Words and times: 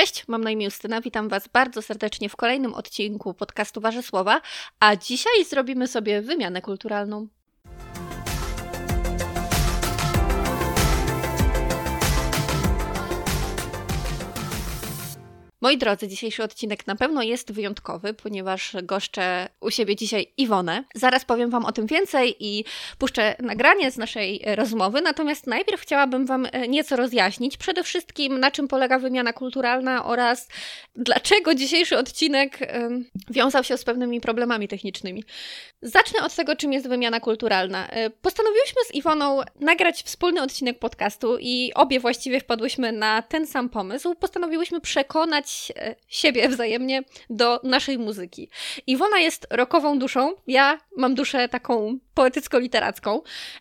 Cześć, 0.00 0.28
mam 0.28 0.44
na 0.44 0.50
imię 0.50 0.64
Justyna, 0.64 1.00
witam 1.00 1.28
Was 1.28 1.48
bardzo 1.48 1.82
serdecznie 1.82 2.28
w 2.28 2.36
kolejnym 2.36 2.74
odcinku 2.74 3.34
podcastu 3.34 3.80
Wasze 3.80 4.02
Słowa, 4.02 4.40
a 4.80 4.96
dzisiaj 4.96 5.44
zrobimy 5.44 5.86
sobie 5.86 6.22
wymianę 6.22 6.62
kulturalną. 6.62 7.28
Moi 15.62 15.78
drodzy, 15.78 16.08
dzisiejszy 16.08 16.42
odcinek 16.42 16.86
na 16.86 16.96
pewno 16.96 17.22
jest 17.22 17.52
wyjątkowy, 17.52 18.14
ponieważ 18.14 18.76
goszczę 18.82 19.48
u 19.60 19.70
siebie 19.70 19.96
dzisiaj 19.96 20.26
Iwonę. 20.36 20.84
Zaraz 20.94 21.24
powiem 21.24 21.50
Wam 21.50 21.64
o 21.64 21.72
tym 21.72 21.86
więcej 21.86 22.36
i 22.40 22.64
puszczę 22.98 23.36
nagranie 23.38 23.90
z 23.90 23.96
naszej 23.96 24.42
rozmowy, 24.54 25.00
natomiast 25.00 25.46
najpierw 25.46 25.80
chciałabym 25.80 26.26
Wam 26.26 26.46
e, 26.52 26.68
nieco 26.68 26.96
rozjaśnić. 26.96 27.56
Przede 27.56 27.82
wszystkim, 27.82 28.40
na 28.40 28.50
czym 28.50 28.68
polega 28.68 28.98
wymiana 28.98 29.32
kulturalna 29.32 30.04
oraz 30.04 30.48
dlaczego 30.96 31.54
dzisiejszy 31.54 31.98
odcinek 31.98 32.58
wiązał 33.30 33.64
się 33.64 33.76
z 33.76 33.84
pewnymi 33.84 34.20
problemami 34.20 34.68
technicznymi. 34.68 35.24
Zacznę 35.82 36.24
od 36.24 36.34
tego, 36.34 36.56
czym 36.56 36.72
jest 36.72 36.88
wymiana 36.88 37.20
kulturalna. 37.20 37.88
E, 37.88 38.10
postanowiłyśmy 38.10 38.82
z 38.84 38.94
Iwoną 38.94 39.40
nagrać 39.60 40.02
wspólny 40.02 40.42
odcinek 40.42 40.78
podcastu 40.78 41.36
i 41.40 41.72
obie 41.74 42.00
właściwie 42.00 42.40
wpadłyśmy 42.40 42.92
na 42.92 43.22
ten 43.22 43.46
sam 43.46 43.68
pomysł. 43.68 44.14
Postanowiłyśmy 44.14 44.80
przekonać 44.80 45.72
E, 45.76 45.94
siebie 46.08 46.48
wzajemnie 46.48 47.02
do 47.30 47.60
naszej 47.64 47.98
muzyki. 47.98 48.48
Iwona 48.86 49.18
jest 49.18 49.46
rokową 49.50 49.98
duszą, 49.98 50.32
ja 50.46 50.78
mam 50.96 51.14
duszę 51.14 51.48
taką 51.48 51.98
poetycko-literacką, 52.20 53.20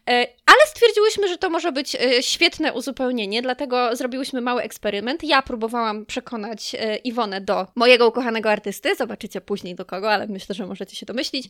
e, 0.09 0.27
ale 0.45 0.59
stwierdziłyśmy, 0.67 1.27
że 1.27 1.37
to 1.37 1.49
może 1.49 1.71
być 1.71 1.95
e, 1.95 2.23
świetne 2.23 2.73
uzupełnienie, 2.73 3.41
dlatego 3.41 3.95
zrobiłyśmy 3.95 4.41
mały 4.41 4.61
eksperyment. 4.61 5.23
Ja 5.23 5.41
próbowałam 5.41 6.05
przekonać 6.05 6.75
Iwonę 7.03 7.41
do 7.41 7.67
mojego 7.75 8.07
ukochanego 8.07 8.51
artysty, 8.51 8.95
zobaczycie 8.95 9.41
później 9.41 9.75
do 9.75 9.85
kogo, 9.85 10.11
ale 10.11 10.27
myślę, 10.27 10.55
że 10.55 10.65
możecie 10.65 10.95
się 10.95 11.05
domyślić. 11.05 11.49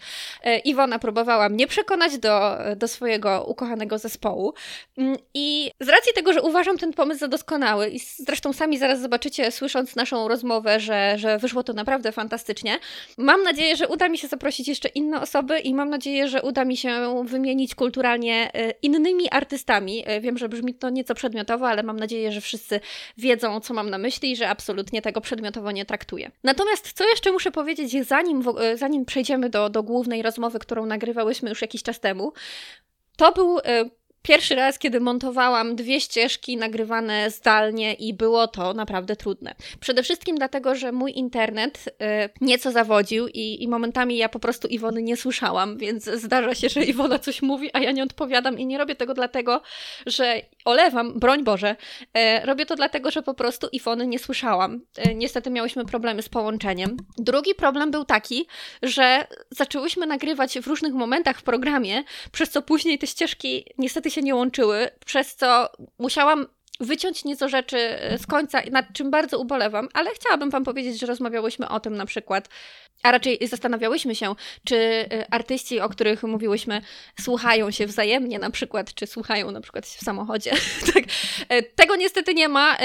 Iwona 0.64 1.00
próbowała 1.00 1.50
mnie 1.50 1.68
przekonać 1.68 2.18
do, 2.18 2.58
do 2.76 2.88
swojego 2.88 3.44
ukochanego 3.48 3.98
zespołu 3.98 4.54
mm, 4.98 5.18
i 5.34 5.72
z 5.80 5.90
racji 5.90 6.14
tego, 6.14 6.34
że 6.34 6.42
uważam 6.42 6.78
ten 6.78 6.94
pomysł 6.94 7.20
za 7.20 7.28
doskonały 7.28 7.90
i 7.90 8.00
zresztą 8.00 8.54
sami 8.54 8.78
zaraz 8.78 9.02
zobaczycie, 9.02 9.52
słysząc 9.52 9.96
naszą 9.96 10.28
rozmowę, 10.28 10.80
że, 10.80 11.14
że 11.18 11.38
wyszło 11.38 11.64
to 11.64 11.74
naprawdę 11.74 12.12
fantastycznie. 12.12 12.80
Mam 13.18 13.44
nadzieję, 13.44 13.76
że 13.76 13.88
uda 13.88 14.10
mi 14.10 14.18
się 14.18 14.28
zaprosić 14.28 14.68
jeszcze 14.68 14.90
inne 14.90 15.22
osoby 15.22 15.60
i 15.60 15.74
mam 15.74 15.90
nadzieję, 15.90 16.28
że 16.28 16.42
uda 16.42 16.66
mi 16.66 16.78
się 16.78 16.99
wymienić 17.24 17.76
kulturalnie 17.76 18.54
e, 18.54 18.72
innymi 18.72 19.30
artystami. 19.30 20.04
E, 20.06 20.22
wiem, 20.22 20.38
że 20.38 20.50
brzmi 20.50 20.74
to 20.74 20.90
nieco 20.90 21.16
przedmiotowo, 21.16 21.68
ale 21.68 21.84
mam 21.84 22.00
nadzieję, 22.00 22.32
że 22.32 22.42
wszyscy 22.42 22.80
wiedzą, 23.18 23.60
co 23.60 23.74
mam 23.74 23.90
na 23.90 23.98
myśli 23.98 24.32
i 24.32 24.36
że 24.36 24.50
absolutnie 24.50 25.02
tego 25.02 25.22
przedmiotowo 25.22 25.72
nie 25.72 25.86
traktuję. 25.86 26.32
Natomiast 26.44 26.94
co 26.94 27.10
jeszcze 27.10 27.32
muszę 27.32 27.52
powiedzieć, 27.52 28.08
zanim, 28.08 28.44
e, 28.60 28.78
zanim 28.78 29.06
przejdziemy 29.06 29.50
do, 29.50 29.70
do 29.70 29.84
głównej 29.84 30.22
rozmowy, 30.22 30.60
którą 30.60 30.86
nagrywałyśmy 30.86 31.50
już 31.50 31.62
jakiś 31.62 31.84
czas 31.84 32.00
temu, 32.00 32.34
to 33.18 33.32
był 33.32 33.58
Pierwszy 34.22 34.56
raz, 34.56 34.80
kiedy 34.80 35.00
montowałam 35.00 35.76
dwie 35.76 36.02
ścieżki 36.02 36.58
nagrywane 36.58 37.32
zdalnie 37.32 37.94
i 37.94 38.14
było 38.14 38.48
to 38.48 38.74
naprawdę 38.74 39.16
trudne. 39.16 39.56
Przede 39.80 40.04
wszystkim 40.04 40.36
dlatego, 40.36 40.76
że 40.76 40.92
mój 40.92 41.12
internet 41.16 41.86
y, 41.88 42.30
nieco 42.42 42.72
zawodził 42.72 43.28
i, 43.28 43.64
i, 43.64 43.68
momentami 43.68 44.18
ja 44.18 44.30
po 44.30 44.40
prostu 44.40 44.68
Iwony 44.68 45.02
nie 45.02 45.18
słyszałam, 45.18 45.78
więc 45.78 46.06
zdarza 46.06 46.56
się, 46.56 46.70
że 46.70 46.84
Iwona 46.84 47.20
coś 47.20 47.42
mówi, 47.42 47.70
a 47.74 47.80
ja 47.80 47.92
nie 47.92 48.04
odpowiadam 48.04 48.60
i 48.60 48.66
nie 48.66 48.78
robię 48.78 48.96
tego 48.96 49.14
dlatego, 49.14 49.62
że 50.06 50.42
olewam, 50.66 51.20
broń 51.20 51.44
Boże, 51.44 51.76
y, 52.02 52.46
robię 52.46 52.66
to 52.66 52.76
dlatego, 52.76 53.12
że 53.12 53.24
po 53.24 53.34
prostu 53.34 53.68
Iwony 53.72 54.08
nie 54.08 54.20
słyszałam. 54.20 54.82
Y, 55.08 55.16
niestety 55.16 55.50
miałyśmy 55.50 55.86
problemy 55.86 56.22
z 56.22 56.30
połączeniem. 56.30 56.98
Drugi 57.18 57.56
problem 57.56 57.92
był 57.92 58.06
taki, 58.06 58.48
że 58.84 59.28
zaczęłyśmy 59.52 60.06
nagrywać 60.06 60.60
w 60.60 60.68
różnych 60.68 60.94
momentach 60.94 61.40
w 61.40 61.44
programie, 61.44 62.04
przez 62.32 62.50
co 62.50 62.62
później 62.62 63.00
te 63.00 63.08
ścieżki 63.08 63.66
niestety 63.78 64.09
się 64.10 64.22
nie 64.22 64.36
łączyły, 64.36 64.90
przez 65.06 65.36
co 65.36 65.70
musiałam 66.00 66.48
wyciąć 66.80 67.26
nieco 67.26 67.50
rzeczy 67.50 67.78
e, 67.78 68.18
z 68.18 68.28
końca, 68.28 68.62
nad 68.72 68.94
czym 68.94 69.12
bardzo 69.12 69.40
ubolewam, 69.40 69.90
ale 69.94 70.10
chciałabym 70.12 70.50
Wam 70.50 70.64
powiedzieć, 70.64 71.00
że 71.00 71.06
rozmawiałyśmy 71.06 71.70
o 71.70 71.80
tym 71.80 71.96
na 71.96 72.06
przykład, 72.06 72.50
a 73.04 73.12
raczej 73.12 73.48
zastanawiałyśmy 73.48 74.16
się, 74.16 74.36
czy 74.64 74.76
e, 74.78 75.34
artyści, 75.34 75.80
o 75.80 75.90
których 75.90 76.24
mówiłyśmy, 76.24 76.82
słuchają 77.20 77.72
się 77.72 77.88
wzajemnie 77.88 78.40
na 78.40 78.50
przykład, 78.50 78.94
czy 78.94 79.08
słuchają 79.08 79.52
na 79.52 79.62
przykład 79.62 79.86
w 79.86 80.04
samochodzie. 80.04 80.52
tak. 80.94 81.04
E, 81.50 81.64
tego 81.64 81.96
niestety 81.96 82.34
nie 82.34 82.50
ma. 82.50 82.78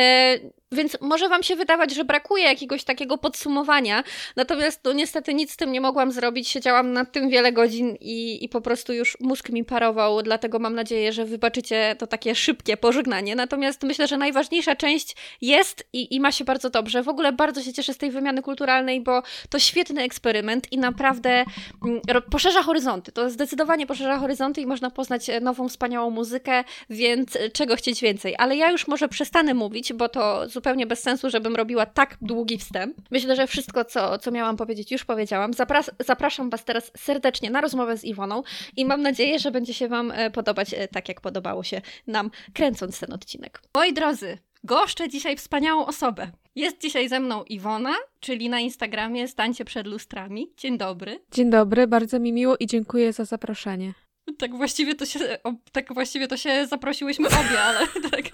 Więc 0.74 0.96
może 1.00 1.28
Wam 1.28 1.42
się 1.42 1.56
wydawać, 1.56 1.94
że 1.94 2.04
brakuje 2.04 2.44
jakiegoś 2.44 2.84
takiego 2.84 3.18
podsumowania, 3.18 4.04
natomiast 4.36 4.80
no, 4.84 4.92
niestety 4.92 5.34
nic 5.34 5.52
z 5.52 5.56
tym 5.56 5.72
nie 5.72 5.80
mogłam 5.80 6.12
zrobić. 6.12 6.48
Siedziałam 6.48 6.92
nad 6.92 7.12
tym 7.12 7.28
wiele 7.28 7.52
godzin 7.52 7.96
i, 8.00 8.44
i 8.44 8.48
po 8.48 8.60
prostu 8.60 8.92
już 8.92 9.16
mózg 9.20 9.50
mi 9.50 9.64
parował, 9.64 10.22
dlatego 10.22 10.58
mam 10.58 10.74
nadzieję, 10.74 11.12
że 11.12 11.24
wybaczycie 11.24 11.96
to 11.98 12.06
takie 12.06 12.34
szybkie 12.34 12.76
pożegnanie. 12.76 13.36
Natomiast 13.36 13.82
myślę, 13.82 14.06
że 14.06 14.16
najważniejsza 14.16 14.76
część 14.76 15.16
jest 15.40 15.88
i, 15.92 16.14
i 16.14 16.20
ma 16.20 16.32
się 16.32 16.44
bardzo 16.44 16.70
dobrze. 16.70 17.02
W 17.02 17.08
ogóle 17.08 17.32
bardzo 17.32 17.62
się 17.62 17.72
cieszę 17.72 17.94
z 17.94 17.98
tej 17.98 18.10
wymiany 18.10 18.42
kulturalnej, 18.42 19.00
bo 19.00 19.22
to 19.48 19.58
świetny 19.58 20.02
eksperyment 20.02 20.72
i 20.72 20.78
naprawdę 20.78 21.44
mm, 21.84 22.00
poszerza 22.30 22.62
horyzonty. 22.62 23.12
To 23.12 23.30
zdecydowanie 23.30 23.86
poszerza 23.86 24.18
horyzonty 24.18 24.60
i 24.60 24.66
można 24.66 24.90
poznać 24.90 25.30
nową, 25.40 25.68
wspaniałą 25.68 26.10
muzykę, 26.10 26.64
więc 26.90 27.38
czego 27.52 27.76
chcieć 27.76 28.00
więcej. 28.00 28.34
Ale 28.38 28.56
ja 28.56 28.70
już 28.70 28.88
może 28.88 29.08
przestanę 29.08 29.54
mówić, 29.54 29.92
bo 29.92 30.08
to 30.08 30.48
zupełnie 30.48 30.63
zupełnie 30.64 30.86
bez 30.86 31.02
sensu, 31.02 31.30
żebym 31.30 31.56
robiła 31.56 31.86
tak 31.86 32.16
długi 32.20 32.58
wstęp. 32.58 32.96
Myślę, 33.10 33.36
że 33.36 33.46
wszystko, 33.46 33.84
co, 33.84 34.18
co 34.18 34.30
miałam 34.30 34.56
powiedzieć, 34.56 34.92
już 34.92 35.04
powiedziałam. 35.04 35.54
Zapras 35.54 35.90
zapraszam 36.06 36.50
Was 36.50 36.64
teraz 36.64 36.92
serdecznie 36.96 37.50
na 37.50 37.60
rozmowę 37.60 37.96
z 37.96 38.04
Iwoną 38.04 38.42
i 38.76 38.84
mam 38.84 39.02
nadzieję, 39.02 39.38
że 39.38 39.50
będzie 39.50 39.74
się 39.74 39.88
Wam 39.88 40.10
e, 40.10 40.30
podobać 40.30 40.74
e, 40.74 40.88
tak, 40.88 41.08
jak 41.08 41.20
podobało 41.20 41.62
się 41.62 41.80
nam, 42.06 42.30
kręcąc 42.54 43.00
ten 43.00 43.12
odcinek. 43.12 43.62
Moi 43.74 43.92
drodzy, 43.92 44.38
goszczę 44.64 45.08
dzisiaj 45.08 45.36
wspaniałą 45.36 45.86
osobę. 45.86 46.30
Jest 46.54 46.80
dzisiaj 46.80 47.08
ze 47.08 47.20
mną 47.20 47.44
Iwona, 47.44 47.94
czyli 48.20 48.48
na 48.48 48.60
Instagramie 48.60 49.28
Stańcie 49.28 49.64
przed 49.64 49.86
lustrami. 49.86 50.52
Dzień 50.56 50.78
dobry. 50.78 51.20
Dzień 51.32 51.50
dobry, 51.50 51.86
bardzo 51.86 52.20
mi 52.20 52.32
miło 52.32 52.56
i 52.60 52.66
dziękuję 52.66 53.12
za 53.12 53.24
zaproszenie. 53.24 53.94
Tak 54.38 54.54
właściwie 54.56 54.94
to 54.94 55.06
się, 55.06 55.42
o, 55.44 55.52
tak 55.72 55.94
właściwie 55.94 56.28
to 56.28 56.36
się 56.36 56.66
zaprosiłyśmy 56.66 57.28
obie, 57.28 57.62
ale 57.62 57.86
tak. 58.10 58.24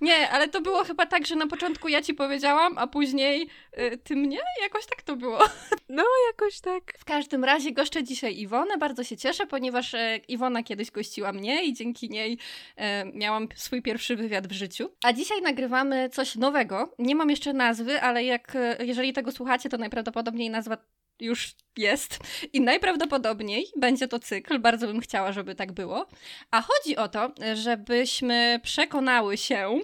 Nie, 0.00 0.30
ale 0.30 0.48
to 0.48 0.60
było 0.60 0.84
chyba 0.84 1.06
tak, 1.06 1.26
że 1.26 1.36
na 1.36 1.46
początku 1.46 1.88
ja 1.88 2.02
ci 2.02 2.14
powiedziałam, 2.14 2.78
a 2.78 2.86
później 2.86 3.48
y, 3.78 3.98
ty 4.04 4.16
mnie? 4.16 4.38
Jakoś 4.62 4.86
tak 4.86 5.02
to 5.02 5.16
było. 5.16 5.38
No, 5.88 6.04
jakoś 6.26 6.60
tak. 6.60 6.92
W 6.98 7.04
każdym 7.04 7.44
razie 7.44 7.72
goszczę 7.72 8.04
dzisiaj 8.04 8.38
Iwonę, 8.38 8.78
bardzo 8.78 9.04
się 9.04 9.16
cieszę, 9.16 9.46
ponieważ 9.46 9.94
e, 9.94 10.16
Iwona 10.28 10.62
kiedyś 10.62 10.90
gościła 10.90 11.32
mnie 11.32 11.64
i 11.64 11.72
dzięki 11.72 12.10
niej 12.10 12.38
e, 12.76 13.04
miałam 13.04 13.48
swój 13.54 13.82
pierwszy 13.82 14.16
wywiad 14.16 14.46
w 14.46 14.52
życiu. 14.52 14.90
A 15.04 15.12
dzisiaj 15.12 15.42
nagrywamy 15.42 16.08
coś 16.08 16.36
nowego. 16.36 16.94
Nie 16.98 17.14
mam 17.14 17.30
jeszcze 17.30 17.52
nazwy, 17.52 18.00
ale 18.00 18.24
jak, 18.24 18.56
e, 18.56 18.84
jeżeli 18.84 19.12
tego 19.12 19.32
słuchacie, 19.32 19.68
to 19.68 19.78
najprawdopodobniej 19.78 20.50
nazwa 20.50 20.76
już 21.20 21.54
jest 21.76 22.18
i 22.52 22.60
najprawdopodobniej 22.60 23.66
będzie 23.76 24.08
to 24.08 24.18
cykl, 24.18 24.58
bardzo 24.58 24.86
bym 24.86 25.00
chciała, 25.00 25.32
żeby 25.32 25.54
tak 25.54 25.72
było. 25.72 26.06
A 26.50 26.62
chodzi 26.62 26.96
o 26.96 27.08
to, 27.08 27.32
żebyśmy 27.54 28.60
przekonały 28.62 29.36
się 29.36 29.80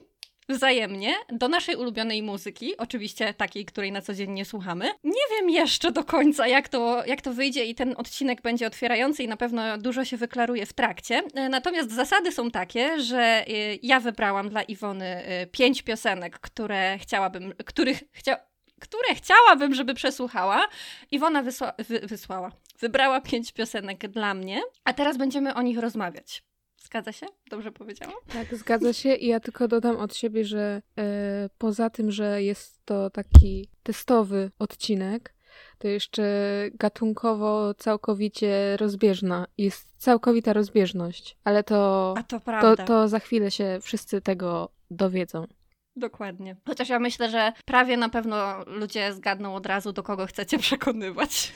wzajemnie 0.51 1.15
do 1.29 1.49
naszej 1.49 1.77
ulubionej 1.77 2.23
muzyki, 2.23 2.77
oczywiście 2.77 3.35
takiej, 3.35 3.65
której 3.65 3.93
na 3.93 4.01
co 4.01 4.15
dzień 4.15 4.31
nie 4.31 4.45
słuchamy. 4.45 4.85
Nie 5.05 5.23
wiem 5.31 5.51
jeszcze 5.51 5.93
do 5.93 6.05
końca, 6.05 6.47
jak 6.47 6.69
to, 6.69 7.07
jak 7.07 7.23
to 7.23 7.33
wyjdzie 7.33 7.65
i 7.65 7.75
ten 7.75 7.95
odcinek 7.97 8.43
będzie 8.43 8.67
otwierający 8.67 9.23
i 9.23 9.29
na 9.29 9.37
pewno 9.37 9.79
dużo 9.79 10.05
się 10.05 10.17
wyklaruje 10.17 10.67
w 10.67 10.73
trakcie. 10.73 11.23
Natomiast 11.51 11.93
zasady 11.93 12.33
są 12.33 12.51
takie, 12.51 13.01
że 13.01 13.45
y, 13.49 13.79
ja 13.83 14.01
wybrałam 14.01 14.49
dla 14.49 14.63
Iwony 14.63 15.23
y, 15.43 15.47
pięć 15.47 15.83
piosenek, 15.83 16.41
które 16.41 16.99
chciałabym, 16.99 17.55
których 17.67 18.03
chcia, 18.13 18.37
które 18.81 19.15
chciałabym, 19.15 19.75
żeby 19.75 19.95
przesłuchała. 19.95 20.69
Iwona 21.11 21.43
wysła, 21.43 21.73
wy, 21.79 22.01
wysłała. 22.01 22.53
Wybrała 22.79 23.21
pięć 23.21 23.53
piosenek 23.53 24.09
dla 24.09 24.35
mnie, 24.35 24.61
a 24.85 24.93
teraz 24.93 25.17
będziemy 25.17 25.55
o 25.55 25.63
nich 25.63 25.79
rozmawiać. 25.79 26.43
Zgadza 26.79 27.13
się? 27.13 27.27
Dobrze 27.51 27.73
powiedziałam? 27.73 28.15
Tak, 28.33 28.55
zgadza 28.55 28.93
się 28.93 29.15
i 29.15 29.27
ja 29.27 29.41
tylko 29.41 29.69
dodam 29.69 29.97
od 29.97 30.17
siebie, 30.17 30.45
że 30.45 30.83
e, 30.99 31.51
poza 31.59 31.91
tym, 31.91 32.11
że 32.11 32.43
jest 32.43 32.85
to 32.85 33.11
taki 33.11 33.69
testowy 33.83 34.51
odcinek, 34.59 35.35
to 35.79 35.89
jeszcze 35.89 36.23
gatunkowo 36.75 37.75
całkowicie 37.75 38.77
rozbieżna. 38.77 39.47
Jest 39.59 39.89
całkowita 39.99 40.53
rozbieżność, 40.53 41.37
ale 41.45 41.65
to, 41.65 42.15
to, 42.29 42.41
to, 42.41 42.77
to 42.77 43.09
za 43.09 43.19
chwilę 43.19 43.51
się 43.51 43.79
wszyscy 43.83 44.21
tego 44.21 44.73
dowiedzą. 44.91 45.47
Dokładnie. 46.01 46.57
Chociaż 46.67 46.89
ja 46.89 46.99
myślę, 46.99 47.31
że 47.31 47.53
prawie 47.65 47.97
na 47.97 48.09
pewno 48.09 48.65
ludzie 48.67 49.13
zgadną 49.13 49.55
od 49.55 49.67
razu, 49.67 49.93
do 49.93 50.03
kogo 50.03 50.27
chcecie 50.27 50.59
przekonywać. 50.59 51.53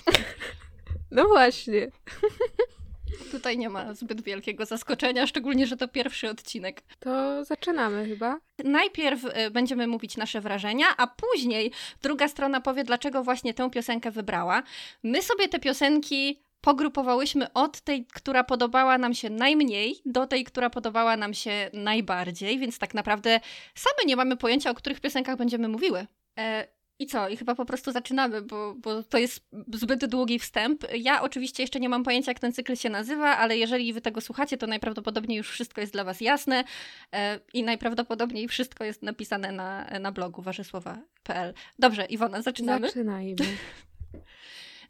No 1.10 1.28
właśnie. 1.28 1.90
Tutaj 3.32 3.58
nie 3.58 3.68
ma 3.68 3.94
zbyt 3.94 4.22
wielkiego 4.22 4.66
zaskoczenia, 4.66 5.26
szczególnie, 5.26 5.66
że 5.66 5.76
to 5.76 5.88
pierwszy 5.88 6.30
odcinek. 6.30 6.82
To 7.00 7.44
zaczynamy 7.44 8.08
chyba. 8.08 8.40
Najpierw 8.64 9.24
y, 9.24 9.50
będziemy 9.50 9.86
mówić 9.86 10.16
nasze 10.16 10.40
wrażenia, 10.40 10.86
a 10.96 11.06
później 11.06 11.72
druga 12.02 12.28
strona 12.28 12.60
powie, 12.60 12.84
dlaczego 12.84 13.22
właśnie 13.22 13.54
tę 13.54 13.70
piosenkę 13.70 14.10
wybrała. 14.10 14.62
My 15.02 15.22
sobie 15.22 15.48
te 15.48 15.58
piosenki 15.58 16.42
pogrupowałyśmy 16.64 17.52
od 17.52 17.80
tej, 17.80 18.06
która 18.06 18.44
podobała 18.44 18.98
nam 18.98 19.14
się 19.14 19.30
najmniej, 19.30 20.00
do 20.06 20.26
tej, 20.26 20.44
która 20.44 20.70
podobała 20.70 21.16
nam 21.16 21.34
się 21.34 21.70
najbardziej, 21.72 22.58
więc 22.58 22.78
tak 22.78 22.94
naprawdę 22.94 23.40
same 23.74 24.04
nie 24.06 24.16
mamy 24.16 24.36
pojęcia, 24.36 24.70
o 24.70 24.74
których 24.74 25.00
piosenkach 25.00 25.36
będziemy 25.36 25.68
mówiły. 25.68 26.06
E, 26.38 26.68
i 26.98 27.06
co? 27.06 27.28
I 27.28 27.36
chyba 27.36 27.54
po 27.54 27.64
prostu 27.64 27.92
zaczynamy, 27.92 28.42
bo, 28.42 28.74
bo 28.74 29.02
to 29.02 29.18
jest 29.18 29.46
zbyt 29.74 30.06
długi 30.06 30.38
wstęp. 30.38 30.84
Ja 30.98 31.22
oczywiście 31.22 31.62
jeszcze 31.62 31.80
nie 31.80 31.88
mam 31.88 32.04
pojęcia, 32.04 32.30
jak 32.30 32.38
ten 32.38 32.52
cykl 32.52 32.76
się 32.76 32.90
nazywa, 32.90 33.36
ale 33.36 33.56
jeżeli 33.56 33.92
wy 33.92 34.00
tego 34.00 34.20
słuchacie, 34.20 34.56
to 34.56 34.66
najprawdopodobniej 34.66 35.38
już 35.38 35.50
wszystko 35.50 35.80
jest 35.80 35.92
dla 35.92 36.04
was 36.04 36.20
jasne 36.20 36.64
e, 37.12 37.40
i 37.54 37.62
najprawdopodobniej 37.62 38.48
wszystko 38.48 38.84
jest 38.84 39.02
napisane 39.02 39.52
na, 39.52 39.86
na 40.00 40.12
blogu 40.12 40.42
warzysłowa.pl. 40.42 41.54
Dobrze, 41.78 42.04
Iwona, 42.04 42.42
zaczynamy? 42.42 42.88
Zaczynajmy. 42.88 43.36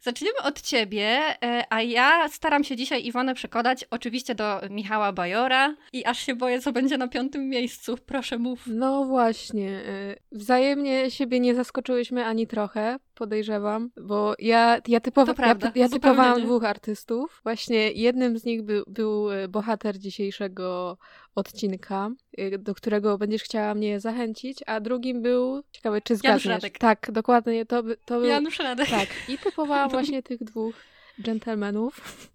Zaczniemy 0.01 0.37
od 0.43 0.61
ciebie, 0.61 1.19
e, 1.43 1.63
a 1.69 1.81
ja 1.81 2.29
staram 2.29 2.63
się 2.63 2.75
dzisiaj 2.75 3.05
Iwonę 3.05 3.33
przekonać 3.33 3.85
oczywiście 3.89 4.35
do 4.35 4.61
Michała 4.69 5.11
Bajora 5.11 5.75
i 5.93 6.05
aż 6.05 6.19
się 6.19 6.35
boję, 6.35 6.61
co 6.61 6.71
będzie 6.71 6.97
na 6.97 7.07
piątym 7.07 7.49
miejscu. 7.49 7.97
Proszę 8.05 8.37
mów. 8.37 8.63
No 8.67 9.05
właśnie. 9.05 9.69
E, 9.69 10.15
wzajemnie 10.31 11.11
siebie 11.11 11.39
nie 11.39 11.55
zaskoczyłyśmy 11.55 12.25
ani 12.25 12.47
trochę, 12.47 12.97
podejrzewam, 13.15 13.91
bo 14.01 14.33
ja, 14.39 14.81
ja, 14.87 14.99
typowa, 14.99 15.33
prawda, 15.33 15.71
ja, 15.75 15.81
ja 15.83 15.89
typowałam 15.89 16.41
dwóch 16.41 16.63
artystów. 16.63 17.39
Właśnie 17.43 17.91
jednym 17.91 18.37
z 18.37 18.45
nich 18.45 18.61
był, 18.61 18.83
był 18.87 19.31
e, 19.31 19.47
bohater 19.47 19.99
dzisiejszego 19.99 20.97
odcinka, 21.35 22.09
y, 22.39 22.57
do 22.57 22.75
którego 22.75 23.17
będziesz 23.17 23.43
chciała 23.43 23.75
mnie 23.75 23.99
zachęcić, 23.99 24.63
a 24.65 24.79
drugim 24.79 25.21
był, 25.21 25.63
ciekawe 25.71 26.01
czy 26.01 26.15
zgadniesz. 26.15 26.45
Janusz 26.45 26.63
Radek. 26.63 26.77
Tak, 26.77 27.11
dokładnie, 27.11 27.65
to, 27.65 27.83
to 28.05 28.19
był... 28.19 28.29
Janusz 28.29 28.59
Radek. 28.59 28.89
Tak, 28.89 29.09
i 29.29 29.37
typowałam 29.37 29.89
właśnie 29.99 30.23
tych 30.23 30.43
dwóch 30.43 30.75
dżentelmenów. 31.21 32.31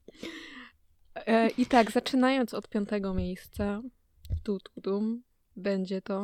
E, 1.15 1.49
I 1.49 1.67
tak, 1.67 1.91
zaczynając 1.91 2.55
od 2.55 2.69
piątego 2.69 3.15
miejsca, 3.15 3.83
tu, 4.43 4.59
tu, 4.59 4.81
dum, 4.81 5.23
będzie 5.57 6.03
to. 6.03 6.23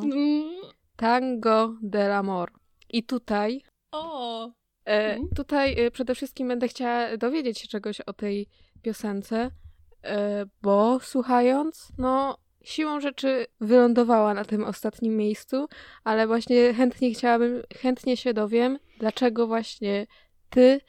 Tango 0.95 1.75
del 1.81 2.11
Amor. 2.11 2.51
I 2.89 3.03
tutaj... 3.03 3.61
O! 3.91 4.51
E, 4.85 5.15
mm. 5.15 5.29
tutaj 5.35 5.79
e, 5.79 5.91
przede 5.91 6.15
wszystkim 6.15 6.47
będę 6.47 6.67
chciała 6.67 7.17
dowiedzieć 7.17 7.59
się 7.59 7.67
czegoś 7.67 8.01
o 8.01 8.13
tej 8.13 8.47
piosence, 8.81 9.51
e, 10.03 10.45
bo 10.61 10.99
słuchając, 10.99 11.91
no 11.97 12.37
siłą 12.63 12.99
rzeczy 12.99 13.45
wylądowała 13.61 14.33
na 14.33 14.45
tym 14.45 14.63
ostatnim 14.63 15.17
miejscu, 15.17 15.67
ale 16.03 16.27
właśnie 16.27 16.73
chętnie 16.73 17.13
chciałabym, 17.13 17.63
chętnie 17.75 18.17
się 18.17 18.33
dowiem, 18.33 18.79
dlaczego 18.99 19.47
właśnie 19.47 20.07
ty 20.49 20.81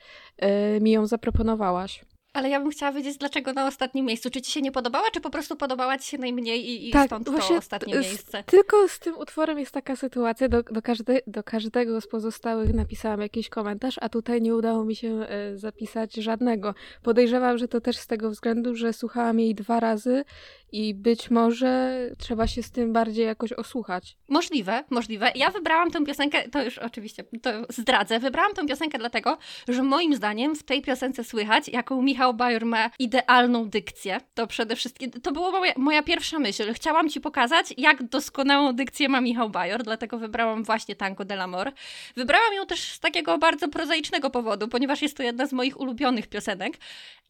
y, 0.76 0.80
mi 0.80 0.90
ją 0.90 1.06
zaproponowałaś. 1.06 2.04
Ale 2.32 2.48
ja 2.48 2.60
bym 2.60 2.70
chciała 2.70 2.92
wiedzieć, 2.92 3.18
dlaczego 3.18 3.52
na 3.52 3.66
ostatnim 3.66 4.06
miejscu. 4.06 4.30
Czy 4.30 4.42
ci 4.42 4.52
się 4.52 4.62
nie 4.62 4.72
podobała, 4.72 5.10
czy 5.10 5.20
po 5.20 5.30
prostu 5.30 5.56
podobała 5.56 5.98
ci 5.98 6.08
się 6.08 6.18
najmniej 6.18 6.68
i, 6.70 6.88
i 6.88 6.92
tak, 6.92 7.06
stąd 7.06 7.26
to 7.26 7.56
ostatnie 7.56 7.94
miejsce? 7.94 8.44
Tylko 8.46 8.88
z 8.88 8.98
tym 8.98 9.18
utworem 9.18 9.58
jest 9.58 9.72
taka 9.72 9.96
sytuacja, 9.96 10.48
do, 10.48 10.62
do, 10.62 10.82
każde, 10.82 11.20
do 11.26 11.42
każdego 11.42 12.00
z 12.00 12.08
pozostałych 12.08 12.74
napisałam 12.74 13.20
jakiś 13.20 13.48
komentarz, 13.48 13.96
a 14.00 14.08
tutaj 14.08 14.42
nie 14.42 14.54
udało 14.54 14.84
mi 14.84 14.96
się 14.96 15.08
e, 15.08 15.56
zapisać 15.56 16.14
żadnego. 16.14 16.74
Podejrzewam, 17.02 17.58
że 17.58 17.68
to 17.68 17.80
też 17.80 17.96
z 17.96 18.06
tego 18.06 18.30
względu, 18.30 18.74
że 18.74 18.92
słuchałam 18.92 19.40
jej 19.40 19.54
dwa 19.54 19.80
razy 19.80 20.24
i 20.72 20.94
być 20.94 21.30
może 21.30 22.00
trzeba 22.18 22.46
się 22.46 22.62
z 22.62 22.70
tym 22.70 22.92
bardziej 22.92 23.26
jakoś 23.26 23.52
osłuchać. 23.52 24.16
Możliwe, 24.28 24.84
możliwe. 24.90 25.32
Ja 25.34 25.50
wybrałam 25.50 25.90
tę 25.90 26.04
piosenkę, 26.04 26.48
to 26.48 26.64
już 26.64 26.78
oczywiście 26.78 27.24
to 27.42 27.50
zdradzę, 27.68 28.18
wybrałam 28.18 28.54
tę 28.54 28.66
piosenkę 28.66 28.98
dlatego, 28.98 29.38
że 29.68 29.82
moim 29.82 30.14
zdaniem 30.14 30.56
w 30.56 30.62
tej 30.62 30.82
piosence 30.82 31.24
słychać, 31.24 31.68
jaką 31.68 32.02
Michał 32.02 32.17
Bajor 32.34 32.64
ma 32.64 32.90
idealną 32.98 33.68
dykcję. 33.68 34.20
To 34.34 34.46
przede 34.46 34.76
wszystkim, 34.76 35.10
to 35.10 35.32
była 35.32 35.50
moja, 35.50 35.72
moja 35.76 36.02
pierwsza 36.02 36.38
myśl. 36.38 36.74
Chciałam 36.74 37.08
Ci 37.08 37.20
pokazać, 37.20 37.74
jak 37.76 38.02
doskonałą 38.02 38.72
dykcję 38.72 39.08
ma 39.08 39.20
Michał 39.20 39.50
Bajor, 39.50 39.82
dlatego 39.82 40.18
wybrałam 40.18 40.64
właśnie 40.64 40.96
Tango 40.96 41.24
de 41.24 41.34
l'Amor. 41.34 41.72
Wybrałam 42.16 42.54
ją 42.54 42.66
też 42.66 42.80
z 42.80 43.00
takiego 43.00 43.38
bardzo 43.38 43.68
prozaicznego 43.68 44.30
powodu, 44.30 44.68
ponieważ 44.68 45.02
jest 45.02 45.16
to 45.16 45.22
jedna 45.22 45.46
z 45.46 45.52
moich 45.52 45.80
ulubionych 45.80 46.26
piosenek 46.26 46.78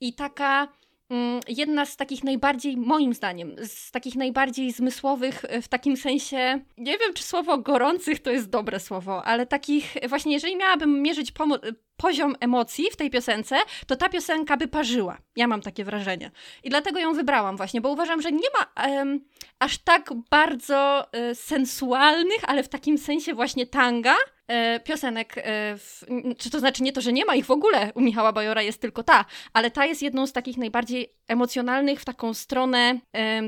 i 0.00 0.14
taka 0.14 0.68
Mm, 1.10 1.40
jedna 1.48 1.86
z 1.86 1.96
takich 1.96 2.24
najbardziej, 2.24 2.76
moim 2.76 3.14
zdaniem, 3.14 3.56
z 3.62 3.90
takich 3.90 4.14
najbardziej 4.14 4.72
zmysłowych, 4.72 5.44
e, 5.44 5.62
w 5.62 5.68
takim 5.68 5.96
sensie, 5.96 6.60
nie 6.78 6.98
wiem 6.98 7.14
czy 7.14 7.22
słowo 7.22 7.58
gorących 7.58 8.20
to 8.20 8.30
jest 8.30 8.50
dobre 8.50 8.80
słowo, 8.80 9.24
ale 9.24 9.46
takich, 9.46 9.94
właśnie 10.08 10.32
jeżeli 10.32 10.56
miałabym 10.56 11.02
mierzyć 11.02 11.32
poziom 11.98 12.34
emocji 12.40 12.90
w 12.92 12.96
tej 12.96 13.10
piosence, 13.10 13.56
to 13.86 13.96
ta 13.96 14.08
piosenka 14.08 14.56
by 14.56 14.68
parzyła. 14.68 15.18
Ja 15.36 15.46
mam 15.46 15.62
takie 15.62 15.84
wrażenie. 15.84 16.30
I 16.64 16.70
dlatego 16.70 17.00
ją 17.00 17.12
wybrałam 17.12 17.56
właśnie, 17.56 17.80
bo 17.80 17.88
uważam, 17.88 18.22
że 18.22 18.32
nie 18.32 18.48
ma 18.58 18.84
aż 19.58 19.78
tak 19.78 20.10
bardzo 20.30 21.06
um, 21.12 21.34
sensualnych, 21.34 22.40
ale 22.46 22.62
w 22.62 22.68
takim 22.68 22.98
sensie 22.98 23.34
właśnie 23.34 23.66
tanga, 23.66 24.14
e, 24.46 24.80
piosenek, 24.80 25.38
e, 25.38 25.42
w, 25.76 26.04
czy 26.38 26.50
to 26.50 26.58
znaczy 26.58 26.82
nie 26.82 26.92
to, 26.92 27.00
że 27.00 27.12
nie 27.12 27.24
ma 27.24 27.34
ich 27.34 27.46
w 27.46 27.50
ogóle 27.50 27.92
u 27.94 28.00
Michała 28.00 28.32
Bajora, 28.32 28.62
jest 28.62 28.80
tylko 28.80 29.02
ta, 29.02 29.24
ale 29.52 29.70
ta 29.70 29.86
jest 29.86 30.02
jedną 30.02 30.26
z 30.26 30.32
takich 30.32 30.56
najbardziej 30.56 31.17
emocjonalnych 31.28 32.00
w 32.00 32.04
taką 32.04 32.34
stronę 32.34 33.00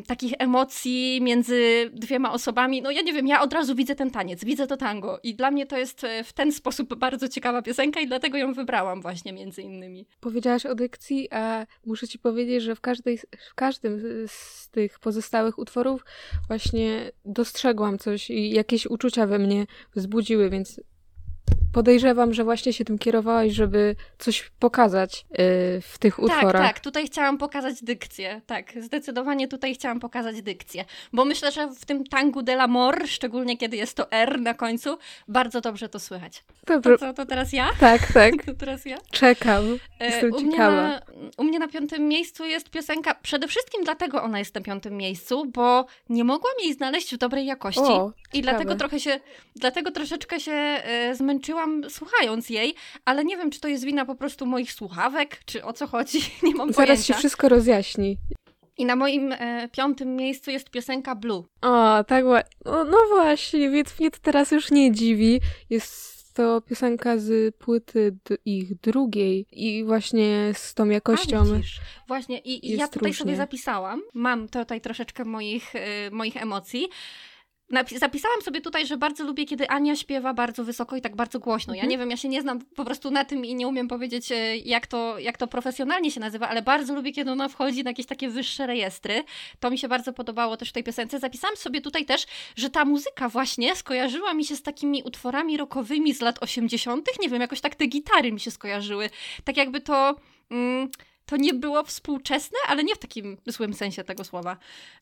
takich 0.07 0.33
emocji 0.39 1.21
między 1.23 1.91
dwiema 1.93 2.33
osobami. 2.33 2.83
No 2.83 2.91
ja 2.91 3.03
nie 3.03 3.13
wiem, 3.13 3.27
ja 3.27 3.43
od 3.43 3.53
razu 3.53 3.75
widzę 3.75 3.95
ten 3.95 4.11
taniec, 4.11 4.45
widzę 4.45 4.67
to 4.67 4.77
tango 4.77 5.21
i 5.23 5.35
dla 5.35 5.51
mnie 5.51 5.67
to 5.67 5.79
jest 5.79 6.05
e, 6.05 6.25
w 6.25 6.33
ten 6.33 6.53
sposób 6.53 6.95
bardzo 6.95 7.29
ciekawa 7.29 7.63
piosenka 7.63 8.01
i 8.01 8.07
dlatego 8.07 8.39
ją 8.39 8.53
wybrałam 8.53 9.03
właśnie 9.03 9.33
między 9.33 9.63
innymi. 9.63 10.07
Powiedziałaś 10.21 10.67
o 10.67 10.75
dykcji, 10.75 11.29
a 11.31 11.67
muszę 11.87 12.09
ci 12.09 12.19
powiedzieć, 12.19 12.63
że 12.63 12.75
w, 12.75 12.81
każdej, 12.81 13.19
w 13.51 13.55
każdym 13.55 14.01
z 14.27 14.69
tych 14.71 14.99
pozostałych 14.99 15.59
utworów 15.59 16.05
właśnie 16.49 17.13
dostrzegłam 17.25 17.99
coś 17.99 18.31
i 18.31 18.51
jakieś 18.51 18.87
uczucia 18.87 19.27
we 19.27 19.39
mnie 19.39 19.67
wzbudziły, 19.95 20.51
więc 20.51 20.81
podejrzewam, 21.73 22.35
że 22.35 22.45
właśnie 22.45 22.73
się 22.73 22.85
tym 22.85 22.99
kierowałaś, 22.99 23.53
żeby 23.53 23.97
coś 24.19 24.51
pokazać 24.59 25.27
yy, 25.31 25.37
w 25.81 25.99
tych 25.99 26.17
tak, 26.17 26.25
utworach. 26.25 26.53
Tak, 26.53 26.75
tak, 26.75 26.81
tutaj 26.81 27.07
chciałam 27.07 27.39
pokazać 27.39 27.83
dykcję. 27.83 28.41
Tak, 28.47 28.73
zdecydowanie 28.81 29.49
tutaj 29.49 29.75
chciałam 29.75 30.01
pokazać 30.01 30.43
dykcję. 30.43 30.85
Bo 31.13 31.25
myślę, 31.25 31.53
że 31.53 31.69
w 31.69 31.85
tym 31.85 32.05
tangu 32.05 32.43
de 32.43 32.57
l'amor, 32.57 33.07
szczególnie 33.07 33.57
kiedy 33.59 33.77
jest 33.77 33.97
to 33.97 34.11
R 34.13 34.41
na 34.41 34.55
końcu, 34.55 34.99
bardzo 35.29 35.61
dobrze 35.61 35.89
to 35.89 35.99
słychać. 35.99 36.45
Dobrze. 36.67 36.91
To, 36.91 36.99
co, 36.99 37.15
to 37.15 37.27
teraz 37.27 37.53
ja? 37.53 37.69
Tak, 37.81 38.13
tak. 38.13 38.33
to 38.47 38.55
teraz 38.55 38.85
ja? 38.85 38.97
Czekam. 39.11 39.65
E, 40.01 40.07
Jestem 40.07 40.33
u 40.33 40.41
ciekawa. 40.41 40.71
Mnie 40.71 40.83
na, 40.83 41.01
u 41.37 41.45
mnie 41.45 41.59
na 41.59 41.69
piątym 41.69 42.09
miejscu 42.09 42.45
jest 42.45 42.71
piosenka, 42.71 43.15
przede 43.15 43.49
wszystkim 43.49 43.85
dlatego 43.85 44.23
ona 44.23 44.39
jest 44.39 44.55
na 44.55 44.61
piątym 44.61 44.97
miejscu, 44.97 45.47
bo 45.47 45.87
nie 46.09 46.25
mogłam 46.25 46.55
jej 46.63 46.75
znaleźć 46.75 47.15
w 47.15 47.19
dobrej 47.19 47.47
jakości. 47.47 47.81
O, 47.81 48.13
I 48.33 48.43
dlatego 48.43 48.75
trochę 48.75 49.01
się, 49.01 49.21
dlatego 49.57 49.91
troszeczkę 49.91 50.41
się 50.41 50.53
e, 50.53 51.15
słuchając 51.89 52.51
jej, 52.51 52.75
ale 53.05 53.25
nie 53.25 53.37
wiem, 53.37 53.51
czy 53.51 53.61
to 53.61 53.69
jest 53.69 53.85
wina 53.85 54.05
po 54.05 54.15
prostu 54.15 54.47
moich 54.47 54.73
słuchawek, 54.73 55.45
czy 55.45 55.65
o 55.65 55.73
co 55.73 55.87
chodzi, 55.87 56.19
nie 56.43 56.55
mam 56.55 56.73
Zaraz 56.73 56.77
pojęcia. 56.77 56.95
Zaraz 56.95 57.07
się 57.07 57.15
wszystko 57.15 57.49
rozjaśni. 57.49 58.19
I 58.79 58.85
na 58.85 58.97
moim 58.97 59.33
e, 59.33 59.69
piątym 59.73 60.17
miejscu 60.17 60.51
jest 60.51 60.71
piosenka 60.71 61.15
Blue. 61.15 61.45
O, 61.63 62.05
tak, 62.05 62.25
no, 62.65 62.85
no 62.85 62.99
właśnie, 63.11 63.71
więc 63.71 64.01
mnie 64.01 64.11
to 64.11 64.19
teraz 64.23 64.51
już 64.51 64.71
nie 64.71 64.93
dziwi. 64.93 65.41
Jest 65.71 66.21
to 66.35 66.61
piosenka 66.61 67.19
z 67.19 67.57
płyty 67.57 68.17
ich 68.45 68.81
drugiej 68.81 69.47
i 69.53 69.85
właśnie 69.85 70.53
z 70.55 70.75
tą 70.75 70.89
jakością. 70.89 71.39
A, 71.39 72.07
właśnie, 72.09 72.39
i, 72.39 72.71
i 72.71 72.77
ja 72.77 72.89
tutaj 72.89 73.09
różnie. 73.09 73.25
sobie 73.25 73.37
zapisałam. 73.37 74.03
Mam 74.15 74.49
tutaj 74.49 74.81
troszeczkę 74.81 75.25
moich, 75.25 75.75
y, 75.75 75.79
moich 76.11 76.37
emocji. 76.37 76.89
Zapisałam 77.97 78.43
sobie 78.43 78.61
tutaj, 78.61 78.87
że 78.87 78.97
bardzo 78.97 79.25
lubię, 79.25 79.45
kiedy 79.45 79.69
Ania 79.69 79.97
śpiewa 79.97 80.35
bardzo 80.35 80.65
wysoko 80.65 80.97
i 80.97 81.01
tak 81.01 81.17
bardzo 81.17 81.39
głośno. 81.39 81.75
Ja 81.75 81.79
mhm. 81.79 81.91
nie 81.91 81.99
wiem, 81.99 82.11
ja 82.11 82.17
się 82.17 82.29
nie 82.29 82.43
znam 82.43 82.61
po 82.61 82.85
prostu 82.85 83.11
na 83.11 83.25
tym 83.25 83.45
i 83.45 83.55
nie 83.55 83.69
umiem 83.69 83.89
powiedzieć, 83.89 84.33
e, 84.33 84.57
jak 84.57 84.87
to, 84.87 85.19
jak 85.19 85.39
to 85.39 85.47
profesjonalnie 85.47 86.11
się 86.11 86.21
nazywa, 86.21 86.49
ale 86.49 86.63
bardzo 86.63 86.95
lubię, 86.95 87.13
kiedy 87.13 87.31
ona 87.31 87.49
wchodzi 87.49 87.85
na 87.85 87.91
jakieś 87.91 88.07
takie 88.07 88.29
wyższe 88.29 88.67
rejestry. 88.67 89.25
To 89.61 89.71
mi 89.71 89.79
się 89.79 89.89
bardzo 89.89 90.13
podobało 90.13 90.57
też 90.57 90.69
w 90.71 90.73
tej 90.73 90.85
piosence. 90.85 91.19
Zapisałam 91.19 91.57
sobie 91.57 91.81
tutaj 91.81 92.05
też, 92.05 92.27
że 92.57 92.71
ta 92.71 92.85
muzyka 92.85 93.29
właśnie 93.29 93.77
skojarzyła 93.77 94.35
mi 94.35 94.45
się 94.45 94.57
z 94.57 94.63
takimi 94.63 95.03
utworami 95.03 95.57
rockowymi 95.57 96.15
z 96.15 96.21
lat 96.21 96.43
80. 96.43 97.07
Nie 97.21 97.29
wiem, 97.29 97.41
jakoś 97.41 97.61
tak 97.61 97.75
te 97.75 97.87
gitary 97.87 98.33
mi 98.33 98.41
się 98.41 98.51
skojarzyły. 98.51 99.11
Tak 99.45 99.57
jakby 99.57 99.81
to. 99.81 100.17
Mm, 100.51 100.91
to 101.31 101.37
nie 101.37 101.55
było 101.55 101.85
współczesne, 101.85 102.59
ale 102.67 102.85
nie 102.85 102.95
w 102.95 102.99
takim 102.99 103.37
złym 103.47 103.75
sensie 103.75 104.05
tego 104.05 104.25
słowa. 104.25 104.57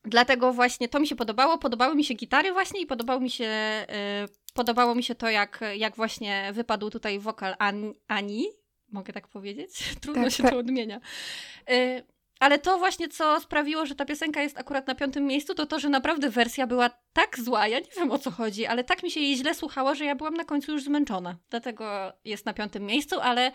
Dlatego 0.04 0.52
właśnie 0.52 0.88
to 0.88 1.00
mi 1.00 1.06
się 1.06 1.16
podobało, 1.16 1.58
podobały 1.58 1.96
mi 1.96 2.04
się 2.04 2.14
gitary 2.14 2.52
właśnie 2.52 2.80
i 2.80 2.86
podobało 2.86 3.20
mi 3.20 3.30
się, 3.30 3.44
yy, 3.88 4.28
podobało 4.54 4.94
mi 4.94 5.02
się 5.02 5.14
to, 5.14 5.30
jak, 5.30 5.60
jak 5.76 5.96
właśnie 5.96 6.50
wypadł 6.52 6.90
tutaj 6.90 7.18
wokal 7.18 7.54
An 7.58 7.94
Ani, 8.08 8.46
mogę 8.92 9.12
tak 9.12 9.28
powiedzieć? 9.28 9.70
Trudno 10.02 10.22
tak, 10.22 10.32
się 10.32 10.42
tak. 10.42 10.52
to 10.52 10.58
odmienia. 10.58 11.00
Ale 12.40 12.58
to 12.58 12.78
właśnie, 12.78 13.08
co 13.08 13.40
sprawiło, 13.40 13.86
że 13.86 13.94
ta 13.94 14.04
piosenka 14.04 14.42
jest 14.42 14.58
akurat 14.58 14.86
na 14.86 14.94
piątym 14.94 15.24
miejscu, 15.26 15.54
to 15.54 15.66
to, 15.66 15.80
że 15.80 15.88
naprawdę 15.88 16.30
wersja 16.30 16.66
była 16.66 16.90
tak 17.12 17.38
zła, 17.40 17.68
ja 17.68 17.78
nie 17.78 17.90
wiem 17.96 18.10
o 18.10 18.18
co 18.18 18.30
chodzi, 18.30 18.66
ale 18.66 18.84
tak 18.84 19.02
mi 19.02 19.10
się 19.10 19.20
jej 19.20 19.36
źle 19.36 19.54
słuchało, 19.54 19.94
że 19.94 20.04
ja 20.04 20.14
byłam 20.14 20.34
na 20.34 20.44
końcu 20.44 20.72
już 20.72 20.84
zmęczona. 20.84 21.36
Dlatego 21.50 22.12
jest 22.24 22.46
na 22.46 22.52
piątym 22.52 22.82
miejscu, 22.82 23.20
ale 23.20 23.52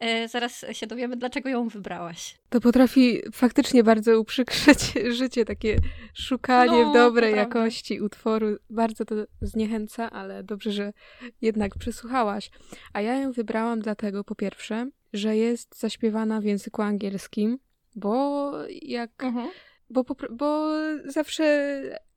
e, 0.00 0.28
zaraz 0.28 0.64
się 0.72 0.86
dowiemy, 0.86 1.16
dlaczego 1.16 1.48
ją 1.48 1.68
wybrałaś. 1.68 2.38
To 2.48 2.60
potrafi 2.60 3.20
faktycznie 3.32 3.84
bardzo 3.84 4.20
uprzykrzyć 4.20 4.78
życie, 5.18 5.44
takie 5.44 5.76
szukanie 6.14 6.82
No, 6.82 6.90
w 6.90 6.94
dobrej 6.94 7.36
jakości 7.36 8.00
utworu. 8.00 8.46
Bardzo 8.70 9.04
to 9.04 9.14
zniechęca, 9.40 10.10
ale 10.10 10.42
dobrze, 10.42 10.72
że 10.72 10.92
jednak 11.40 11.78
przysłuchałaś. 11.78 12.50
A 12.92 13.00
ja 13.00 13.14
ją 13.14 13.32
wybrałam 13.32 13.80
dlatego, 13.80 14.24
po 14.24 14.34
pierwsze, 14.34 14.90
że 15.12 15.36
jest 15.36 15.78
zaśpiewana 15.78 16.40
w 16.40 16.44
języku 16.44 16.82
angielskim, 16.82 17.58
bo 17.96 18.52
jak 18.82 19.24
Mhm. 19.24 19.48
bo, 19.90 20.04
bo 20.30 20.68
zawsze 21.04 21.68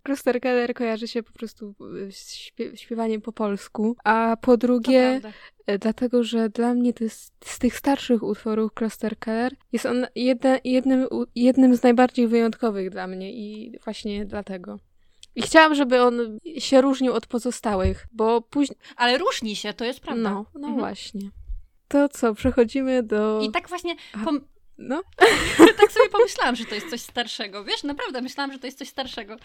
Kloster 0.03 0.41
Keller 0.41 0.73
kojarzy 0.73 1.07
się 1.07 1.23
po 1.23 1.33
prostu 1.33 1.75
y, 2.07 2.11
z 2.11 2.35
śpie- 2.35 2.75
śpiewaniem 2.75 3.21
po 3.21 3.31
polsku, 3.31 3.95
a 4.03 4.37
po 4.41 4.57
drugie, 4.57 5.21
e, 5.67 5.77
dlatego, 5.79 6.23
że 6.23 6.49
dla 6.49 6.73
mnie 6.73 6.93
to 6.93 7.03
jest, 7.03 7.33
z 7.45 7.59
tych 7.59 7.77
starszych 7.77 8.23
utworów 8.23 8.73
Kloster 8.73 9.19
Keller 9.19 9.55
jest 9.71 9.85
on 9.85 10.07
jednym, 10.63 11.07
jednym 11.35 11.75
z 11.75 11.83
najbardziej 11.83 12.27
wyjątkowych 12.27 12.89
dla 12.89 13.07
mnie 13.07 13.33
i 13.33 13.77
właśnie 13.83 14.25
dlatego. 14.25 14.79
I 15.35 15.41
chciałam, 15.41 15.75
żeby 15.75 16.01
on 16.01 16.37
się 16.57 16.81
różnił 16.81 17.13
od 17.13 17.27
pozostałych, 17.27 18.07
bo 18.11 18.41
później... 18.41 18.77
Ale 18.97 19.17
różni 19.17 19.55
się, 19.55 19.73
to 19.73 19.85
jest 19.85 19.99
prawda. 19.99 20.29
No, 20.29 20.45
no 20.53 20.59
Mhm. 20.67 20.79
właśnie. 20.79 21.21
To 21.87 22.09
co, 22.09 22.33
przechodzimy 22.33 23.03
do... 23.03 23.41
I 23.41 23.51
tak 23.51 23.69
właśnie, 23.69 23.95
A- 24.13 24.17
pom- 24.25 24.41
No, 24.87 25.01
tak 25.79 25.91
sobie 25.91 26.09
pomyślałam, 26.09 26.55
że 26.55 26.65
to 26.65 26.75
jest 26.75 26.89
coś 26.89 27.01
starszego. 27.01 27.63
Wiesz, 27.63 27.83
naprawdę 27.83 28.21
myślałam, 28.21 28.53
że 28.53 28.59
to 28.59 28.67
jest 28.67 28.77
coś 28.77 28.87
starszego. 28.87 29.35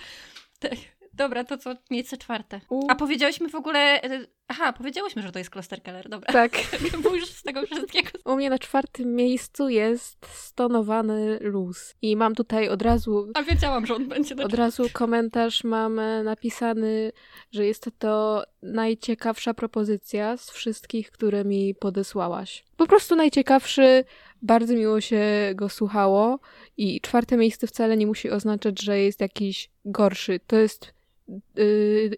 Tak. 0.58 0.72
Dobra, 1.12 1.44
to 1.44 1.58
co? 1.58 1.74
Miejsce 1.90 2.16
czwarte. 2.16 2.60
U- 2.68 2.86
A 2.90 2.94
powiedziałyśmy 2.94 3.48
w 3.48 3.54
ogóle... 3.54 4.00
Aha, 4.48 4.72
powiedziałyśmy, 4.72 5.22
że 5.22 5.32
to 5.32 5.38
jest 5.38 5.50
Kloster 5.50 5.82
Keller, 5.82 6.08
dobra. 6.08 6.32
tak. 6.32 6.52
Bo 7.02 7.14
już 7.14 7.28
z 7.28 7.42
tego 7.42 7.66
wszystkiego... 7.66 8.10
U 8.24 8.36
mnie 8.36 8.50
na 8.50 8.58
czwartym 8.58 9.14
miejscu 9.14 9.68
jest 9.68 10.26
stonowany 10.32 11.38
luz. 11.40 11.94
I 12.02 12.16
mam 12.16 12.34
tutaj 12.34 12.68
od 12.68 12.82
razu, 12.82 13.30
A 13.34 13.42
wiedziałam, 13.42 13.86
że 13.86 13.94
on 13.94 14.08
będzie 14.08 14.36
od 14.44 14.54
razu 14.54 14.84
komentarz 14.92 15.64
mam 15.64 15.98
e, 15.98 16.22
napisany, 16.22 17.12
że 17.52 17.66
jest 17.66 17.90
to 17.98 18.44
najciekawsza 18.62 19.54
propozycja 19.54 20.36
z 20.36 20.50
wszystkich, 20.50 21.10
które 21.10 21.44
mi 21.44 21.74
podesłałaś. 21.74 22.64
Po 22.76 22.86
prostu 22.86 23.16
najciekawszy, 23.16 24.04
bardzo 24.42 24.74
miło 24.74 25.00
się 25.00 25.22
go 25.54 25.68
słuchało 25.68 26.38
i 26.76 27.00
czwarte 27.00 27.36
miejsce 27.36 27.66
wcale 27.66 27.96
nie 27.96 28.06
musi 28.06 28.30
oznaczać, 28.30 28.82
że 28.82 29.00
jest 29.00 29.20
jakiś 29.20 29.70
gorszy. 29.84 30.40
To 30.46 30.56
jest 30.56 30.96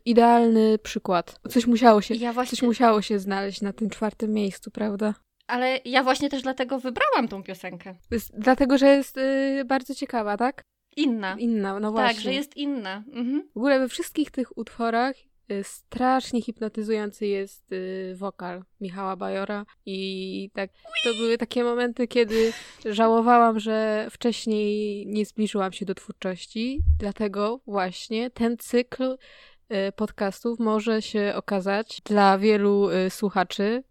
idealny 0.04 0.78
przykład. 0.78 1.40
Coś 1.48 1.66
musiało 1.66 2.00
się, 2.00 2.14
Ja 2.14 2.28
coś 2.28 2.34
właśnie, 2.34 2.68
musiało 2.68 3.02
się 3.02 3.18
znaleźć 3.18 3.60
na 3.60 3.72
tym 3.72 3.90
czwartym 3.90 4.32
miejscu, 4.32 4.70
prawda? 4.70 5.14
ale 5.48 5.80
ja 5.84 6.02
właśnie 6.02 6.28
też 6.28 6.42
dlatego 6.42 6.78
wybrałam 6.78 7.28
tą 7.28 7.42
piosenkę. 7.42 7.94
Jest, 8.10 8.38
dlatego, 8.38 8.78
że 8.78 8.86
jest 8.86 9.16
y, 9.16 9.64
bardzo 9.66 9.94
ciekawa, 9.94 10.36
tak? 10.36 10.64
Inna. 10.96 11.36
Inna, 11.38 11.80
no 11.80 11.92
właśnie. 11.92 12.14
tak, 12.14 12.22
że 12.22 12.32
jest 12.34 12.56
inna. 12.56 13.04
Mhm. 13.12 13.48
W 13.54 13.56
ogóle 13.56 13.78
we 13.78 13.88
wszystkich 13.88 14.30
tych 14.30 14.58
utworach 14.58 15.16
y, 15.16 15.27
strasznie 15.62 16.42
hipnotyzujący 16.42 17.26
jest 17.26 17.72
y, 17.72 18.14
wokal 18.16 18.64
Michała 18.80 19.16
Bajora 19.16 19.66
i 19.86 20.50
tak 20.54 20.70
to 21.04 21.14
były 21.14 21.38
takie 21.38 21.64
momenty, 21.64 22.08
kiedy 22.08 22.52
żałowałam, 22.86 23.60
że 23.60 24.08
wcześniej 24.10 25.06
nie 25.06 25.26
zbliżyłam 25.26 25.72
się 25.72 25.86
do 25.86 25.94
twórczości, 25.94 26.80
dlatego 26.98 27.60
właśnie 27.66 28.30
ten 28.30 28.56
cykl 28.58 29.02
y, 29.12 29.92
podcastów 29.92 30.58
może 30.58 31.02
się 31.02 31.32
okazać 31.36 32.00
dla 32.04 32.38
wielu 32.38 32.90
y, 32.90 33.10
słuchaczy 33.10 33.82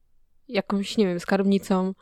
jakąś, 0.48 0.98
nie 0.98 1.08
wiem, 1.08 1.20
skarbnicą 1.20 1.94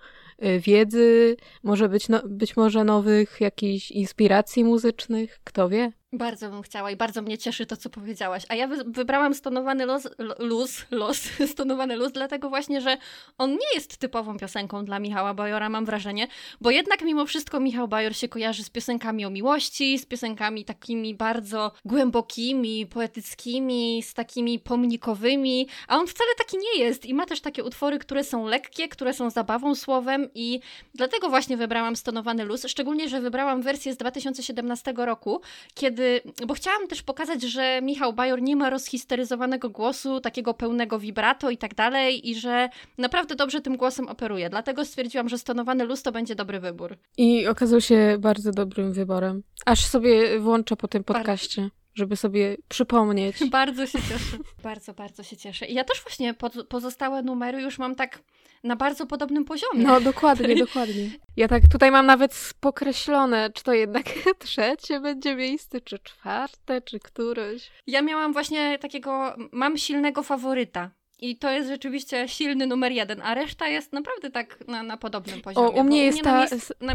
y, 0.46 0.60
wiedzy, 0.60 1.36
może 1.64 1.90
być, 1.90 2.10
no, 2.10 2.22
być 2.26 2.58
może 2.58 2.84
nowych 2.84 3.42
jakichś 3.42 3.92
inspiracji 3.92 4.64
muzycznych, 4.64 5.40
kto 5.44 5.70
wie. 5.70 5.92
Bardzo 6.18 6.50
bym 6.50 6.62
chciała 6.62 6.92
i 6.92 6.96
bardzo 6.96 7.22
mnie 7.22 7.38
cieszy 7.38 7.66
to, 7.66 7.78
co 7.78 7.90
powiedziałaś. 7.90 8.44
A 8.50 8.56
ja 8.56 8.68
wy 8.68 8.84
wybrałam 8.88 9.34
stonowany 9.34 9.86
los, 9.86 10.08
lo- 10.18 10.36
luz, 10.40 10.86
los, 10.92 11.18
stonowany 11.54 11.96
luz, 11.96 12.12
dlatego 12.12 12.50
właśnie, 12.50 12.82
że 12.82 12.98
on 13.38 13.52
nie 13.52 13.76
jest 13.76 13.98
typową 13.98 14.38
piosenką 14.38 14.86
dla 14.86 15.00
Michała 15.00 15.34
Bajora, 15.34 15.70
mam 15.70 15.86
wrażenie, 15.86 16.28
bo 16.62 16.72
jednak 16.72 17.02
mimo 17.02 17.26
wszystko 17.26 17.60
Michał 17.60 17.88
Bajor 17.88 18.16
się 18.16 18.28
kojarzy 18.28 18.64
z 18.64 18.70
piosenkami 18.70 19.26
o 19.26 19.30
miłości, 19.30 20.00
z 20.00 20.06
piosenkami 20.06 20.66
takimi 20.66 21.16
bardzo 21.16 21.72
głębokimi, 21.86 22.86
poetyckimi, 22.86 24.04
z 24.04 24.14
takimi 24.14 24.60
pomnikowymi, 24.60 25.68
a 25.88 25.98
on 25.98 26.08
wcale 26.08 26.30
taki 26.38 26.58
nie 26.58 26.84
jest 26.84 27.06
i 27.06 27.14
ma 27.14 27.26
też 27.26 27.42
takie 27.42 27.64
utwory, 27.64 28.00
które 28.00 28.24
są 28.24 28.46
lekkie, 28.48 28.88
które 28.88 29.14
są 29.14 29.30
zabawą 29.30 29.76
słowem 29.76 30.30
i 30.36 30.60
dlatego 30.94 31.30
właśnie 31.30 31.58
wybrałam 31.58 31.96
stonowany 31.96 32.46
luz, 32.46 32.66
szczególnie, 32.68 33.10
że 33.10 33.22
wybrałam 33.22 33.62
wersję 33.62 33.94
z 33.94 33.98
2017 33.98 34.94
roku, 34.98 35.42
kiedy, 35.74 36.05
bo 36.48 36.54
chciałam 36.54 36.88
też 36.88 37.04
pokazać, 37.04 37.42
że 37.42 37.82
Michał 37.82 38.14
Bajor 38.14 38.42
nie 38.42 38.56
ma 38.56 38.70
rozhisteryzowanego 38.70 39.70
głosu, 39.70 40.20
takiego 40.20 40.54
pełnego 40.54 41.00
vibrato 41.00 41.50
i 41.50 41.58
tak 41.58 41.76
dalej, 41.76 42.30
i 42.30 42.36
że 42.36 42.70
naprawdę 42.98 43.36
dobrze 43.36 43.62
tym 43.62 43.78
głosem 43.78 44.08
operuje. 44.08 44.50
Dlatego 44.50 44.86
stwierdziłam, 44.86 45.30
że 45.30 45.38
stonowany 45.38 45.84
luz 45.86 46.04
to 46.04 46.12
będzie 46.12 46.36
dobry 46.36 46.60
wybór. 46.60 46.98
I 47.18 47.48
okazał 47.48 47.82
się 47.82 48.18
bardzo 48.20 48.52
dobrym 48.52 48.94
wyborem. 48.94 49.44
Aż 49.66 49.86
sobie 49.86 50.40
włączę 50.40 50.76
po 50.76 50.88
tym 50.88 51.04
podcaście, 51.04 51.70
żeby 51.96 52.16
sobie 52.16 52.58
przypomnieć. 52.68 53.38
Bardzo 53.52 53.86
się 53.88 54.00
cieszę. 54.00 54.38
bardzo, 54.64 54.94
bardzo 54.94 55.24
się 55.24 55.38
cieszę. 55.38 55.66
I 55.66 55.74
ja 55.74 55.84
też 55.84 56.02
właśnie 56.02 56.34
po, 56.34 56.50
pozostałe 56.50 57.22
numery 57.24 57.62
już 57.62 57.78
mam 57.78 57.96
tak 57.96 58.20
na 58.66 58.76
bardzo 58.76 59.06
podobnym 59.06 59.46
poziomie. 59.46 59.84
No, 59.84 60.02
dokładnie, 60.02 60.56
dokładnie. 60.66 61.10
Ja 61.38 61.48
tak 61.48 61.64
tutaj 61.72 61.92
mam 61.92 62.06
nawet 62.06 62.54
pokreślone, 62.60 63.50
czy 63.54 63.64
to 63.64 63.74
jednak 63.74 64.06
trzecie 64.40 65.00
będzie 65.00 65.36
miejsce, 65.36 65.82
czy 65.82 66.00
czwarte, 66.00 66.82
czy 66.82 67.00
któreś. 67.00 67.72
Ja 67.88 68.02
miałam 68.02 68.34
właśnie 68.34 68.80
takiego, 68.80 69.36
mam 69.52 69.78
silnego 69.78 70.24
faworyta. 70.24 70.90
I 71.20 71.38
to 71.38 71.52
jest 71.52 71.70
rzeczywiście 71.70 72.28
silny 72.28 72.68
numer 72.68 72.92
jeden, 72.92 73.22
a 73.22 73.34
reszta 73.34 73.68
jest 73.68 73.94
naprawdę 73.94 74.32
tak 74.32 74.68
na, 74.68 74.84
na 74.84 74.98
podobnym 74.98 75.42
poziomie. 75.42 75.70
u 75.70 75.84
mnie 75.84 76.06
jest 76.06 76.24
na 76.24 76.24
ta- 76.24 76.46
miejsc- 76.46 76.72
Na... 76.82 76.94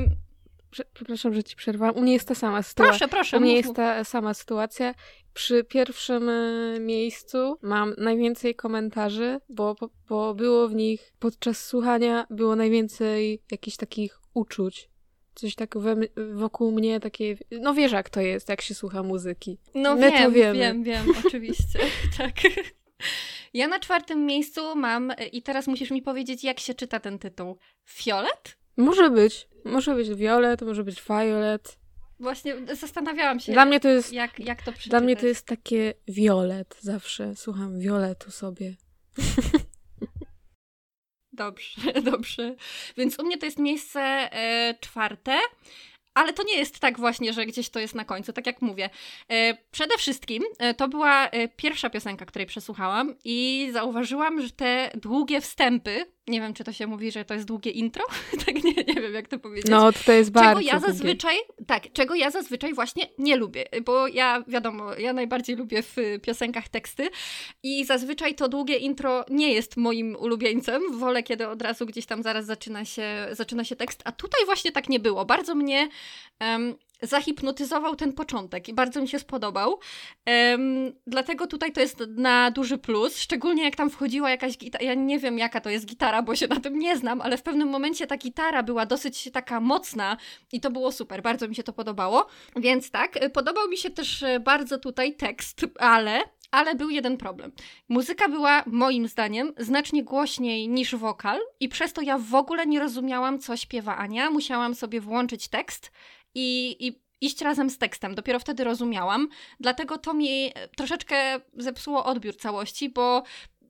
Prze- 0.70 0.84
Przepraszam, 0.94 1.34
że 1.34 1.44
ci 1.44 1.56
przerwałam. 1.56 1.96
U 1.96 2.00
mnie 2.02 2.12
jest 2.12 2.28
ta 2.28 2.34
sama 2.34 2.62
sytuacja. 2.62 2.90
Proszę, 2.90 3.08
proszę. 3.08 3.36
U 3.36 3.40
mnie 3.40 3.54
jest 3.56 3.74
ta 3.74 4.04
sama 4.04 4.34
sytuacja. 4.34 4.94
Przy 5.34 5.64
pierwszym 5.64 6.28
e, 6.28 6.80
miejscu 6.80 7.58
mam 7.62 7.94
najwięcej 7.98 8.54
komentarzy, 8.54 9.40
bo, 9.48 9.76
bo- 10.08 10.34
było 10.34 10.68
w 10.68 10.74
nich 10.74 11.12
podczas 11.18 11.66
słuchania 11.66 12.26
było 12.30 12.56
najwięcej 12.56 13.42
jakichś 13.50 13.76
takich 13.76 14.20
uczuć. 14.34 14.90
Coś 15.34 15.54
tak 15.54 15.78
we, 15.78 15.96
wokół 16.34 16.72
mnie 16.72 17.00
takie. 17.00 17.36
No 17.50 17.74
wiesz, 17.74 17.92
jak 17.92 18.10
to 18.10 18.20
jest, 18.20 18.48
jak 18.48 18.60
się 18.60 18.74
słucha 18.74 19.02
muzyki. 19.02 19.58
No 19.74 19.96
My 19.96 20.10
to 20.12 20.16
wiem, 20.18 20.32
wiemy. 20.32 20.58
wiem, 20.58 20.82
wiem, 20.82 21.06
oczywiście. 21.26 21.78
tak. 22.18 22.34
Ja 23.54 23.68
na 23.68 23.78
czwartym 23.78 24.26
miejscu 24.26 24.76
mam, 24.76 25.12
i 25.32 25.42
teraz 25.42 25.66
musisz 25.66 25.90
mi 25.90 26.02
powiedzieć, 26.02 26.44
jak 26.44 26.60
się 26.60 26.74
czyta 26.74 27.00
ten 27.00 27.18
tytuł. 27.18 27.58
Fiolet? 27.88 28.56
Może 28.80 29.10
być. 29.10 29.48
Może 29.64 29.94
być 29.94 30.14
Violet, 30.14 30.62
może 30.62 30.84
być 30.84 31.02
Violet. 31.02 31.78
Właśnie 32.20 32.54
zastanawiałam 32.72 33.40
się, 33.40 33.52
Dla 33.52 33.64
mnie 33.64 33.80
to 33.80 33.88
jest. 33.88 34.12
jak, 34.12 34.38
jak 34.38 34.62
to 34.62 34.72
przeczytać. 34.72 34.90
Dla 34.90 35.00
mnie 35.00 35.16
to 35.16 35.26
jest 35.26 35.46
takie 35.46 35.94
Violet 36.08 36.76
zawsze. 36.80 37.36
Słucham 37.36 37.78
Violetu 37.78 38.30
sobie. 38.30 38.76
Dobrze, 41.32 41.92
dobrze. 42.12 42.54
Więc 42.96 43.18
u 43.18 43.22
mnie 43.22 43.38
to 43.38 43.46
jest 43.46 43.58
miejsce 43.58 44.00
e, 44.00 44.74
czwarte. 44.80 45.38
Ale 46.14 46.32
to 46.32 46.42
nie 46.42 46.56
jest 46.56 46.78
tak 46.78 46.98
właśnie, 46.98 47.32
że 47.32 47.46
gdzieś 47.46 47.68
to 47.70 47.80
jest 47.80 47.94
na 47.94 48.04
końcu, 48.04 48.32
tak 48.32 48.46
jak 48.46 48.62
mówię. 48.62 48.90
E, 49.28 49.56
przede 49.70 49.98
wszystkim 49.98 50.42
e, 50.58 50.74
to 50.74 50.88
była 50.88 51.28
e, 51.28 51.48
pierwsza 51.48 51.90
piosenka, 51.90 52.26
której 52.26 52.46
przesłuchałam 52.46 53.14
i 53.24 53.68
zauważyłam, 53.72 54.42
że 54.42 54.50
te 54.50 54.90
długie 54.94 55.40
wstępy, 55.40 56.06
nie 56.30 56.40
wiem 56.40 56.54
czy 56.54 56.64
to 56.64 56.72
się 56.72 56.86
mówi, 56.86 57.12
że 57.12 57.24
to 57.24 57.34
jest 57.34 57.46
długie 57.46 57.70
intro, 57.70 58.04
tak 58.46 58.64
nie, 58.64 58.72
nie 58.72 59.00
wiem 59.00 59.14
jak 59.14 59.28
to 59.28 59.38
powiedzieć. 59.38 59.70
No, 59.70 59.92
to 59.92 60.12
jest 60.12 60.30
Czego 60.30 60.40
bardzo. 60.44 60.60
ja 60.60 60.72
długie. 60.78 60.92
zazwyczaj, 60.92 61.36
tak, 61.66 61.92
czego 61.92 62.14
ja 62.14 62.30
zazwyczaj 62.30 62.74
właśnie 62.74 63.06
nie 63.18 63.36
lubię, 63.36 63.64
bo 63.84 64.08
ja, 64.08 64.44
wiadomo, 64.48 64.94
ja 64.94 65.12
najbardziej 65.12 65.56
lubię 65.56 65.82
w 65.82 65.96
piosenkach 66.22 66.68
teksty 66.68 67.08
i 67.62 67.84
zazwyczaj 67.84 68.34
to 68.34 68.48
długie 68.48 68.76
intro 68.76 69.24
nie 69.30 69.52
jest 69.52 69.76
moim 69.76 70.16
ulubieńcem, 70.16 70.98
wolę 70.98 71.22
kiedy 71.22 71.48
od 71.48 71.62
razu 71.62 71.86
gdzieś 71.86 72.06
tam 72.06 72.22
zaraz 72.22 72.46
zaczyna 72.46 72.84
się, 72.84 73.26
zaczyna 73.32 73.64
się 73.64 73.76
tekst, 73.76 74.02
a 74.04 74.12
tutaj 74.12 74.44
właśnie 74.44 74.72
tak 74.72 74.88
nie 74.88 75.00
było, 75.00 75.24
bardzo 75.24 75.54
mnie 75.54 75.88
em, 76.38 76.74
zahipnotyzował 77.02 77.96
ten 77.96 78.12
początek 78.12 78.68
i 78.68 78.74
bardzo 78.74 79.00
mi 79.00 79.08
się 79.08 79.18
spodobał. 79.18 79.78
Um, 80.26 80.92
dlatego 81.06 81.46
tutaj 81.46 81.72
to 81.72 81.80
jest 81.80 82.02
na 82.08 82.50
duży 82.50 82.78
plus, 82.78 83.18
szczególnie 83.18 83.64
jak 83.64 83.76
tam 83.76 83.90
wchodziła 83.90 84.30
jakaś 84.30 84.58
gitara. 84.58 84.84
Ja 84.84 84.94
nie 84.94 85.18
wiem, 85.18 85.38
jaka 85.38 85.60
to 85.60 85.70
jest 85.70 85.86
gitara, 85.86 86.22
bo 86.22 86.36
się 86.36 86.46
na 86.46 86.60
tym 86.60 86.78
nie 86.78 86.96
znam, 86.96 87.20
ale 87.20 87.36
w 87.36 87.42
pewnym 87.42 87.68
momencie 87.68 88.06
ta 88.06 88.16
gitara 88.16 88.62
była 88.62 88.86
dosyć 88.86 89.30
taka 89.32 89.60
mocna 89.60 90.16
i 90.52 90.60
to 90.60 90.70
było 90.70 90.92
super. 90.92 91.22
Bardzo 91.22 91.48
mi 91.48 91.54
się 91.54 91.62
to 91.62 91.72
podobało. 91.72 92.26
Więc 92.56 92.90
tak, 92.90 93.18
podobał 93.32 93.68
mi 93.68 93.76
się 93.76 93.90
też 93.90 94.24
bardzo 94.40 94.78
tutaj 94.78 95.16
tekst, 95.16 95.66
ale 95.78 96.20
ale 96.50 96.74
był 96.74 96.90
jeden 96.90 97.16
problem. 97.16 97.52
Muzyka 97.88 98.28
była, 98.28 98.62
moim 98.66 99.08
zdaniem, 99.08 99.52
znacznie 99.58 100.04
głośniej 100.04 100.68
niż 100.68 100.94
wokal, 100.94 101.40
i 101.60 101.68
przez 101.68 101.92
to 101.92 102.02
ja 102.02 102.18
w 102.18 102.34
ogóle 102.34 102.66
nie 102.66 102.80
rozumiałam, 102.80 103.38
co 103.38 103.56
śpiewa 103.56 103.96
Ania. 103.96 104.30
Musiałam 104.30 104.74
sobie 104.74 105.00
włączyć 105.00 105.48
tekst 105.48 105.92
i, 106.34 106.76
i 106.86 107.00
iść 107.20 107.40
razem 107.40 107.70
z 107.70 107.78
tekstem. 107.78 108.14
Dopiero 108.14 108.38
wtedy 108.38 108.64
rozumiałam. 108.64 109.28
Dlatego 109.60 109.98
to 109.98 110.14
mi 110.14 110.52
troszeczkę 110.76 111.40
zepsuło 111.56 112.04
odbiór 112.04 112.36
całości, 112.36 112.88
bo 112.88 113.22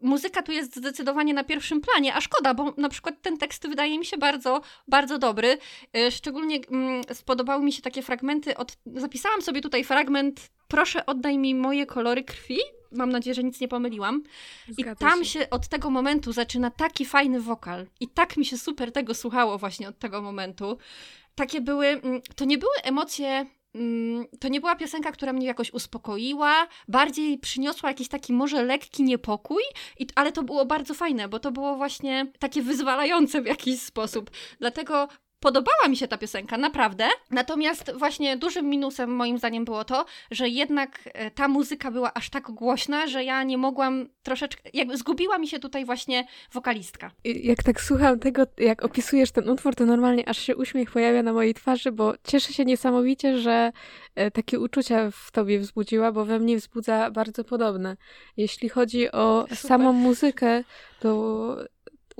muzyka 0.02 0.42
tu 0.42 0.52
jest 0.52 0.76
zdecydowanie 0.76 1.34
na 1.34 1.44
pierwszym 1.44 1.80
planie, 1.80 2.14
a 2.14 2.20
szkoda, 2.20 2.54
bo 2.54 2.74
na 2.76 2.88
przykład 2.88 3.22
ten 3.22 3.38
tekst 3.38 3.68
wydaje 3.68 3.98
mi 3.98 4.04
się 4.04 4.18
bardzo, 4.18 4.60
bardzo 4.88 5.18
dobry. 5.18 5.58
Y, 5.96 6.10
szczególnie 6.10 6.60
mm, 6.70 7.02
spodobały 7.12 7.64
mi 7.64 7.72
się 7.72 7.82
takie 7.82 8.02
fragmenty 8.02 8.56
od... 8.56 8.76
Zapisałam 8.86 9.42
sobie 9.42 9.60
tutaj 9.60 9.84
fragment 9.84 10.50
Proszę 10.70 11.06
oddaj 11.06 11.38
mi 11.38 11.54
moje 11.54 11.86
kolory 11.86 12.24
krwi. 12.24 12.58
Mam 12.92 13.10
nadzieję, 13.10 13.34
że 13.34 13.44
nic 13.44 13.60
nie 13.60 13.68
pomyliłam. 13.68 14.22
Zgadza 14.68 15.06
I 15.06 15.10
tam 15.10 15.24
się. 15.24 15.30
się 15.30 15.50
od 15.50 15.68
tego 15.68 15.90
momentu 15.90 16.32
zaczyna 16.32 16.70
taki 16.70 17.04
fajny 17.04 17.40
wokal. 17.40 17.86
I 18.00 18.08
tak 18.08 18.36
mi 18.36 18.44
się 18.44 18.58
super 18.58 18.92
tego 18.92 19.14
słuchało 19.14 19.58
właśnie 19.58 19.88
od 19.88 19.98
tego 19.98 20.22
momentu. 20.22 20.78
Takie 21.40 21.60
były, 21.60 21.86
mm, 21.86 22.20
to 22.36 22.44
nie 22.44 22.58
były 22.58 22.72
emocje 22.82 23.46
Mm, 23.74 24.26
to 24.40 24.48
nie 24.48 24.60
była 24.60 24.76
piosenka, 24.76 25.12
która 25.12 25.32
mnie 25.32 25.46
jakoś 25.46 25.72
uspokoiła, 25.72 26.66
bardziej 26.88 27.38
przyniosła 27.38 27.88
jakiś 27.88 28.08
taki 28.08 28.32
może 28.32 28.62
lekki 28.62 29.02
niepokój, 29.02 29.62
ale 30.14 30.32
to 30.32 30.42
było 30.42 30.66
bardzo 30.66 30.94
fajne, 30.94 31.28
bo 31.28 31.38
to 31.38 31.50
było 31.52 31.76
właśnie 31.76 32.32
takie 32.38 32.62
wyzwalające 32.62 33.42
w 33.42 33.46
jakiś 33.46 33.80
sposób. 33.80 34.30
Dlatego 34.58 35.08
Podobała 35.40 35.88
mi 35.88 35.96
się 35.96 36.08
ta 36.08 36.18
piosenka, 36.18 36.58
naprawdę. 36.58 37.08
Natomiast 37.30 37.92
właśnie 37.92 38.36
dużym 38.36 38.68
minusem 38.68 39.10
moim 39.10 39.38
zdaniem 39.38 39.64
było 39.64 39.84
to, 39.84 40.04
że 40.30 40.48
jednak 40.48 41.00
e, 41.04 41.30
ta 41.30 41.48
muzyka 41.48 41.90
była 41.90 42.14
aż 42.14 42.30
tak 42.30 42.50
głośna, 42.50 43.06
że 43.06 43.24
ja 43.24 43.42
nie 43.42 43.58
mogłam 43.58 44.08
troszeczkę, 44.22 44.70
jakby 44.74 44.96
zgubiła 44.96 45.38
mi 45.38 45.48
się 45.48 45.58
tutaj 45.58 45.84
właśnie 45.84 46.26
wokalistka. 46.52 47.10
Jak 47.24 47.62
tak 47.62 47.80
słucham 47.80 48.18
tego, 48.18 48.42
jak 48.58 48.84
opisujesz 48.84 49.30
ten 49.30 49.48
utwór, 49.48 49.74
to 49.74 49.86
normalnie 49.86 50.28
aż 50.28 50.38
się 50.38 50.56
uśmiech 50.56 50.90
pojawia 50.90 51.22
na 51.22 51.32
mojej 51.32 51.54
twarzy, 51.54 51.92
bo 51.92 52.14
cieszę 52.24 52.52
się 52.52 52.64
niesamowicie, 52.64 53.38
że 53.38 53.72
e, 54.14 54.30
takie 54.30 54.60
uczucia 54.60 55.10
w 55.10 55.30
tobie 55.30 55.58
wzbudziła, 55.58 56.12
bo 56.12 56.24
we 56.24 56.38
mnie 56.38 56.56
wzbudza 56.56 57.10
bardzo 57.10 57.44
podobne. 57.44 57.96
Jeśli 58.36 58.68
chodzi 58.68 59.12
o 59.12 59.42
Super. 59.42 59.58
samą 59.58 59.92
muzykę, 59.92 60.64
to 61.00 61.56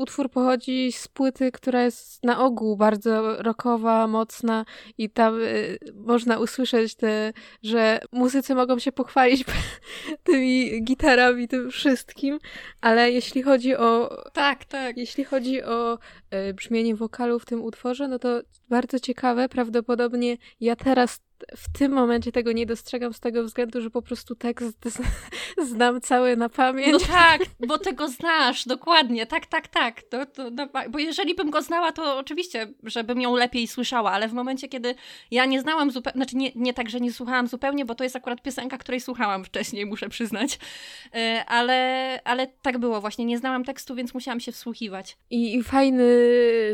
utwór 0.00 0.30
pochodzi 0.30 0.92
z 0.92 1.08
płyty, 1.08 1.52
która 1.52 1.82
jest 1.82 2.24
na 2.24 2.44
ogół 2.44 2.76
bardzo 2.76 3.42
rockowa, 3.42 4.06
mocna 4.06 4.64
i 4.98 5.10
tam 5.10 5.40
y, 5.42 5.78
można 5.94 6.38
usłyszeć 6.38 6.94
te, 6.94 7.32
że 7.62 8.00
muzycy 8.12 8.54
mogą 8.54 8.78
się 8.78 8.92
pochwalić 8.92 9.44
tymi 10.24 10.84
gitarami, 10.84 11.48
tym 11.48 11.70
wszystkim, 11.70 12.38
ale 12.80 13.10
jeśli 13.12 13.42
chodzi 13.42 13.76
o... 13.76 14.16
Tak, 14.32 14.64
tak. 14.64 14.96
Jeśli 14.96 15.24
chodzi 15.24 15.62
o 15.62 15.98
y, 16.48 16.54
brzmienie 16.54 16.96
wokalu 16.96 17.38
w 17.38 17.46
tym 17.46 17.62
utworze, 17.62 18.08
no 18.08 18.18
to 18.18 18.40
bardzo 18.70 19.00
ciekawe, 19.00 19.48
prawdopodobnie 19.48 20.36
ja 20.60 20.76
teraz 20.76 21.20
w 21.56 21.78
tym 21.78 21.92
momencie 21.92 22.32
tego 22.32 22.52
nie 22.52 22.66
dostrzegam 22.66 23.12
z 23.12 23.20
tego 23.20 23.44
względu, 23.44 23.80
że 23.80 23.90
po 23.90 24.02
prostu 24.02 24.34
tekst 24.34 24.88
znam 25.70 26.00
cały 26.00 26.36
na 26.36 26.48
pamięć. 26.48 26.92
No 26.92 26.98
tak, 26.98 27.42
bo 27.66 27.78
tego 27.78 28.08
znasz, 28.08 28.66
dokładnie, 28.66 29.26
tak, 29.26 29.46
tak, 29.46 29.68
tak. 29.68 30.02
To, 30.02 30.26
to, 30.26 30.50
no, 30.50 30.68
bo 30.90 30.98
jeżeli 30.98 31.34
bym 31.34 31.50
go 31.50 31.62
znała, 31.62 31.92
to 31.92 32.18
oczywiście, 32.18 32.72
żebym 32.82 33.20
ją 33.20 33.36
lepiej 33.36 33.66
słyszała, 33.66 34.12
ale 34.12 34.28
w 34.28 34.32
momencie, 34.32 34.68
kiedy 34.68 34.94
ja 35.30 35.44
nie 35.44 35.60
znałam 35.60 35.90
zupełnie, 35.90 36.16
znaczy 36.16 36.36
nie, 36.36 36.50
nie 36.54 36.74
tak, 36.74 36.90
że 36.90 37.00
nie 37.00 37.12
słuchałam 37.12 37.46
zupełnie, 37.48 37.84
bo 37.84 37.94
to 37.94 38.04
jest 38.04 38.16
akurat 38.16 38.42
piosenka, 38.42 38.78
której 38.78 39.00
słuchałam 39.00 39.44
wcześniej, 39.44 39.86
muszę 39.86 40.08
przyznać, 40.08 40.58
e, 41.14 41.44
ale, 41.46 42.20
ale 42.24 42.46
tak 42.62 42.78
było 42.78 43.00
właśnie, 43.00 43.24
nie 43.24 43.38
znałam 43.38 43.64
tekstu, 43.64 43.94
więc 43.94 44.14
musiałam 44.14 44.40
się 44.40 44.52
wsłuchiwać. 44.52 45.16
I, 45.30 45.54
i 45.54 45.62
fajny 45.62 46.04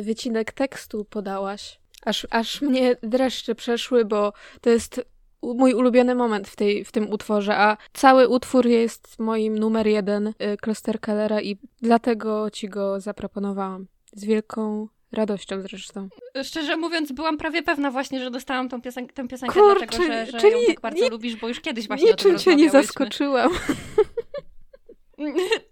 wycinek 0.00 0.52
tekstu 0.52 1.04
podałaś. 1.04 1.78
Aż, 2.06 2.26
aż 2.30 2.62
mnie 2.62 2.97
dreszcze 3.02 3.54
przeszły, 3.54 4.04
bo 4.04 4.32
to 4.60 4.71
jest 4.71 5.04
mój 5.42 5.75
ulubiony 5.75 6.14
moment 6.14 6.49
w, 6.49 6.56
tej, 6.56 6.84
w 6.84 6.92
tym 6.92 7.10
utworze, 7.10 7.56
a 7.56 7.76
cały 7.92 8.28
utwór 8.28 8.66
jest 8.66 9.19
moim 9.19 9.58
numer 9.58 9.86
jeden 9.86 10.26
y, 10.26 10.32
Klosterkellera 10.60 11.40
i 11.40 11.56
dlatego 11.82 12.50
ci 12.50 12.69
go 12.69 13.00
zaproponowałam. 13.00 13.86
Z 14.12 14.25
wielką 14.25 14.88
radością 15.12 15.60
zresztą. 15.60 16.08
Szczerze 16.42 16.76
mówiąc, 16.76 17.12
byłam 17.12 17.38
prawie 17.38 17.62
pewna 17.62 17.90
właśnie, 17.90 18.21
że 18.21 18.30
dostałam 18.30 18.69
tą, 18.69 18.82
piosen 18.82 19.06
tę 19.06 19.28
piosenkę, 19.28 19.60
Kurczę, 19.60 19.86
dlatego 19.86 20.04
że, 20.04 20.26
że 20.26 20.38
czyli 20.38 20.52
ją 20.52 20.66
tak 20.66 20.80
bardzo 20.80 21.04
nie, 21.04 21.10
lubisz, 21.10 21.36
bo 21.36 21.49
już 21.49 21.60
kiedyś 21.60 21.88
właśnie 21.88 22.10
niczym 22.10 22.30
o 22.30 22.34
tym 22.34 22.38
cię 22.38 22.56
nie 22.56 22.71
zaskoczyłam. 22.71 23.50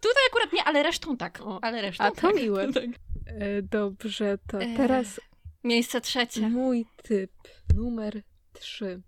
Tutaj 0.00 0.22
akurat 0.30 0.52
nie, 0.52 0.64
ale 0.64 0.82
resztą 0.82 1.16
tak. 1.16 1.40
O, 1.40 1.58
ale 1.62 1.82
resztą 1.82 2.04
A 2.04 2.10
to 2.10 2.20
tak. 2.20 2.36
miłe. 2.36 2.68
Tak. 2.72 2.84
E, 3.26 3.62
dobrze, 3.62 4.38
to 4.46 4.58
e, 4.58 4.76
teraz 4.76 5.20
Miejsce 5.64 6.00
trzecie. 6.00 6.48
Mój 6.48 6.86
typ 7.02 7.30
numer 7.76 8.22
trzy. 8.52 9.02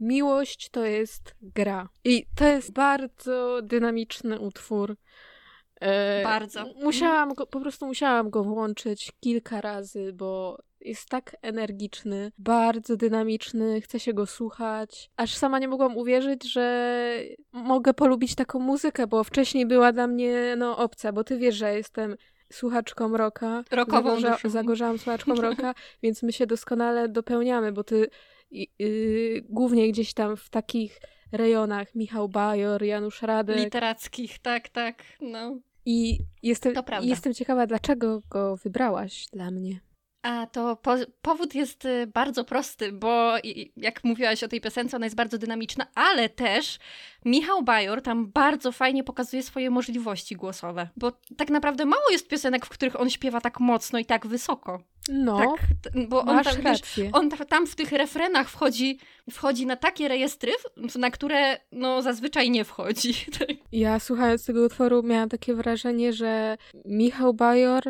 Miłość 0.00 0.70
to 0.70 0.84
jest 0.84 1.34
gra. 1.42 1.88
I 2.04 2.26
to 2.36 2.44
jest 2.44 2.72
bardzo 2.72 3.60
dynamiczny 3.62 4.40
utwór. 4.40 4.96
E, 5.80 6.22
bardzo. 6.24 6.64
Musiałam 6.82 7.34
go, 7.34 7.46
po 7.46 7.60
prostu 7.60 7.86
musiałam 7.86 8.30
go 8.30 8.44
włączyć 8.44 9.12
kilka 9.20 9.60
razy, 9.60 10.12
bo 10.12 10.58
jest 10.80 11.08
tak 11.08 11.36
energiczny, 11.42 12.32
bardzo 12.38 12.96
dynamiczny, 12.96 13.80
chce 13.80 14.00
się 14.00 14.14
go 14.14 14.26
słuchać. 14.26 15.10
Aż 15.16 15.34
sama 15.34 15.58
nie 15.58 15.68
mogłam 15.68 15.96
uwierzyć, 15.96 16.52
że 16.52 17.22
mogę 17.52 17.94
polubić 17.94 18.34
taką 18.34 18.58
muzykę, 18.58 19.06
bo 19.06 19.24
wcześniej 19.24 19.66
była 19.66 19.92
dla 19.92 20.06
mnie 20.06 20.54
no 20.58 20.76
obca, 20.76 21.12
bo 21.12 21.24
ty 21.24 21.38
wiesz, 21.38 21.54
że 21.54 21.74
jestem 21.74 22.16
słuchaczką 22.52 23.16
roka. 23.16 23.64
Rokową 23.70 24.20
Zagorza, 24.20 24.48
Zagorzałam 24.48 24.98
słuchaczką 24.98 25.34
roka, 25.50 25.74
więc 26.02 26.22
my 26.22 26.32
się 26.32 26.46
doskonale 26.46 27.08
dopełniamy, 27.08 27.72
bo 27.72 27.84
ty 27.84 28.10
yy, 28.50 29.42
głównie 29.48 29.88
gdzieś 29.88 30.14
tam 30.14 30.36
w 30.36 30.50
takich 30.50 31.00
rejonach 31.32 31.94
Michał 31.94 32.28
Bajor, 32.28 32.82
Janusz 32.82 33.22
Radek. 33.22 33.56
Literackich, 33.56 34.38
tak, 34.38 34.68
tak, 34.68 35.02
no. 35.20 35.58
I 35.86 36.18
jestem, 36.42 36.74
jestem 37.02 37.34
ciekawa, 37.34 37.66
dlaczego 37.66 38.22
go 38.30 38.56
wybrałaś 38.56 39.26
dla 39.32 39.50
mnie. 39.50 39.80
A 40.22 40.46
to 40.46 40.76
po, 40.76 40.94
powód 41.22 41.54
jest 41.54 41.84
y, 41.84 42.06
bardzo 42.06 42.44
prosty, 42.44 42.92
bo 42.92 43.34
jak 43.76 44.04
mówiłaś 44.04 44.42
o 44.44 44.48
tej 44.48 44.60
piosence, 44.60 44.96
ona 44.96 45.06
jest 45.06 45.16
bardzo 45.16 45.38
dynamiczna, 45.38 45.86
ale 45.94 46.28
też 46.28 46.78
Michał 47.24 47.62
Bajor 47.62 48.02
tam 48.02 48.26
bardzo 48.26 48.72
fajnie 48.72 49.04
pokazuje 49.04 49.42
swoje 49.42 49.70
możliwości 49.70 50.36
głosowe, 50.36 50.88
bo 50.96 51.12
tak 51.36 51.50
naprawdę 51.50 51.84
mało 51.84 52.10
jest 52.10 52.28
piosenek, 52.28 52.66
w 52.66 52.68
których 52.68 53.00
on 53.00 53.10
śpiewa 53.10 53.40
tak 53.40 53.60
mocno 53.60 53.98
i 53.98 54.04
tak 54.04 54.26
wysoko. 54.26 54.82
No, 55.08 55.38
tak, 55.38 55.92
bo 56.08 56.20
on, 56.20 56.44
tam, 56.44 56.54
wiesz, 56.62 56.80
on 57.12 57.30
tam 57.30 57.66
w 57.66 57.74
tych 57.74 57.92
refrenach 57.92 58.50
wchodzi, 58.50 58.98
wchodzi 59.30 59.66
na 59.66 59.76
takie 59.76 60.08
rejestry, 60.08 60.52
na 60.98 61.10
które 61.10 61.60
no 61.72 62.02
zazwyczaj 62.02 62.50
nie 62.50 62.64
wchodzi. 62.64 63.14
Ja 63.72 64.00
słuchając 64.00 64.46
tego 64.46 64.64
utworu 64.64 65.02
miałam 65.02 65.28
takie 65.28 65.54
wrażenie, 65.54 66.12
że 66.12 66.58
Michał 66.84 67.34
Bajor 67.34 67.82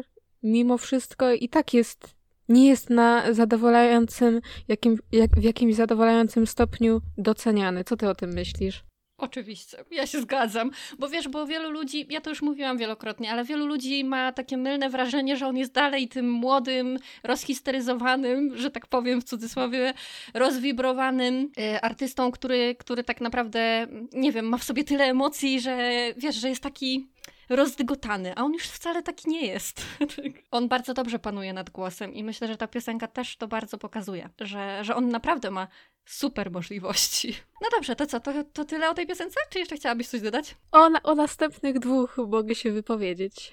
mimo 0.42 0.78
wszystko 0.78 1.32
i 1.32 1.48
tak 1.48 1.74
jest 1.74 2.17
nie 2.48 2.68
jest 2.68 2.90
na 2.90 3.32
zadowalającym, 3.32 4.40
jakim, 4.68 4.98
jak, 5.12 5.30
w 5.30 5.42
jakimś 5.42 5.74
zadowalającym 5.74 6.46
stopniu 6.46 7.00
doceniany. 7.18 7.84
Co 7.84 7.96
ty 7.96 8.08
o 8.08 8.14
tym 8.14 8.32
myślisz? 8.32 8.84
Oczywiście, 9.20 9.84
ja 9.90 10.06
się 10.06 10.20
zgadzam, 10.20 10.70
bo 10.98 11.08
wiesz, 11.08 11.28
bo 11.28 11.46
wielu 11.46 11.70
ludzi, 11.70 12.06
ja 12.10 12.20
to 12.20 12.30
już 12.30 12.42
mówiłam 12.42 12.78
wielokrotnie, 12.78 13.30
ale 13.30 13.44
wielu 13.44 13.66
ludzi 13.66 14.04
ma 14.04 14.32
takie 14.32 14.56
mylne 14.56 14.90
wrażenie, 14.90 15.36
że 15.36 15.46
on 15.46 15.56
jest 15.56 15.72
dalej 15.72 16.08
tym 16.08 16.30
młodym, 16.30 16.98
rozhisteryzowanym, 17.22 18.56
że 18.56 18.70
tak 18.70 18.86
powiem 18.86 19.20
w 19.20 19.24
cudzysłowie, 19.24 19.94
rozwibrowanym 20.34 21.50
y, 21.58 21.80
artystą, 21.80 22.30
który, 22.30 22.74
który 22.78 23.04
tak 23.04 23.20
naprawdę, 23.20 23.86
nie 24.12 24.32
wiem, 24.32 24.48
ma 24.48 24.58
w 24.58 24.64
sobie 24.64 24.84
tyle 24.84 25.04
emocji, 25.04 25.60
że 25.60 25.90
wiesz, 26.16 26.36
że 26.36 26.48
jest 26.48 26.62
taki 26.62 27.08
rozdygotany, 27.48 28.36
a 28.36 28.44
on 28.44 28.52
już 28.52 28.62
wcale 28.62 29.02
taki 29.02 29.30
nie 29.30 29.46
jest. 29.46 29.82
on 30.50 30.68
bardzo 30.68 30.94
dobrze 30.94 31.18
panuje 31.18 31.52
nad 31.52 31.70
głosem 31.70 32.14
i 32.14 32.24
myślę, 32.24 32.48
że 32.48 32.56
ta 32.56 32.68
piosenka 32.68 33.06
też 33.06 33.36
to 33.36 33.48
bardzo 33.48 33.78
pokazuje, 33.78 34.30
że, 34.40 34.84
że 34.84 34.96
on 34.96 35.08
naprawdę 35.08 35.50
ma 35.50 35.68
super 36.06 36.50
możliwości. 36.50 37.34
No 37.62 37.68
dobrze, 37.72 37.96
to 37.96 38.06
co, 38.06 38.20
to, 38.20 38.32
to 38.52 38.64
tyle 38.64 38.90
o 38.90 38.94
tej 38.94 39.06
piosence? 39.06 39.40
Czy 39.50 39.58
jeszcze 39.58 39.76
chciałabyś 39.76 40.08
coś 40.08 40.20
dodać? 40.20 40.56
O, 40.72 40.90
o 41.02 41.14
następnych 41.14 41.78
dwóch 41.78 42.16
mogę 42.28 42.54
się 42.54 42.72
wypowiedzieć. 42.72 43.52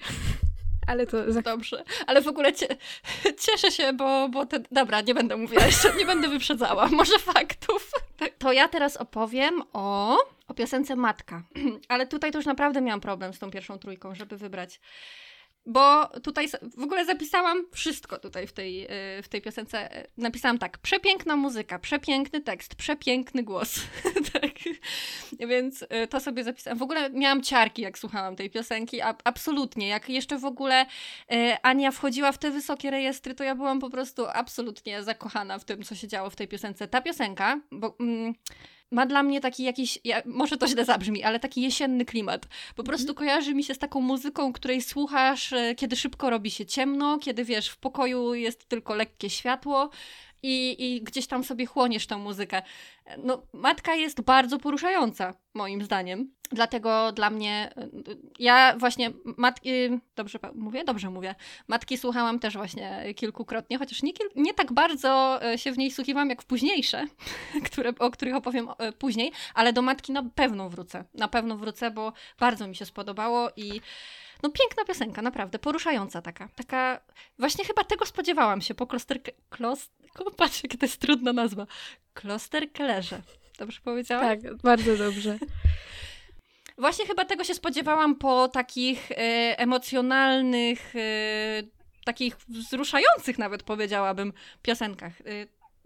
Ale 0.86 1.06
to... 1.06 1.42
Dobrze, 1.42 1.84
ale 2.06 2.22
w 2.22 2.28
ogóle 2.28 2.52
cie, 2.52 2.66
cieszę 3.46 3.70
się, 3.70 3.92
bo, 3.92 4.28
bo 4.28 4.46
te, 4.46 4.60
dobra, 4.72 5.00
nie 5.00 5.14
będę 5.14 5.36
mówiła 5.36 5.64
jeszcze, 5.64 5.94
nie 5.94 6.06
będę 6.06 6.28
wyprzedzała, 6.28 6.88
może 6.92 7.18
faktów. 7.18 7.90
To 8.38 8.52
ja 8.52 8.68
teraz 8.68 8.96
opowiem 8.96 9.62
o, 9.72 10.18
o 10.48 10.54
piosence 10.54 10.96
Matka, 10.96 11.42
ale 11.88 12.06
tutaj 12.06 12.32
to 12.32 12.38
już 12.38 12.46
naprawdę 12.46 12.80
miałam 12.80 13.00
problem 13.00 13.34
z 13.34 13.38
tą 13.38 13.50
pierwszą 13.50 13.78
trójką, 13.78 14.14
żeby 14.14 14.36
wybrać 14.36 14.80
bo 15.66 16.06
tutaj 16.22 16.48
w 16.76 16.82
ogóle 16.82 17.04
zapisałam 17.04 17.64
wszystko 17.72 18.18
tutaj 18.18 18.46
w 18.46 18.52
tej, 18.52 18.84
y, 19.18 19.22
w 19.22 19.28
tej 19.28 19.42
piosence. 19.42 20.06
Napisałam 20.16 20.58
tak, 20.58 20.78
przepiękna 20.78 21.36
muzyka, 21.36 21.78
przepiękny 21.78 22.40
tekst, 22.40 22.74
przepiękny 22.74 23.42
głos. 23.42 23.80
tak. 24.32 24.52
Więc 25.48 25.82
y, 25.82 26.06
to 26.10 26.20
sobie 26.20 26.44
zapisałam. 26.44 26.78
W 26.78 26.82
ogóle 26.82 27.10
miałam 27.10 27.42
ciarki, 27.42 27.82
jak 27.82 27.98
słuchałam 27.98 28.36
tej 28.36 28.50
piosenki, 28.50 29.00
a, 29.00 29.14
absolutnie. 29.24 29.88
Jak 29.88 30.08
jeszcze 30.08 30.38
w 30.38 30.44
ogóle 30.44 30.86
Ania 31.62 31.90
wchodziła 31.90 32.32
w 32.32 32.38
te 32.38 32.50
wysokie 32.50 32.90
rejestry, 32.90 33.34
to 33.34 33.44
ja 33.44 33.54
byłam 33.54 33.80
po 33.80 33.90
prostu 33.90 34.26
absolutnie 34.26 35.02
zakochana 35.02 35.58
w 35.58 35.64
tym, 35.64 35.82
co 35.82 35.94
się 35.94 36.08
działo 36.08 36.30
w 36.30 36.36
tej 36.36 36.48
piosence. 36.48 36.88
Ta 36.88 37.00
piosenka, 37.00 37.60
bo... 37.70 37.96
Mm, 38.00 38.34
ma 38.90 39.06
dla 39.06 39.22
mnie 39.22 39.40
taki 39.40 39.64
jakiś, 39.64 39.98
ja, 40.04 40.22
może 40.24 40.56
to 40.56 40.68
źle 40.68 40.84
zabrzmi, 40.84 41.22
ale 41.22 41.40
taki 41.40 41.62
jesienny 41.62 42.04
klimat. 42.04 42.46
Po 42.46 42.82
mhm. 42.82 42.86
prostu 42.86 43.14
kojarzy 43.14 43.54
mi 43.54 43.64
się 43.64 43.74
z 43.74 43.78
taką 43.78 44.00
muzyką, 44.00 44.52
której 44.52 44.82
słuchasz, 44.82 45.52
e, 45.52 45.74
kiedy 45.74 45.96
szybko 45.96 46.30
robi 46.30 46.50
się 46.50 46.66
ciemno, 46.66 47.18
kiedy 47.18 47.44
wiesz, 47.44 47.68
w 47.68 47.76
pokoju 47.76 48.34
jest 48.34 48.68
tylko 48.68 48.94
lekkie 48.94 49.30
światło 49.30 49.90
i, 50.42 50.76
i 50.78 51.02
gdzieś 51.02 51.26
tam 51.26 51.44
sobie 51.44 51.66
chłoniesz 51.66 52.06
tę 52.06 52.16
muzykę. 52.16 52.62
No, 53.18 53.42
matka 53.52 53.94
jest 53.94 54.20
bardzo 54.20 54.58
poruszająca, 54.58 55.34
moim 55.54 55.82
zdaniem. 55.82 56.34
Dlatego 56.50 57.12
dla 57.12 57.30
mnie, 57.30 57.74
ja 58.38 58.76
właśnie 58.78 59.10
matki, 59.36 59.70
dobrze 60.16 60.38
mówię? 60.54 60.84
Dobrze 60.84 61.10
mówię. 61.10 61.34
Matki 61.68 61.98
słuchałam 61.98 62.38
też 62.38 62.56
właśnie 62.56 63.14
kilkukrotnie, 63.16 63.78
chociaż 63.78 64.02
nie, 64.02 64.12
nie 64.36 64.54
tak 64.54 64.72
bardzo 64.72 65.40
e, 65.44 65.58
się 65.58 65.72
w 65.72 65.78
niej 65.78 65.90
słuchiwałam 65.90 66.30
jak 66.30 66.42
w 66.42 66.46
późniejsze, 66.46 67.04
które, 67.66 67.92
o 67.98 68.10
których 68.10 68.34
opowiem 68.34 68.68
później, 68.98 69.32
ale 69.54 69.72
do 69.72 69.82
matki 69.82 70.12
na 70.12 70.22
pewno 70.22 70.70
wrócę. 70.70 71.04
Na 71.14 71.28
pewno 71.28 71.56
wrócę, 71.56 71.90
bo 71.90 72.12
bardzo 72.40 72.68
mi 72.68 72.76
się 72.76 72.86
spodobało 72.86 73.48
i 73.56 73.80
no 74.42 74.50
piękna 74.50 74.84
piosenka, 74.84 75.22
naprawdę, 75.22 75.58
poruszająca 75.58 76.22
taka. 76.22 76.48
Taka, 76.56 77.00
właśnie 77.38 77.64
chyba 77.64 77.84
tego 77.84 78.06
spodziewałam 78.06 78.60
się 78.60 78.74
po 78.74 78.86
kloster... 78.86 79.18
Klos... 79.48 79.90
Patrz, 80.36 80.62
jaka 80.62 80.78
to 80.78 80.86
jest 80.86 81.00
trudna 81.00 81.32
nazwa. 81.32 81.66
Klosterkellerze. 82.14 83.22
Dobrze 83.58 83.80
powiedziałam? 83.84 84.24
Tak, 84.24 84.54
bardzo 84.56 84.96
dobrze. 84.96 85.38
Właśnie 86.78 87.06
chyba 87.06 87.24
tego 87.24 87.44
się 87.44 87.54
spodziewałam 87.54 88.16
po 88.16 88.48
takich 88.48 89.12
e, 89.12 89.14
emocjonalnych, 89.58 90.96
e, 90.96 91.62
takich 92.04 92.36
wzruszających 92.48 93.38
nawet 93.38 93.62
powiedziałabym 93.62 94.32
piosenkach. 94.62 95.20
E, 95.20 95.24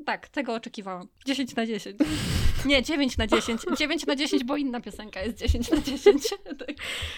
tak, 0.04 0.28
tego 0.28 0.54
oczekiwałam. 0.54 1.08
10 1.26 1.56
na 1.56 1.66
10. 1.66 1.96
Nie, 2.66 2.82
9 2.82 3.18
na 3.18 3.26
10. 3.26 3.62
9 3.78 4.06
na 4.06 4.16
10, 4.16 4.44
bo 4.44 4.56
inna 4.56 4.80
piosenka 4.80 5.22
jest 5.22 5.38
10 5.38 5.70
na 5.70 5.76
10. 5.76 6.28
Tak. 6.58 6.76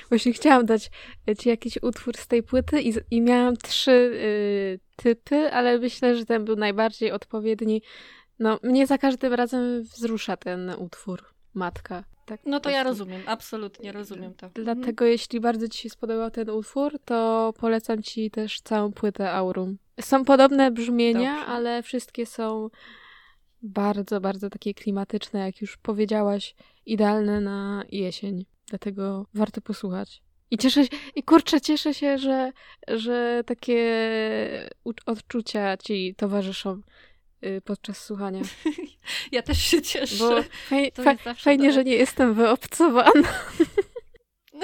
Właśnie 0.08 0.32
chciałam 0.32 0.66
dać 0.66 0.90
ci 1.38 1.48
jakiś 1.48 1.78
utwór 1.82 2.16
z 2.16 2.26
tej 2.26 2.42
płyty 2.42 2.82
i, 2.82 2.94
i 3.10 3.20
miałam 3.20 3.56
trzy 3.56 3.90
y, 3.90 4.80
typy, 4.96 5.52
ale 5.52 5.78
myślę, 5.78 6.16
że 6.16 6.26
ten 6.26 6.44
był 6.44 6.56
najbardziej 6.56 7.12
odpowiedni. 7.12 7.82
No, 8.38 8.58
mnie 8.62 8.86
za 8.86 8.98
każdym 8.98 9.34
razem 9.34 9.82
wzrusza 9.82 10.36
ten 10.36 10.70
utwór, 10.78 11.24
Matka. 11.54 12.04
Tak, 12.26 12.40
no 12.46 12.60
to 12.60 12.70
ja 12.70 12.82
rozumiem, 12.82 13.22
absolutnie 13.26 13.92
rozumiem 13.92 14.34
to. 14.34 14.50
Dlatego 14.54 15.04
jeśli 15.04 15.40
bardzo 15.40 15.68
Ci 15.68 15.78
się 15.82 15.90
spodobał 15.90 16.30
ten 16.30 16.50
utwór, 16.50 16.98
to 17.04 17.52
polecam 17.60 18.02
Ci 18.02 18.30
też 18.30 18.60
całą 18.60 18.92
płytę 18.92 19.32
Aurum. 19.32 19.78
Są 20.00 20.24
podobne 20.24 20.70
brzmienia, 20.70 21.34
Dobrze. 21.34 21.46
ale 21.46 21.82
wszystkie 21.82 22.26
są 22.26 22.70
bardzo, 23.62 24.20
bardzo 24.20 24.50
takie 24.50 24.74
klimatyczne, 24.74 25.40
jak 25.40 25.60
już 25.60 25.76
powiedziałaś, 25.76 26.54
idealne 26.86 27.40
na 27.40 27.84
jesień. 27.92 28.44
Dlatego 28.66 29.26
warto 29.34 29.60
posłuchać. 29.60 30.22
I 30.50 30.58
cieszę 30.58 30.84
się, 30.84 30.90
i 31.16 31.22
kurczę, 31.22 31.60
cieszę 31.60 31.94
się, 31.94 32.18
że, 32.18 32.52
że 32.88 33.42
takie 33.46 34.70
odczucia 35.06 35.76
ci 35.76 36.14
towarzyszą 36.16 36.80
y, 37.44 37.60
podczas 37.64 38.04
słuchania. 38.04 38.42
Ja 39.32 39.42
też 39.42 39.58
się 39.58 39.82
cieszę. 39.82 40.16
Bo 40.18 40.42
fa, 41.04 41.34
fajnie, 41.34 41.72
że 41.72 41.84
nie 41.84 41.94
jestem 41.94 42.34
wyobcowana. 42.34 43.28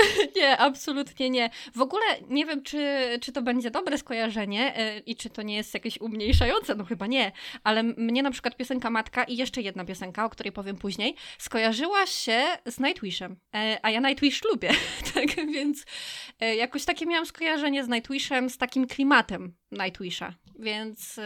nie, 0.37 0.57
absolutnie 0.57 1.31
nie. 1.31 1.51
W 1.75 1.81
ogóle 1.81 2.05
nie 2.29 2.47
wiem, 2.47 2.63
czy, 2.63 2.99
czy 3.21 3.33
to 3.33 3.43
będzie 3.43 3.71
dobre 3.71 3.99
skojarzenie 3.99 4.75
yy, 4.77 5.03
i 5.07 5.17
czy 5.17 5.31
to 5.31 5.43
nie 5.43 5.57
jest 5.57 5.75
jakieś 5.75 6.01
umniejszające, 6.01 6.75
no 6.75 6.85
chyba 6.85 7.07
nie, 7.07 7.33
ale 7.65 7.83
mnie 7.83 8.23
na 8.23 8.31
przykład 8.31 8.57
piosenka 8.57 8.91
Matka 8.91 9.25
i 9.25 9.37
jeszcze 9.37 9.63
jedna 9.63 9.85
piosenka, 9.85 10.25
o 10.25 10.31
której 10.31 10.53
powiem 10.53 10.77
później, 10.77 11.15
skojarzyła 11.39 12.07
się 12.07 12.43
z 12.67 12.81
Nightwishem, 12.81 13.37
yy, 13.55 13.61
a 13.83 13.91
ja 13.91 14.01
Nightwish 14.01 14.45
lubię, 14.45 14.71
tak 15.15 15.37
więc 15.37 15.85
yy, 16.41 16.55
jakoś 16.55 16.85
takie 16.85 17.07
miałam 17.07 17.27
skojarzenie 17.27 17.85
z 17.85 17.89
Nightwishem, 17.89 18.51
z 18.51 18.59
takim 18.59 18.87
klimatem 18.87 19.55
Nightwisha, 19.73 20.35
więc 20.59 21.21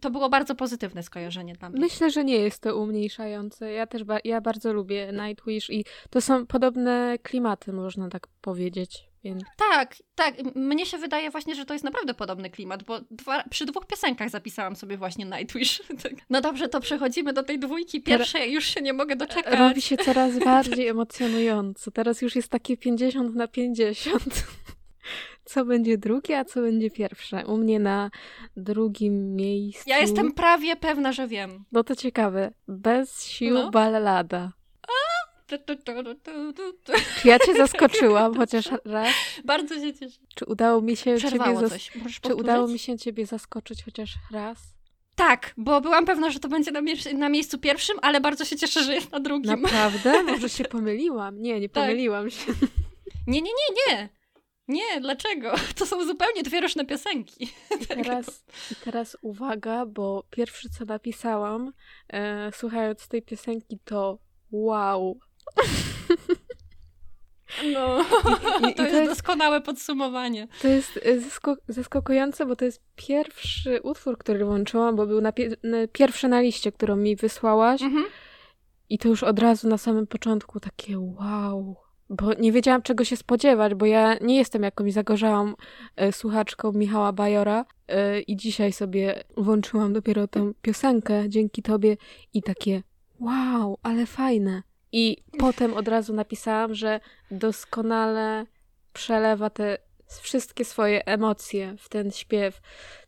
to 0.00 0.10
było 0.10 0.28
bardzo 0.28 0.54
pozytywne 0.54 1.02
skojarzenie 1.02 1.54
dla 1.54 1.70
mnie. 1.70 1.80
Myślę, 1.80 2.10
że 2.10 2.24
nie 2.24 2.36
jest 2.36 2.62
to 2.62 2.76
umniejszające. 2.76 3.72
Ja 3.72 3.86
też 3.86 4.04
ba 4.04 4.18
ja 4.24 4.40
bardzo 4.40 4.72
lubię 4.72 5.12
Nightwish 5.12 5.70
i 5.70 5.84
to 6.10 6.20
są 6.20 6.46
podobne 6.46 7.18
klimaty, 7.22 7.72
można 7.72 8.08
tak 8.08 8.26
powiedzieć. 8.40 9.04
Więc... 9.24 9.42
Tak, 9.56 9.96
tak. 10.14 10.34
Mnie 10.54 10.86
się 10.86 10.98
wydaje 10.98 11.30
właśnie, 11.30 11.54
że 11.54 11.64
to 11.64 11.72
jest 11.72 11.84
naprawdę 11.84 12.14
podobny 12.14 12.50
klimat, 12.50 12.82
bo 12.82 13.00
dwa, 13.10 13.44
przy 13.50 13.66
dwóch 13.66 13.86
piosenkach 13.86 14.30
zapisałam 14.30 14.76
sobie 14.76 14.96
właśnie 14.96 15.24
Nightwish. 15.24 15.82
Tak. 16.02 16.12
No 16.30 16.40
dobrze, 16.40 16.68
to 16.68 16.80
przechodzimy 16.80 17.32
do 17.32 17.42
tej 17.42 17.58
dwójki 17.58 18.02
pierwszej, 18.02 18.52
już 18.52 18.64
się 18.64 18.82
nie 18.82 18.92
mogę 18.92 19.16
doczekać. 19.16 19.58
Robi 19.58 19.82
się 19.82 19.96
coraz 19.96 20.38
bardziej 20.38 20.88
emocjonująco. 20.94 21.90
Teraz 21.90 22.22
już 22.22 22.36
jest 22.36 22.48
takie 22.48 22.76
50 22.76 23.34
na 23.34 23.48
50 23.48 24.44
co 25.44 25.64
będzie 25.64 25.98
drugie, 25.98 26.38
a 26.38 26.44
co 26.44 26.60
będzie 26.60 26.90
pierwsze. 26.90 27.46
U 27.46 27.56
mnie 27.56 27.80
na 27.80 28.10
drugim 28.56 29.36
miejscu. 29.36 29.90
Ja 29.90 29.98
jestem 29.98 30.32
prawie 30.32 30.76
pewna, 30.76 31.12
że 31.12 31.28
wiem. 31.28 31.64
No 31.72 31.84
to 31.84 31.96
ciekawe. 31.96 32.52
Bez 32.68 33.24
sił 33.24 33.54
no. 33.54 33.70
ballada. 33.70 34.52
Czy 35.46 37.28
ja 37.28 37.38
cię 37.38 37.54
zaskoczyłam 37.54 38.34
chociaż 38.34 38.70
raz? 38.84 39.14
Bardzo 39.44 39.74
się 39.74 39.94
cieszę. 39.94 40.18
Czy 40.34 40.44
udało 40.44 40.82
mi 40.82 40.96
się 40.96 41.14
Przerwało 41.16 41.68
ciebie. 41.68 42.10
Czy 42.22 42.34
udało 42.34 42.68
mi 42.68 42.78
się 42.78 42.98
ciebie 42.98 43.26
zaskoczyć 43.26 43.84
chociaż 43.84 44.14
raz? 44.32 44.58
Tak, 45.16 45.54
bo 45.56 45.80
byłam 45.80 46.04
pewna, 46.04 46.30
że 46.30 46.40
to 46.40 46.48
będzie 46.48 46.70
na, 46.70 46.80
mie 46.80 46.94
na, 47.14 47.28
miejscu 47.28 47.58
pierwszym, 47.58 47.96
ale 48.02 48.20
bardzo 48.20 48.44
się 48.44 48.56
cieszę, 48.56 48.84
że 48.84 48.94
jest 48.94 49.12
na 49.12 49.20
drugim. 49.20 49.62
Naprawdę? 49.62 50.22
Może 50.22 50.48
się 50.58 50.64
pomyliłam? 50.64 51.42
Nie, 51.42 51.60
nie 51.60 51.68
tak. 51.68 51.84
pomyliłam 51.84 52.24
tak. 52.24 52.32
się. 52.32 52.52
Nie, 53.26 53.42
nie, 53.42 53.50
nie, 53.50 53.94
nie. 53.94 54.08
Nie, 54.68 55.00
dlaczego? 55.00 55.52
To 55.78 55.86
są 55.86 56.04
zupełnie 56.06 56.42
dwie 56.42 56.60
różne 56.60 56.84
piosenki. 56.84 57.44
I 57.82 57.86
teraz, 57.86 58.44
i 58.72 58.74
teraz 58.76 59.16
uwaga, 59.22 59.86
bo 59.86 60.24
pierwsze 60.30 60.68
co 60.68 60.84
napisałam, 60.84 61.72
e, 62.08 62.50
słuchając 62.52 63.08
tej 63.08 63.22
piosenki, 63.22 63.78
to 63.84 64.18
wow. 64.50 65.18
No, 67.72 68.04
I, 68.60 68.70
i, 68.70 68.74
to, 68.74 68.82
i 68.82 68.84
jest 68.84 68.92
to, 68.92 68.98
jest 68.98 69.10
doskonałe 69.10 69.60
podsumowanie. 69.60 70.48
To 70.62 70.68
jest 70.68 71.00
zaskok 71.18 71.58
zaskakujące, 71.68 72.46
bo 72.46 72.56
to 72.56 72.64
jest 72.64 72.82
pierwszy 72.96 73.80
utwór, 73.82 74.18
który 74.18 74.44
włączyłam, 74.44 74.96
bo 74.96 75.06
był 75.06 75.20
na, 75.20 75.32
pie 75.32 75.50
na 75.62 75.76
pierwszy 75.92 76.28
na 76.28 76.40
liście, 76.40 76.72
którą 76.72 76.96
mi 76.96 77.16
wysłałaś. 77.16 77.82
Mhm. 77.82 78.04
I 78.88 78.98
to 78.98 79.08
już 79.08 79.22
od 79.22 79.38
razu 79.38 79.68
na 79.68 79.78
samym 79.78 80.06
początku 80.06 80.60
takie 80.60 80.98
wow 80.98 81.83
bo 82.10 82.34
nie 82.34 82.52
wiedziałam 82.52 82.82
czego 82.82 83.04
się 83.04 83.16
spodziewać, 83.16 83.74
bo 83.74 83.86
ja 83.86 84.16
nie 84.20 84.36
jestem 84.36 84.62
jakąś 84.62 84.92
zagorzałą 84.92 85.54
e, 85.96 86.12
słuchaczką 86.12 86.72
Michała 86.72 87.12
Bajora 87.12 87.64
e, 87.88 88.20
i 88.20 88.36
dzisiaj 88.36 88.72
sobie 88.72 89.24
włączyłam 89.36 89.92
dopiero 89.92 90.28
tą 90.28 90.52
piosenkę 90.62 91.28
dzięki 91.28 91.62
tobie 91.62 91.96
i 92.34 92.42
takie 92.42 92.82
wow, 93.20 93.78
ale 93.82 94.06
fajne. 94.06 94.62
I 94.92 95.16
potem 95.38 95.74
od 95.74 95.88
razu 95.88 96.14
napisałam, 96.14 96.74
że 96.74 97.00
doskonale 97.30 98.46
przelewa 98.92 99.50
te 99.50 99.78
wszystkie 100.20 100.64
swoje 100.64 101.06
emocje 101.06 101.76
w 101.78 101.88
ten 101.88 102.10
śpiew. 102.10 102.60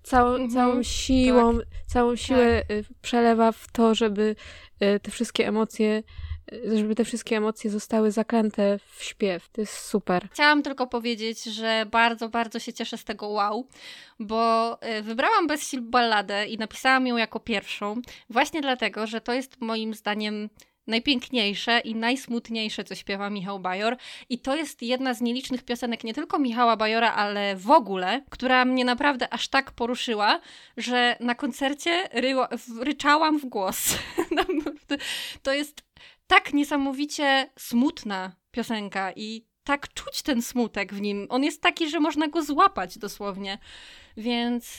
Całą, 0.02 0.30
mhm, 0.30 0.50
całą 0.50 0.82
siłą, 0.82 1.58
tak. 1.58 1.66
całą 1.86 2.16
siłę 2.16 2.62
tak. 2.68 2.76
przelewa 3.02 3.52
w 3.52 3.72
to, 3.72 3.94
żeby 3.94 4.36
e, 4.80 5.00
te 5.00 5.10
wszystkie 5.10 5.48
emocje 5.48 6.02
żeby 6.74 6.94
te 6.94 7.04
wszystkie 7.04 7.36
emocje 7.36 7.70
zostały 7.70 8.10
zaklęte 8.10 8.78
w 8.96 9.04
śpiew. 9.04 9.48
To 9.48 9.60
jest 9.60 9.78
super. 9.78 10.28
Chciałam 10.32 10.62
tylko 10.62 10.86
powiedzieć, 10.86 11.44
że 11.44 11.86
bardzo, 11.90 12.28
bardzo 12.28 12.58
się 12.58 12.72
cieszę 12.72 12.98
z 12.98 13.04
tego 13.04 13.28
wow, 13.28 13.68
bo 14.18 14.72
y, 14.98 15.02
wybrałam 15.02 15.46
Bez 15.46 15.62
Sil 15.68 15.82
balladę 15.82 16.46
i 16.46 16.58
napisałam 16.58 17.06
ją 17.06 17.16
jako 17.16 17.40
pierwszą, 17.40 18.02
właśnie 18.30 18.60
dlatego, 18.60 19.06
że 19.06 19.20
to 19.20 19.32
jest 19.32 19.60
moim 19.60 19.94
zdaniem 19.94 20.48
najpiękniejsze 20.86 21.80
i 21.80 21.94
najsmutniejsze, 21.94 22.84
co 22.84 22.94
śpiewa 22.94 23.30
Michał 23.30 23.60
Bajor. 23.60 23.96
I 24.28 24.38
to 24.38 24.56
jest 24.56 24.82
jedna 24.82 25.14
z 25.14 25.20
nielicznych 25.20 25.62
piosenek 25.62 26.04
nie 26.04 26.14
tylko 26.14 26.38
Michała 26.38 26.76
Bajora, 26.76 27.12
ale 27.12 27.56
w 27.56 27.70
ogóle, 27.70 28.22
która 28.30 28.64
mnie 28.64 28.84
naprawdę 28.84 29.32
aż 29.32 29.48
tak 29.48 29.72
poruszyła, 29.72 30.40
że 30.76 31.16
na 31.20 31.34
koncercie 31.34 32.08
ryło, 32.12 32.48
ryczałam 32.80 33.38
w 33.38 33.46
głos. 33.46 33.98
to 35.42 35.52
jest 35.52 35.86
tak 36.26 36.52
niesamowicie 36.52 37.50
smutna 37.58 38.36
piosenka 38.50 39.12
i 39.12 39.46
tak 39.64 39.94
czuć 39.94 40.22
ten 40.22 40.42
smutek 40.42 40.94
w 40.94 41.00
nim. 41.00 41.26
On 41.30 41.44
jest 41.44 41.62
taki, 41.62 41.90
że 41.90 42.00
można 42.00 42.28
go 42.28 42.42
złapać 42.42 42.98
dosłownie. 42.98 43.58
Więc 44.16 44.78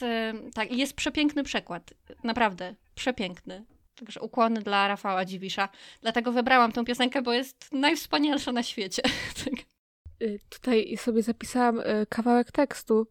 tak, 0.54 0.72
jest 0.72 0.94
przepiękny 0.94 1.44
przekład. 1.44 1.94
Naprawdę, 2.24 2.76
przepiękny. 2.96 3.66
Także 3.96 4.22
ukłony 4.22 4.62
dla 4.62 4.88
Rafała 4.88 5.26
Dziwisza. 5.26 5.70
Dlatego 6.02 6.32
wybrałam 6.32 6.72
tę 6.72 6.86
piosenkę, 6.86 7.22
bo 7.22 7.34
jest 7.34 7.72
najwspanialsza 7.72 8.52
na 8.52 8.64
świecie. 8.64 9.02
Tak. 9.46 9.54
Y, 10.22 10.40
tutaj 10.50 10.98
sobie 10.98 11.24
zapisałam 11.24 11.80
y, 11.80 12.06
kawałek 12.10 12.52
tekstu, 12.52 13.08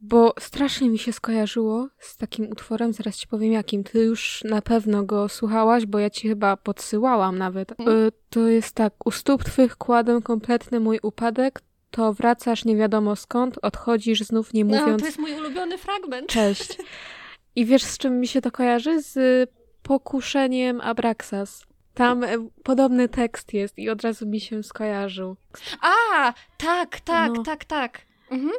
bo 0.00 0.34
strasznie 0.38 0.90
mi 0.90 0.98
się 0.98 1.12
skojarzyło 1.12 1.88
z 1.98 2.16
takim 2.16 2.50
utworem, 2.50 2.92
zaraz 2.92 3.16
ci 3.16 3.28
powiem 3.28 3.52
jakim. 3.52 3.84
Ty 3.84 3.98
już 3.98 4.44
na 4.44 4.62
pewno 4.62 5.04
go 5.04 5.28
słuchałaś, 5.28 5.86
bo 5.86 5.98
ja 5.98 6.10
ci 6.10 6.28
chyba 6.28 6.56
podsyłałam 6.56 7.38
nawet. 7.38 7.80
Mm. 7.80 8.10
To 8.30 8.40
jest 8.40 8.74
tak, 8.74 9.06
u 9.06 9.10
stóp 9.10 9.44
twych 9.44 9.76
kładę 9.76 10.20
kompletny 10.22 10.80
mój 10.80 10.98
upadek, 11.02 11.60
to 11.90 12.12
wracasz 12.12 12.64
nie 12.64 12.76
wiadomo 12.76 13.16
skąd, 13.16 13.58
odchodzisz 13.62 14.20
znów 14.20 14.54
nie 14.54 14.64
mówiąc... 14.64 14.86
No, 14.86 14.96
to 14.96 15.06
jest 15.06 15.18
mój 15.18 15.34
ulubiony 15.34 15.78
fragment. 15.78 16.26
Cześć. 16.28 16.78
I 17.56 17.64
wiesz, 17.64 17.82
z 17.82 17.98
czym 17.98 18.20
mi 18.20 18.28
się 18.28 18.40
to 18.40 18.50
kojarzy? 18.50 19.02
Z 19.02 19.50
pokuszeniem 19.82 20.80
Abraxas. 20.80 21.66
Tam 21.94 22.24
e, 22.24 22.28
podobny 22.62 23.08
tekst 23.08 23.52
jest 23.52 23.78
i 23.78 23.90
od 23.90 24.02
razu 24.02 24.26
mi 24.26 24.40
się 24.40 24.62
skojarzył. 24.62 25.36
A, 25.80 26.32
tak, 26.56 27.00
tak, 27.00 27.32
no. 27.36 27.42
tak, 27.42 27.64
tak. 27.64 28.00
Mhm. 28.30 28.52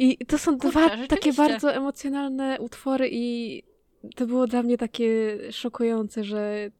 I 0.00 0.26
to 0.26 0.38
są 0.38 0.58
Kurczę, 0.58 0.70
dwa 0.70 1.06
takie 1.06 1.32
bardzo 1.32 1.72
emocjonalne 1.72 2.60
utwory 2.60 3.08
i 3.12 3.62
to 4.16 4.26
było 4.26 4.46
dla 4.46 4.62
mnie 4.62 4.78
takie 4.78 5.38
szokujące, 5.52 6.24
że 6.24 6.70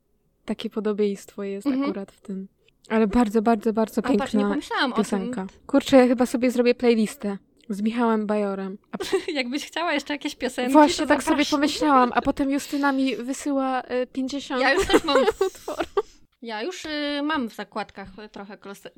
takie 0.44 0.70
podobieństwo 0.70 1.42
jest 1.42 1.66
mhm. 1.66 1.84
akurat 1.84 2.12
w 2.12 2.20
tym. 2.20 2.48
Ale 2.88 3.06
bardzo, 3.06 3.42
bardzo, 3.42 3.72
bardzo 3.72 4.02
piękna 4.02 4.48
A, 4.48 4.54
patrz, 4.54 4.68
piosenka. 4.96 5.46
Kurczę, 5.66 5.96
ja 5.96 6.06
chyba 6.06 6.26
sobie 6.26 6.50
zrobię 6.50 6.74
playlistę. 6.74 7.38
Z 7.68 7.82
Michałem 7.82 8.26
Bajorem. 8.26 8.78
A... 8.92 8.98
Jakbyś 9.32 9.66
chciała 9.66 9.92
jeszcze 9.92 10.14
jakieś 10.14 10.36
piosenki, 10.36 10.72
Właśnie 10.72 11.06
tak 11.06 11.22
zapraszam. 11.22 11.44
sobie 11.44 11.56
pomyślałam, 11.56 12.10
a 12.14 12.22
potem 12.22 12.50
Justyna 12.50 12.92
mi 12.92 13.16
wysyła 13.16 13.82
y, 13.82 14.06
50 14.12 14.62
Ja 14.62 14.72
już 14.72 14.86
też 14.86 15.04
mam 15.04 15.16
utworów. 15.46 15.99
Ja 16.42 16.62
już 16.62 16.84
y, 16.84 17.20
mam 17.22 17.48
w 17.48 17.54
zakładkach 17.54 18.08
trochę 18.32 18.58
kloster. 18.58 18.92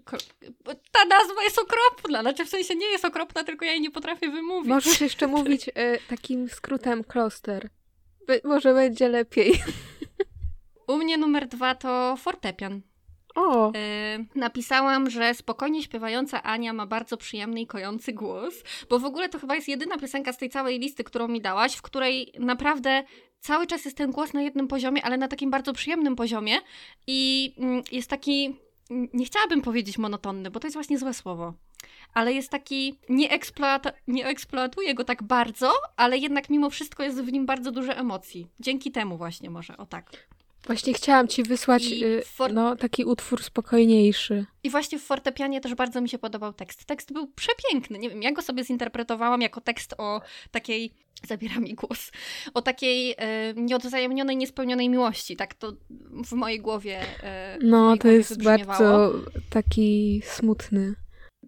Ta 0.93 1.05
nazwa 1.05 1.43
jest 1.43 1.59
okropna, 1.59 2.21
znaczy 2.21 2.45
w 2.45 2.49
sensie 2.49 2.75
nie 2.75 2.87
jest 2.87 3.05
okropna, 3.05 3.45
tylko 3.45 3.65
ja 3.65 3.71
jej 3.71 3.81
nie 3.81 3.91
potrafię 3.91 4.31
wymówić. 4.31 4.69
Możesz 4.69 5.01
jeszcze 5.01 5.27
mówić 5.37 5.69
y, 5.69 5.73
takim 6.09 6.49
skrótem 6.49 7.05
kloster. 7.05 7.69
By, 8.27 8.41
może 8.45 8.75
będzie 8.75 9.09
lepiej. 9.09 9.63
U 10.89 10.97
mnie 10.97 11.19
numer 11.19 11.49
dwa 11.49 11.75
to 11.75 12.17
fortepian. 12.17 12.81
O. 13.35 13.73
E, 13.75 14.19
napisałam, 14.35 15.11
że 15.11 15.35
spokojnie 15.35 15.83
śpiewająca 15.83 16.43
Ania 16.43 16.73
ma 16.73 16.87
bardzo 16.87 17.17
przyjemny 17.17 17.61
i 17.61 17.67
kojący 17.67 18.13
głos, 18.13 18.55
bo 18.91 18.99
w 18.99 19.05
ogóle 19.05 19.29
to 19.29 19.39
chyba 19.39 19.55
jest 19.55 19.69
jedyna 19.69 19.99
piosenka 19.99 20.33
z 20.33 20.39
tej 20.39 20.51
całej 20.51 20.79
listy, 20.79 21.05
którą 21.05 21.29
mi 21.29 21.41
dałaś, 21.41 21.75
w 21.75 21.83
której 21.83 22.33
naprawdę 22.39 23.05
cały 23.43 23.67
czas 23.67 23.85
jest 23.85 23.97
ten 23.97 24.11
głos 24.11 24.33
na 24.33 24.43
jednym 24.43 24.69
poziomie, 24.69 25.05
ale 25.05 25.17
na 25.17 25.29
takim 25.29 25.51
bardzo 25.51 25.73
przyjemnym 25.73 26.17
poziomie 26.17 26.59
i 27.07 27.53
mm, 27.59 27.83
jest 27.93 28.11
taki, 28.11 28.57
nie 28.91 29.25
chciałabym 29.25 29.63
powiedzieć 29.63 29.99
monotonny, 29.99 30.51
bo 30.51 30.61
to 30.61 30.67
jest 30.67 30.77
właśnie 30.77 30.99
złe 30.99 31.15
słowo 31.15 31.55
ale 32.15 32.33
jest 32.33 32.51
taki, 32.51 32.99
nie, 33.09 33.29
eksploata- 33.29 33.93
nie 34.07 34.27
eksploatuje 34.27 34.95
go 34.95 35.05
tak 35.05 35.23
bardzo, 35.23 35.73
ale 35.97 36.19
jednak 36.19 36.51
mimo 36.51 36.71
wszystko 36.71 37.03
jest 37.03 37.23
w 37.23 37.33
nim 37.33 37.47
bardzo 37.47 37.73
dużo 37.73 37.93
emocji. 37.93 38.47
Dzięki 38.61 38.91
temu 38.93 39.17
właśnie 39.17 39.51
może, 39.51 39.77
o 39.77 39.87
tak. 39.87 40.29
Właśnie 40.67 40.95
chciałam 40.95 41.29
ci 41.29 41.43
wysłać 41.43 41.85
y, 42.03 42.23
for... 42.27 42.53
no, 42.53 42.77
taki 42.77 43.05
utwór 43.05 43.43
spokojniejszy. 43.43 44.47
I 44.63 44.71
właśnie 44.71 44.99
w 44.99 45.03
fortepianie 45.03 45.61
też 45.61 45.75
bardzo 45.75 46.01
mi 46.01 46.09
się 46.09 46.19
podobał 46.19 46.53
tekst. 46.53 46.85
Tekst 46.85 47.13
był 47.13 47.27
przepiękny. 47.27 47.99
Nie 47.99 48.11
wiem, 48.11 48.23
ja 48.23 48.33
go 48.33 48.43
sobie 48.43 48.65
zinterpretowałam 48.65 49.43
jako 49.43 49.61
tekst 49.61 49.95
o 49.99 50.21
takiej, 50.51 50.95
zabiera 51.27 51.61
mi 51.61 51.75
głos, 51.75 52.11
o 52.55 52.63
takiej 52.63 53.15
e, 53.19 53.55
nieodwzajemnionej, 53.57 54.37
niespełnionej 54.37 54.89
miłości. 54.89 55.37
Tak 55.37 55.55
to 55.55 55.73
w 56.25 56.33
mojej 56.33 56.61
głowie. 56.61 57.01
E, 57.23 57.59
no, 57.63 57.85
mojej 57.87 57.97
to 57.97 58.09
głowie 58.09 58.19
jest 58.19 58.43
bardzo 58.43 59.13
taki 59.51 60.23
smutny. 60.25 60.95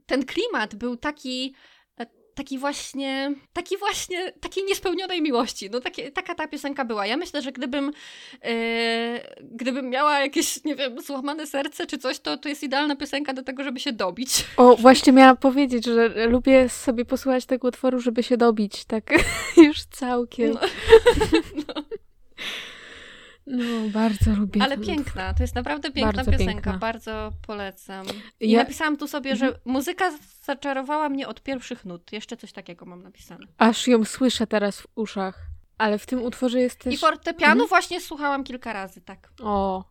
Ten 0.07 0.25
klimat 0.25 0.75
był 0.75 0.97
taki 0.97 1.55
taki 2.35 2.59
właśnie, 2.59 3.35
taki 3.53 3.77
właśnie, 3.77 4.33
takiej 4.33 4.65
niespełnionej 4.65 5.23
miłości. 5.23 5.71
No 5.71 5.81
takie, 5.81 6.11
taka 6.11 6.35
ta 6.35 6.49
piosenka 6.49 6.85
była. 6.85 7.07
Ja 7.07 7.17
myślę, 7.17 7.43
że 7.43 7.53
gdybym, 7.53 7.93
yy, 8.45 8.51
gdybym 9.41 9.91
miała 9.91 10.21
jakieś, 10.21 10.65
nie 10.65 10.77
wiem, 10.77 11.01
złamane 11.01 11.47
serce 11.47 11.87
czy 11.87 11.99
coś, 11.99 12.19
to 12.19 12.37
to 12.37 12.49
jest 12.49 12.63
idealna 12.63 12.97
piosenka 12.97 13.33
do 13.33 13.43
tego, 13.43 13.65
żeby 13.65 13.81
się 13.81 13.93
dobić. 13.93 14.45
O, 14.57 14.77
właśnie 14.77 15.13
miałam 15.13 15.37
powiedzieć, 15.37 15.85
że 15.85 16.27
lubię 16.29 16.69
sobie 16.69 17.05
posłuchać 17.05 17.47
tego 17.47 17.69
utworu, 17.69 18.01
żeby 18.01 18.23
się 18.23 18.37
dobić, 18.37 18.85
tak 18.85 19.11
już 19.67 19.85
całkiem. 19.85 20.53
No. 20.53 20.61
no. 21.69 21.83
No, 23.47 23.89
bardzo 23.93 24.35
lubię. 24.35 24.63
Ale 24.63 24.79
piękna, 24.79 25.35
to 25.35 25.43
jest 25.43 25.55
naprawdę 25.55 25.91
piękna 25.91 26.13
bardzo 26.13 26.33
piosenka, 26.33 26.53
piękna. 26.53 26.79
bardzo 26.79 27.33
polecam. 27.47 28.07
I 28.41 28.51
ja... 28.51 28.59
napisałam 28.59 28.97
tu 28.97 29.09
sobie, 29.09 29.37
że 29.37 29.47
mhm. 29.47 29.63
muzyka 29.65 30.13
zaczarowała 30.43 31.09
mnie 31.09 31.29
od 31.29 31.43
pierwszych 31.43 31.85
nut. 31.85 32.13
Jeszcze 32.13 32.37
coś 32.37 32.53
takiego 32.53 32.87
mam 32.87 33.03
napisane. 33.03 33.47
Aż 33.59 33.89
ją 33.89 34.05
słyszę 34.05 34.47
teraz 34.47 34.81
w 34.81 34.87
uszach. 34.95 35.47
Ale 35.79 35.99
w 35.99 36.07
tym 36.07 36.23
utworze 36.23 36.61
jest 36.61 36.79
też... 36.79 36.95
I 36.95 36.97
fortepianu 36.97 37.53
mhm. 37.53 37.69
właśnie 37.69 38.01
słuchałam 38.01 38.45
kilka 38.45 38.73
razy, 38.73 39.01
tak. 39.01 39.31
O. 39.43 39.85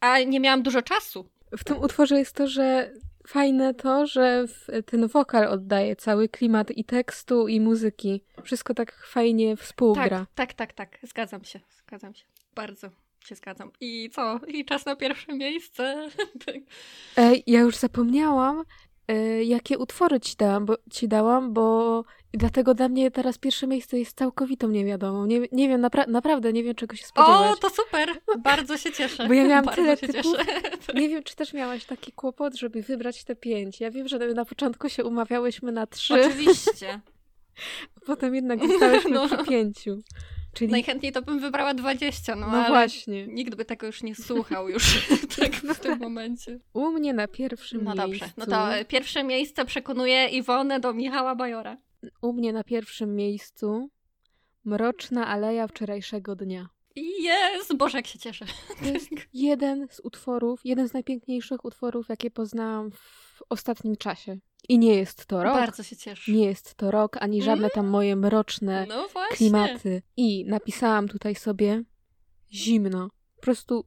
A 0.00 0.18
nie 0.18 0.40
miałam 0.40 0.62
dużo 0.62 0.82
czasu. 0.82 1.30
W 1.52 1.64
tym 1.64 1.78
utworze 1.78 2.18
jest 2.18 2.36
to, 2.36 2.48
że 2.48 2.92
fajne 3.30 3.74
to, 3.74 4.06
że 4.06 4.44
ten 4.86 5.08
wokal 5.08 5.48
oddaje 5.48 5.96
cały 5.96 6.28
klimat 6.28 6.70
i 6.70 6.84
tekstu, 6.84 7.48
i 7.48 7.60
muzyki. 7.60 8.24
Wszystko 8.42 8.74
tak 8.74 9.06
fajnie 9.06 9.56
współgra. 9.56 10.26
Tak, 10.34 10.54
tak, 10.54 10.72
tak, 10.72 10.72
tak. 10.72 10.98
Zgadzam 11.08 11.44
się, 11.44 11.60
zgadzam 11.86 12.14
się. 12.14 12.24
Bardzo 12.54 12.90
się 13.24 13.34
zgadzam. 13.34 13.70
I 13.80 14.10
co? 14.10 14.40
I 14.48 14.64
czas 14.64 14.86
na 14.86 14.96
pierwsze 14.96 15.32
miejsce. 15.32 16.08
Tak. 16.46 16.56
Ej, 17.16 17.42
ja 17.46 17.60
już 17.60 17.76
zapomniałam, 17.76 18.60
e, 18.60 18.64
jakie 19.44 19.78
utwory 19.78 20.20
ci 20.20 20.36
dałam, 20.36 20.66
bo, 20.66 20.76
ci 20.90 21.08
dałam, 21.08 21.52
bo 21.52 22.04
dlatego 22.32 22.74
dla 22.74 22.88
mnie 22.88 23.10
teraz 23.10 23.38
pierwsze 23.38 23.66
miejsce 23.66 23.98
jest 23.98 24.16
całkowitą 24.16 24.68
niewiadomą. 24.68 25.26
Nie, 25.26 25.40
nie 25.52 25.68
wiem, 25.68 25.80
napra 25.80 26.04
naprawdę 26.08 26.52
nie 26.52 26.62
wiem, 26.62 26.74
czego 26.74 26.96
się 26.96 27.06
spodziewać. 27.06 27.52
O, 27.52 27.56
to 27.56 27.70
super! 27.70 28.08
Bardzo 28.38 28.76
się 28.76 28.92
cieszę. 28.92 29.28
Bo 29.28 29.34
ja 29.34 29.44
miałam 29.44 29.64
Bardzo 29.70 29.82
tyle 29.82 29.96
typów. 29.96 30.36
Nie 30.94 31.08
wiem, 31.08 31.22
czy 31.22 31.36
też 31.36 31.52
miałaś 31.52 31.84
taki 31.84 32.12
kłopot, 32.12 32.54
żeby 32.54 32.82
wybrać 32.82 33.24
te 33.24 33.36
pięć. 33.36 33.80
Ja 33.80 33.90
wiem, 33.90 34.08
że 34.08 34.18
na 34.18 34.44
początku 34.44 34.88
się 34.88 35.04
umawiałyśmy 35.04 35.72
na 35.72 35.86
trzy. 35.86 36.26
Oczywiście. 36.26 37.00
Potem 38.06 38.34
jednak 38.34 38.66
zostałyśmy 38.68 39.10
no. 39.10 39.26
przy 39.26 39.44
pięciu. 39.44 39.98
Czyli... 40.52 40.70
Najchętniej 40.70 41.12
to 41.12 41.22
bym 41.22 41.40
wybrała 41.40 41.74
20, 41.74 42.36
no, 42.36 42.46
no 42.46 42.52
ale 42.52 42.68
właśnie. 42.68 43.26
nikt 43.26 43.54
by 43.54 43.64
tego 43.64 43.86
już 43.86 44.02
nie 44.02 44.14
słuchał 44.14 44.68
już 44.68 45.08
tak 45.38 45.52
w 45.52 45.80
tym 45.80 45.98
momencie. 45.98 46.58
U 46.72 46.92
mnie 46.92 47.12
na 47.12 47.28
pierwszym 47.28 47.84
no 47.84 47.94
miejscu. 47.94 48.06
No 48.06 48.06
dobrze, 48.06 48.32
no 48.36 48.46
to 48.46 48.84
pierwsze 48.88 49.24
miejsce 49.24 49.64
przekonuje 49.64 50.28
Iwonę 50.28 50.80
do 50.80 50.94
Michała 50.94 51.34
Bajora. 51.34 51.76
U 52.22 52.32
mnie 52.32 52.52
na 52.52 52.64
pierwszym 52.64 53.16
miejscu 53.16 53.90
Mroczna 54.64 55.26
Aleja 55.26 55.66
Wczorajszego 55.66 56.36
Dnia. 56.36 56.68
Jest! 56.96 57.76
Boże, 57.76 57.98
jak 57.98 58.06
się 58.06 58.18
cieszę. 58.18 58.44
Jest 58.82 59.10
jeden 59.34 59.88
z 59.90 60.00
utworów, 60.00 60.60
jeden 60.64 60.88
z 60.88 60.92
najpiękniejszych 60.92 61.64
utworów, 61.64 62.08
jakie 62.08 62.30
poznałam 62.30 62.90
w 62.90 63.42
ostatnim 63.48 63.96
czasie. 63.96 64.38
I 64.70 64.78
nie 64.78 64.94
jest 64.94 65.26
to 65.26 65.42
rok. 65.42 65.54
Bardzo 65.54 65.82
się 65.82 65.96
cieszę. 65.96 66.32
Nie 66.32 66.46
jest 66.46 66.74
to 66.74 66.90
rok, 66.90 67.16
ani 67.20 67.42
żadne 67.42 67.70
tam 67.70 67.86
moje 67.86 68.16
mroczne 68.16 68.86
no 68.88 69.08
klimaty. 69.30 70.02
I 70.16 70.44
napisałam 70.44 71.08
tutaj 71.08 71.34
sobie 71.34 71.82
zimno. 72.52 73.10
Po 73.36 73.42
prostu 73.42 73.84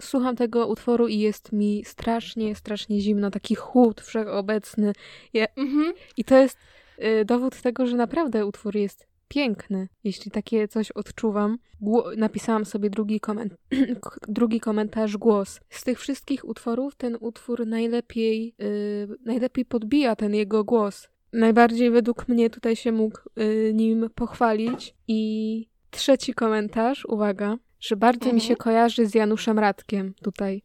słucham 0.00 0.36
tego 0.36 0.66
utworu 0.66 1.08
i 1.08 1.18
jest 1.18 1.52
mi 1.52 1.84
strasznie, 1.84 2.54
strasznie 2.54 3.00
zimno. 3.00 3.30
Taki 3.30 3.54
chłód 3.54 4.00
wszechobecny. 4.00 4.92
Ja, 5.32 5.46
mhm. 5.56 5.94
I 6.16 6.24
to 6.24 6.36
jest 6.36 6.58
y, 6.98 7.24
dowód 7.24 7.62
tego, 7.62 7.86
że 7.86 7.96
naprawdę 7.96 8.46
utwór 8.46 8.76
jest 8.76 9.06
piękny, 9.28 9.88
jeśli 10.04 10.30
takie 10.30 10.68
coś 10.68 10.90
odczuwam. 10.90 11.58
Gło 11.80 12.04
napisałam 12.16 12.64
sobie 12.64 12.90
drugi, 12.90 13.20
koment 13.20 13.54
drugi 14.28 14.60
komentarz, 14.60 15.16
głos. 15.16 15.60
Z 15.70 15.84
tych 15.84 16.00
wszystkich 16.00 16.44
utworów 16.48 16.94
ten 16.94 17.16
utwór 17.20 17.66
najlepiej, 17.66 18.54
yy, 18.58 19.16
najlepiej 19.24 19.64
podbija 19.64 20.16
ten 20.16 20.34
jego 20.34 20.64
głos. 20.64 21.08
Najbardziej 21.32 21.90
według 21.90 22.28
mnie 22.28 22.50
tutaj 22.50 22.76
się 22.76 22.92
mógł 22.92 23.18
yy, 23.36 23.72
nim 23.74 24.10
pochwalić. 24.14 24.94
I 25.08 25.68
trzeci 25.90 26.34
komentarz, 26.34 27.04
uwaga. 27.04 27.56
że 27.80 27.96
bardzo 27.96 28.20
Mhm. 28.20 28.34
mi 28.34 28.40
się 28.40 28.56
kojarzy 28.56 29.06
z 29.06 29.14
Januszem 29.14 29.58
Radkiem 29.58 30.14
tutaj. 30.22 30.62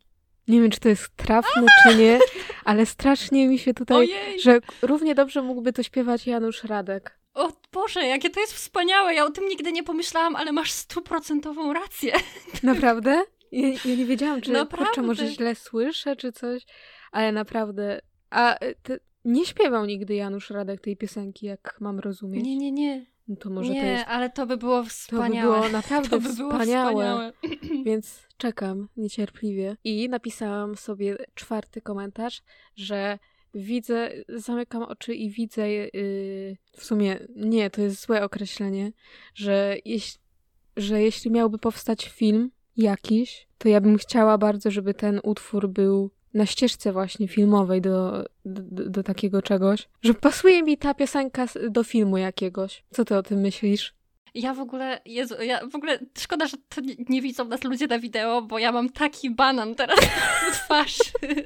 Nie 0.48 0.62
wiem, 0.62 0.72
czy 0.72 0.80
to 0.80 0.90
jest 0.90 1.10
trafne, 1.16 1.66
czy 1.84 1.96
nie, 1.98 2.20
ale 2.66 2.86
strasznie 2.86 3.48
mi 3.48 3.60
się 3.60 3.74
tutaj, 3.74 3.98
Ojej! 3.98 4.40
że 4.40 4.60
równie 4.82 5.16
dobrze 5.16 5.42
mógłby 5.42 5.74
to 5.74 5.84
śpiewać 5.84 6.28
Janusz 6.28 6.64
Radek. 6.64 7.20
O 7.34 7.52
Boże, 7.72 8.06
jakie 8.08 8.30
to 8.30 8.40
jest 8.40 8.54
wspaniałe! 8.54 9.14
Ja 9.14 9.26
o 9.26 9.32
tym 9.32 9.48
nigdy 9.48 9.72
nie 9.72 9.84
pomyślałam, 9.84 10.36
ale 10.36 10.52
masz 10.52 10.72
stuprocentową 10.72 11.74
rację. 11.74 12.14
Naprawdę? 12.64 13.24
Ja, 13.52 13.68
ja 13.86 13.96
nie 13.96 14.06
wiedziałam, 14.06 14.42
czy 14.42 14.52
Naprawdę. 14.52 14.86
kurczę, 14.86 15.02
może 15.02 15.28
źle 15.28 15.56
słyszę, 15.56 16.16
czy 16.16 16.32
coś, 16.32 16.66
ale 17.12 17.32
naprawdę. 17.32 18.02
A 18.30 18.56
te, 18.84 19.00
nie 19.26 19.46
śpiewał 19.46 19.86
nigdy 19.86 20.16
Janusz 20.16 20.50
Radek 20.50 20.82
tej 20.82 20.98
piosenki, 20.98 21.46
jak 21.46 21.78
mam 21.80 22.00
rozumieć. 22.00 22.46
Nie, 22.46 22.56
nie, 22.58 22.72
nie. 22.72 23.06
No 23.28 23.36
to 23.36 23.50
może 23.50 23.74
nie, 23.74 23.82
to 23.82 23.88
jest. 23.88 24.06
ale 24.08 24.30
to 24.30 24.46
by 24.46 24.58
było 24.58 24.78
To 24.78 24.84
by 24.84 24.90
wspaniałe. 24.90 25.58
było 25.60 25.70
naprawdę 25.70 26.10
To 26.20 26.20
by 26.20 26.34
było 26.34 26.52
wspaniałe. 26.52 26.92
wspaniałe. 26.92 27.32
Więc 27.86 28.20
czekam 28.38 28.88
niecierpliwie. 28.98 29.78
I 29.84 30.10
napisałam 30.10 30.76
sobie 30.78 31.18
czwarty 31.36 31.82
komentarz, 31.82 32.42
że 32.76 33.20
widzę, 33.54 34.12
zamykam 34.30 34.84
oczy 34.84 35.16
i 35.16 35.30
widzę, 35.30 35.70
yy, 35.70 36.58
w 36.78 36.86
sumie 36.86 37.20
nie, 37.36 37.70
to 37.70 37.82
jest 37.82 38.02
złe 38.02 38.24
określenie, 38.24 38.92
że, 39.36 39.78
jeś, 39.86 40.18
że 40.78 41.02
jeśli 41.02 41.32
miałby 41.32 41.58
powstać 41.58 42.10
film 42.10 42.52
jakiś, 42.78 43.48
to 43.58 43.70
ja 43.70 43.82
bym 43.82 43.98
chciała 43.98 44.38
bardzo, 44.38 44.72
żeby 44.72 44.94
ten 44.94 45.20
utwór 45.24 45.70
był 45.70 46.12
na 46.34 46.46
ścieżce 46.46 46.94
właśnie 46.94 47.28
filmowej 47.28 47.82
do, 47.82 48.26
do, 48.46 48.90
do 48.90 49.04
takiego 49.04 49.42
czegoś, 49.42 49.90
że 50.02 50.14
pasuje 50.14 50.64
mi 50.64 50.78
ta 50.78 50.94
piosenka 50.94 51.46
do 51.70 51.84
filmu 51.84 52.18
jakiegoś. 52.18 52.84
Co 52.92 53.06
ty 53.06 53.16
o 53.16 53.24
tym 53.24 53.40
myślisz? 53.40 53.94
Ja 54.34 54.54
w 54.54 54.60
ogóle, 54.60 55.02
Jezu, 55.06 55.36
ja 55.42 55.68
w 55.68 55.76
ogóle, 55.76 56.00
szkoda, 56.20 56.48
że 56.48 56.58
to 56.70 56.82
nie, 56.82 56.96
nie 57.10 57.22
widzą 57.22 57.46
nas 57.46 57.64
ludzie 57.64 57.88
na 57.88 58.00
wideo, 58.00 58.42
bo 58.42 58.60
ja 58.60 58.72
mam 58.72 58.90
taki 58.90 59.30
banan 59.30 59.76
teraz 59.76 60.00
w 60.54 60.66
twarzy. 60.66 61.04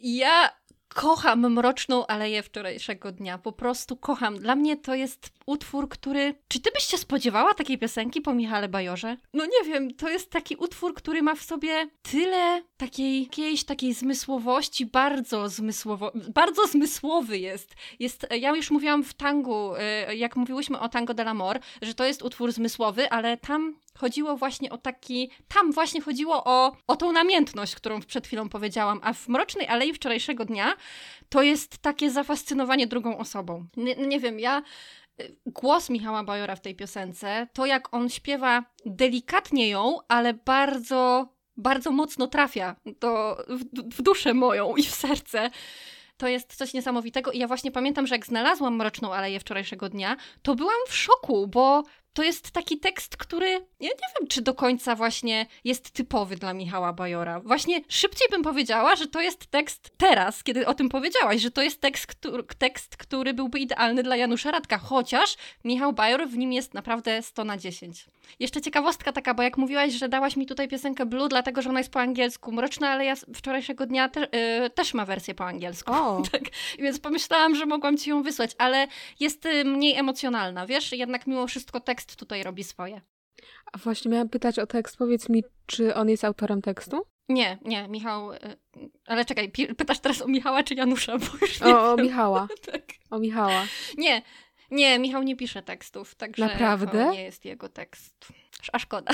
Ja 0.00 0.50
kocham 0.96 1.52
Mroczną 1.52 2.06
Aleję 2.06 2.42
wczorajszego 2.42 3.12
dnia, 3.12 3.38
po 3.38 3.52
prostu 3.52 3.96
kocham. 3.96 4.38
Dla 4.38 4.56
mnie 4.56 4.76
to 4.76 4.94
jest 4.94 5.30
utwór, 5.46 5.88
który... 5.88 6.34
Czy 6.48 6.60
ty 6.60 6.70
byś 6.74 6.84
się 6.84 6.98
spodziewała 6.98 7.54
takiej 7.54 7.78
piosenki 7.78 8.20
po 8.20 8.34
Michale 8.34 8.68
Bajorze? 8.68 9.16
No 9.32 9.44
nie 9.44 9.72
wiem, 9.72 9.94
to 9.94 10.08
jest 10.08 10.30
taki 10.30 10.56
utwór, 10.56 10.94
który 10.94 11.22
ma 11.22 11.34
w 11.34 11.42
sobie 11.42 11.88
tyle 12.02 12.62
takiej, 12.76 13.22
jakiejś 13.22 13.64
takiej 13.64 13.94
zmysłowości, 13.94 14.86
bardzo 14.86 15.48
zmysłowo, 15.48 16.12
bardzo 16.34 16.66
zmysłowy 16.66 17.38
jest. 17.38 17.74
jest. 18.00 18.26
Ja 18.40 18.56
już 18.56 18.70
mówiłam 18.70 19.04
w 19.04 19.14
tangu, 19.14 19.74
y, 20.10 20.16
jak 20.16 20.36
mówiłyśmy 20.36 20.80
o 20.80 20.88
Tango 20.88 21.14
de 21.14 21.24
l'Amor, 21.24 21.58
że 21.82 21.94
to 21.94 22.04
jest 22.04 22.22
utwór 22.22 22.52
zmysłowy, 22.52 23.10
ale 23.10 23.36
tam 23.36 23.74
chodziło 23.96 24.36
właśnie 24.36 24.70
o 24.70 24.78
taki, 24.78 25.30
tam 25.48 25.72
właśnie 25.72 26.00
chodziło 26.00 26.44
o, 26.44 26.76
o 26.86 26.96
tą 26.96 27.12
namiętność, 27.12 27.74
którą 27.74 28.00
przed 28.00 28.26
chwilą 28.26 28.48
powiedziałam, 28.48 29.00
a 29.02 29.12
w 29.12 29.28
Mrocznej 29.28 29.68
Alei 29.68 29.94
wczorajszego 29.94 30.44
dnia 30.44 30.74
to 31.28 31.42
jest 31.42 31.78
takie 31.78 32.10
zafascynowanie 32.10 32.86
drugą 32.86 33.18
osobą. 33.18 33.66
Nie, 33.76 33.94
nie 33.96 34.20
wiem, 34.20 34.40
ja 34.40 34.62
y, 35.20 35.36
głos 35.46 35.90
Michała 35.90 36.24
Bajora 36.24 36.56
w 36.56 36.60
tej 36.60 36.74
piosence, 36.74 37.46
to 37.52 37.66
jak 37.66 37.94
on 37.94 38.08
śpiewa 38.08 38.64
delikatnie 38.86 39.68
ją, 39.68 39.98
ale 40.08 40.34
bardzo, 40.34 41.28
bardzo 41.56 41.90
mocno 41.90 42.26
trafia 42.26 42.76
do, 43.00 43.36
w, 43.48 43.96
w 43.96 44.02
duszę 44.02 44.34
moją 44.34 44.76
i 44.76 44.82
w 44.82 44.94
serce. 44.94 45.50
To 46.16 46.28
jest 46.28 46.54
coś 46.54 46.74
niesamowitego 46.74 47.32
i 47.32 47.38
ja 47.38 47.46
właśnie 47.46 47.70
pamiętam, 47.70 48.06
że 48.06 48.14
jak 48.14 48.26
znalazłam 48.26 48.76
Mroczną 48.76 49.14
Aleję 49.14 49.40
wczorajszego 49.40 49.88
dnia, 49.88 50.16
to 50.42 50.54
byłam 50.54 50.76
w 50.88 50.94
szoku, 50.94 51.46
bo 51.46 51.82
to 52.16 52.22
jest 52.22 52.50
taki 52.50 52.78
tekst, 52.78 53.16
który 53.16 53.50
ja 53.50 53.88
nie 53.88 53.88
wiem, 54.18 54.28
czy 54.28 54.42
do 54.42 54.54
końca 54.54 54.94
właśnie 54.94 55.46
jest 55.64 55.90
typowy 55.90 56.36
dla 56.36 56.54
Michała 56.54 56.92
Bajora. 56.92 57.40
Właśnie 57.40 57.80
szybciej 57.88 58.28
bym 58.30 58.42
powiedziała, 58.42 58.96
że 58.96 59.06
to 59.06 59.20
jest 59.20 59.46
tekst 59.46 59.90
teraz, 59.96 60.44
kiedy 60.44 60.66
o 60.66 60.74
tym 60.74 60.88
powiedziałaś, 60.88 61.40
że 61.40 61.50
to 61.50 61.62
jest 61.62 61.80
tekst, 61.80 62.06
który, 62.06 62.42
tekst, 62.58 62.96
który 62.96 63.34
byłby 63.34 63.58
idealny 63.58 64.02
dla 64.02 64.16
Janusza 64.16 64.50
Radka, 64.50 64.78
chociaż 64.78 65.36
Michał 65.64 65.92
Bajor 65.92 66.28
w 66.28 66.36
nim 66.36 66.52
jest 66.52 66.74
naprawdę 66.74 67.22
100 67.22 67.44
na 67.44 67.56
10. 67.56 68.06
Jeszcze 68.40 68.60
ciekawostka 68.60 69.12
taka, 69.12 69.34
bo 69.34 69.42
jak 69.42 69.58
mówiłaś, 69.58 69.92
że 69.92 70.08
dałaś 70.08 70.36
mi 70.36 70.46
tutaj 70.46 70.68
piosenkę 70.68 71.06
Blue, 71.06 71.28
dlatego 71.28 71.62
że 71.62 71.70
ona 71.70 71.80
jest 71.80 71.92
po 71.92 72.00
angielsku. 72.00 72.52
Mroczna 72.52 72.88
Aleja 72.88 73.16
z 73.16 73.26
wczorajszego 73.34 73.86
dnia 73.86 74.08
te, 74.08 74.24
y, 74.64 74.70
też 74.70 74.94
ma 74.94 75.04
wersję 75.04 75.34
po 75.34 75.44
angielsku. 75.44 75.92
O, 75.92 76.22
Tak, 76.32 76.42
więc 76.78 77.00
pomyślałam, 77.00 77.54
że 77.54 77.66
mogłam 77.66 77.98
ci 77.98 78.10
ją 78.10 78.22
wysłać, 78.22 78.50
ale 78.58 78.86
jest 79.20 79.46
y, 79.46 79.64
mniej 79.64 79.96
emocjonalna, 79.96 80.66
wiesz? 80.66 80.92
Jednak 80.92 81.26
mimo 81.26 81.46
wszystko 81.46 81.80
tekst 81.80 82.05
tutaj 82.14 82.42
robi 82.42 82.64
swoje. 82.64 83.00
a 83.72 83.78
właśnie 83.78 84.10
miałam 84.10 84.28
pytać 84.28 84.58
o 84.58 84.66
tekst. 84.66 84.96
Powiedz 84.96 85.28
mi, 85.28 85.44
czy 85.66 85.94
on 85.94 86.08
jest 86.08 86.24
autorem 86.24 86.62
tekstu? 86.62 87.02
Nie, 87.28 87.58
nie, 87.64 87.88
Michał. 87.88 88.32
y, 88.32 88.38
Ale 89.06 89.24
czekaj, 89.24 89.52
pytasz 89.76 90.00
teraz 90.00 90.22
o 90.22 90.28
Michała 90.28 90.62
czy 90.62 90.74
Janusza, 90.74 91.18
bo 91.18 91.26
już 91.40 91.60
nie 91.60 91.76
O, 91.76 91.92
o. 91.92 91.96
Michała. 91.96 92.48
Tak. 92.72 92.82
O 93.10 93.18
Michała. 93.18 93.64
Nie, 93.98 94.22
nie, 94.70 94.98
Michał 94.98 95.22
nie 95.22 95.36
pisze 95.36 95.62
tekstów, 95.62 96.14
także 96.14 96.46
Naprawdę? 96.46 97.04
to 97.04 97.12
nie 97.12 97.22
jest 97.24 97.44
jego 97.44 97.68
tekst. 97.68 98.28
A 98.72 98.78
szkoda. 98.78 99.12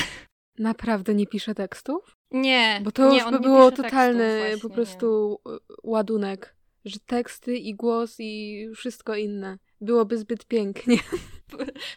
Naprawdę 0.58 1.14
nie 1.14 1.26
pisze 1.26 1.54
tekstów? 1.54 2.16
Nie, 2.30 2.80
Bo 2.84 2.92
to 2.92 3.10
nie, 3.10 3.16
już 3.18 3.24
by 3.26 3.32
nie 3.32 3.38
było 3.38 3.70
totalny 3.70 4.18
tekstów, 4.40 4.62
po 4.62 4.68
właśnie, 4.68 4.74
prostu 4.74 5.38
y, 5.48 5.58
ładunek. 5.82 6.56
Że 6.84 6.98
teksty 7.06 7.56
i 7.56 7.74
głos 7.74 8.16
i 8.18 8.66
wszystko 8.76 9.16
inne. 9.16 9.58
Byłoby 9.82 10.18
zbyt 10.18 10.44
pięknie. 10.44 10.94
Nie. 10.96 11.02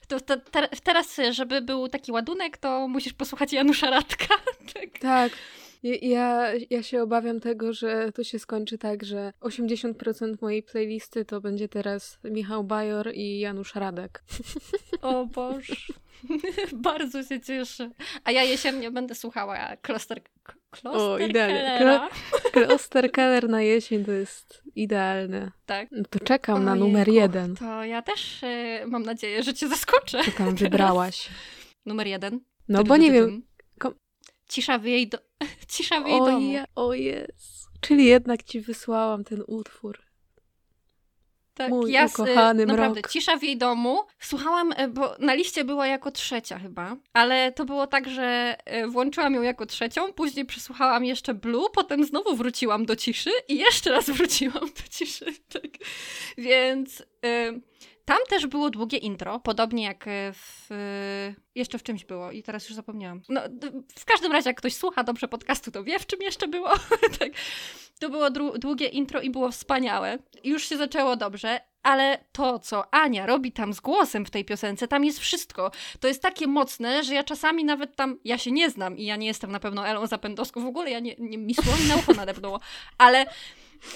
To, 0.07 0.19
to, 0.19 0.37
te, 0.39 0.67
teraz, 0.83 1.17
żeby 1.31 1.61
był 1.61 1.87
taki 1.89 2.11
ładunek, 2.11 2.57
to 2.57 2.87
musisz 2.87 3.13
posłuchać 3.13 3.53
Janusza 3.53 3.89
Radka. 3.89 4.35
tak. 4.73 4.99
Tak. 4.99 5.31
Ja- 5.93 6.53
Ja, 6.69 6.83
się 6.83 7.01
obawiam 7.01 7.39
tego, 7.39 7.73
że 7.73 8.11
to 8.11 8.23
się 8.23 8.39
skończy 8.39 8.77
tak, 8.77 9.03
że 9.03 9.33
80% 9.41 10.41
mojej 10.41 10.63
playlisty 10.63 11.25
to 11.25 11.41
będzie 11.41 11.67
teraz 11.69 12.19
Michał 12.23 12.63
Bajor 12.63 13.11
i 13.13 13.39
Janusz 13.39 13.75
Radek. 13.75 14.23
O 15.01 15.25
Boże. 15.25 15.73
Bardzo 16.73 17.23
się 17.23 17.41
cieszę. 17.41 17.91
A 18.23 18.31
ja 18.31 18.43
jesiennie 18.43 18.91
będę 18.91 19.15
słuchała 19.15 19.75
Kloster... 19.81 20.21
Kloster 20.71 21.29
idealnie. 21.29 21.55
Kellera. 21.77 22.09
Osterkeller 22.75 23.49
na 23.49 23.61
jesień 23.61 24.05
to 24.05 24.11
jest 24.11 24.63
idealne. 24.75 25.51
Tak. 25.65 25.87
No 25.91 26.03
to 26.09 26.19
czekam 26.19 26.65
na 26.65 26.71
Ojejku, 26.71 26.87
numer 26.87 27.07
jeden. 27.09 27.55
To 27.55 27.83
ja 27.83 28.01
też 28.01 28.43
y, 28.43 28.47
mam 28.87 29.03
nadzieję, 29.03 29.43
że 29.43 29.53
cię 29.53 29.67
zaskoczę. 29.67 30.23
Co 30.23 30.31
tam 30.31 30.55
wybrałaś? 30.55 31.29
Numer 31.85 32.07
jeden. 32.07 32.39
No 32.67 32.83
bo 32.83 32.97
nie 32.97 33.11
wiem. 33.11 33.43
Cisza 34.49 34.79
w 34.79 34.85
jej, 34.85 35.07
do... 35.07 35.17
Cisza 35.73 36.01
w 36.01 36.07
jej 36.07 36.19
domu. 36.19 36.37
Oje, 36.37 36.65
o 36.75 36.93
Jezu. 36.93 37.65
Czyli 37.81 38.05
jednak 38.05 38.43
ci 38.43 38.61
wysłałam 38.61 39.23
ten 39.23 39.43
utwór. 39.47 40.05
Tak, 41.55 41.69
Mój 41.69 41.91
ja 41.91 42.05
ukochany 42.05 42.65
naprawdę, 42.65 42.99
mrok. 42.99 43.11
cisza 43.11 43.37
w 43.37 43.43
jej 43.43 43.57
domu. 43.57 44.03
Słuchałam, 44.19 44.73
e, 44.75 44.87
bo 44.87 45.15
na 45.19 45.33
liście 45.33 45.63
była 45.63 45.87
jako 45.87 46.11
trzecia 46.11 46.59
chyba, 46.59 46.97
ale 47.13 47.51
to 47.51 47.65
było 47.65 47.87
tak, 47.87 48.09
że 48.09 48.55
e, 48.65 48.87
włączyłam 48.87 49.33
ją 49.33 49.41
jako 49.41 49.65
trzecią, 49.65 50.13
później 50.13 50.45
przesłuchałam 50.45 51.05
jeszcze 51.05 51.33
Blue, 51.33 51.69
potem 51.73 52.05
znowu 52.05 52.35
wróciłam 52.35 52.85
do 52.85 52.95
ciszy 52.95 53.29
i 53.47 53.57
jeszcze 53.57 53.91
raz 53.91 54.09
wróciłam 54.17 54.59
do 54.65 54.89
ciszy. 54.89 55.25
Tak. 55.53 55.71
Więc 56.37 57.03
e, 57.25 57.59
tam 58.05 58.17
też 58.29 58.47
było 58.47 58.69
długie 58.69 58.97
intro, 58.97 59.39
podobnie 59.39 59.83
jak 59.83 60.07
e, 60.07 60.33
w... 60.33 60.71
e, 60.71 61.35
Jeszcze 61.55 61.77
w 61.77 61.83
czymś 61.83 62.05
było 62.05 62.31
i 62.31 62.43
teraz 62.43 62.65
już 62.69 62.75
zapomniałam. 62.75 63.21
No, 63.29 63.41
w 63.99 64.05
każdym 64.05 64.31
razie, 64.31 64.49
jak 64.49 64.57
ktoś 64.57 64.75
słucha 64.75 65.03
dobrze 65.03 65.27
podcastu, 65.27 65.71
to 65.71 65.83
wie, 65.83 65.99
w 65.99 66.05
czym 66.05 66.21
jeszcze 66.21 66.47
było. 66.47 66.69
tak. 67.19 67.31
To 67.99 68.09
było 68.09 68.29
długie 68.59 68.87
intro 68.87 69.21
i 69.21 69.29
było 69.29 69.51
wspaniałe. 69.51 70.17
Już 70.43 70.69
się 70.69 70.77
zaczęło 70.77 71.15
dobrze, 71.15 71.59
ale 71.83 72.25
to, 72.31 72.59
co 72.59 72.93
Ania 72.93 73.25
robi 73.25 73.51
tam 73.51 73.73
z 73.73 73.79
głosem 73.79 74.25
w 74.25 74.31
tej 74.31 74.45
piosence, 74.45 74.87
tam 74.87 75.05
jest 75.05 75.19
wszystko. 75.19 75.71
To 75.99 76.07
jest 76.07 76.21
takie 76.21 76.47
mocne, 76.47 77.03
że 77.03 77.13
ja 77.13 77.23
czasami 77.23 77.65
nawet 77.65 77.95
tam, 77.95 78.19
ja 78.23 78.37
się 78.37 78.51
nie 78.51 78.69
znam 78.69 78.97
i 78.97 79.05
ja 79.05 79.15
nie 79.15 79.27
jestem 79.27 79.51
na 79.51 79.59
pewno 79.59 79.87
Elą 79.87 80.07
Zapędowską, 80.07 80.61
w 80.63 80.65
ogóle 80.65 80.91
ja 80.91 80.99
nie, 80.99 81.15
nie 81.19 81.37
mi 81.37 81.55
słowi 81.55 81.87
na 81.87 81.95
ucho 81.95 82.13
nadepnęło, 82.13 82.59
ale, 82.97 83.25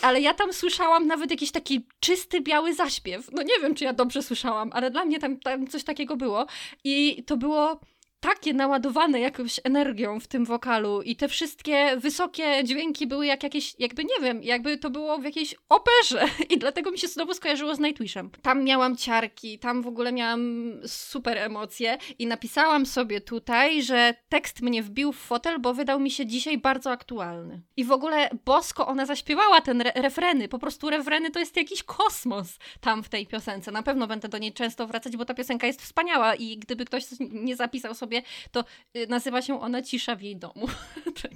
ale 0.02 0.22
ja 0.22 0.34
tam 0.34 0.54
słyszałam 0.54 1.08
nawet 1.08 1.32
jakiś 1.32 1.52
taki 1.52 1.86
czysty, 2.00 2.42
biały 2.42 2.74
zaśpiew. 2.74 3.32
No 3.32 3.42
nie 3.42 3.60
wiem, 3.62 3.76
czy 3.76 3.84
ja 3.84 3.94
dobrze 3.94 4.24
słyszałam, 4.24 4.70
ale 4.74 4.92
dla 4.92 5.06
mnie 5.06 5.20
tam, 5.20 5.40
tam 5.40 5.68
coś 5.68 5.84
takiego 5.84 6.18
było 6.18 6.46
i 6.84 7.24
to 7.24 7.38
było 7.38 7.80
takie 8.20 8.54
naładowane 8.54 9.20
jakąś 9.20 9.60
energią 9.64 10.20
w 10.20 10.28
tym 10.28 10.46
wokalu 10.46 11.02
i 11.02 11.16
te 11.16 11.28
wszystkie 11.28 11.98
wysokie 11.98 12.64
dźwięki 12.64 13.08
były 13.08 13.26
jak 13.26 13.44
jakieś, 13.44 13.76
jakby 13.80 14.04
nie 14.04 14.16
wiem, 14.22 14.44
jakby 14.44 14.78
to 14.78 14.90
było 14.90 15.18
w 15.18 15.24
jakiejś 15.24 15.56
operze 15.70 16.26
i 16.50 16.58
dlatego 16.58 16.92
mi 16.92 17.00
się 17.00 17.08
znowu 17.08 17.34
skojarzyło 17.34 17.76
z 17.76 17.80
Nightwishem. 17.80 18.30
Tam 18.42 18.64
miałam 18.64 18.98
ciarki, 18.98 19.60
tam 19.60 19.82
w 19.82 19.88
ogóle 19.88 20.12
miałam 20.12 20.72
super 20.86 21.38
emocje 21.38 21.98
i 22.20 22.28
napisałam 22.28 22.86
sobie 22.86 23.22
tutaj, 23.22 23.84
że 23.84 24.14
tekst 24.30 24.62
mnie 24.62 24.84
wbił 24.84 25.12
w 25.12 25.18
fotel, 25.18 25.60
bo 25.60 25.74
wydał 25.74 26.00
mi 26.00 26.12
się 26.12 26.26
dzisiaj 26.26 26.58
bardzo 26.58 26.92
aktualny. 26.92 27.62
I 27.78 27.86
w 27.86 27.92
ogóle 27.92 28.30
bosko 28.46 28.88
ona 28.88 29.06
zaśpiewała 29.06 29.62
ten 29.62 29.82
re 29.82 29.92
refreny, 29.96 30.48
po 30.48 30.60
prostu 30.60 30.90
refreny 30.90 31.32
to 31.32 31.40
jest 31.40 31.58
jakiś 31.58 31.84
kosmos 31.84 32.58
tam 32.82 33.04
w 33.04 33.10
tej 33.10 33.28
piosence. 33.28 33.72
Na 33.72 33.84
pewno 33.84 34.08
będę 34.08 34.30
do 34.30 34.38
niej 34.38 34.54
często 34.54 34.88
wracać, 34.88 35.18
bo 35.18 35.26
ta 35.26 35.34
piosenka 35.34 35.68
jest 35.68 35.82
wspaniała 35.82 36.36
i 36.36 36.58
gdyby 36.58 36.86
ktoś 36.86 37.04
nie 37.20 37.56
zapisał 37.56 37.96
sobie 37.96 38.09
sobie, 38.10 38.22
to 38.52 38.64
y, 38.96 39.08
nazywa 39.08 39.42
się 39.42 39.62
ona 39.62 39.82
Cisza 39.82 40.16
w 40.16 40.22
jej 40.22 40.38
domu. 40.38 40.68
tak. 41.22 41.34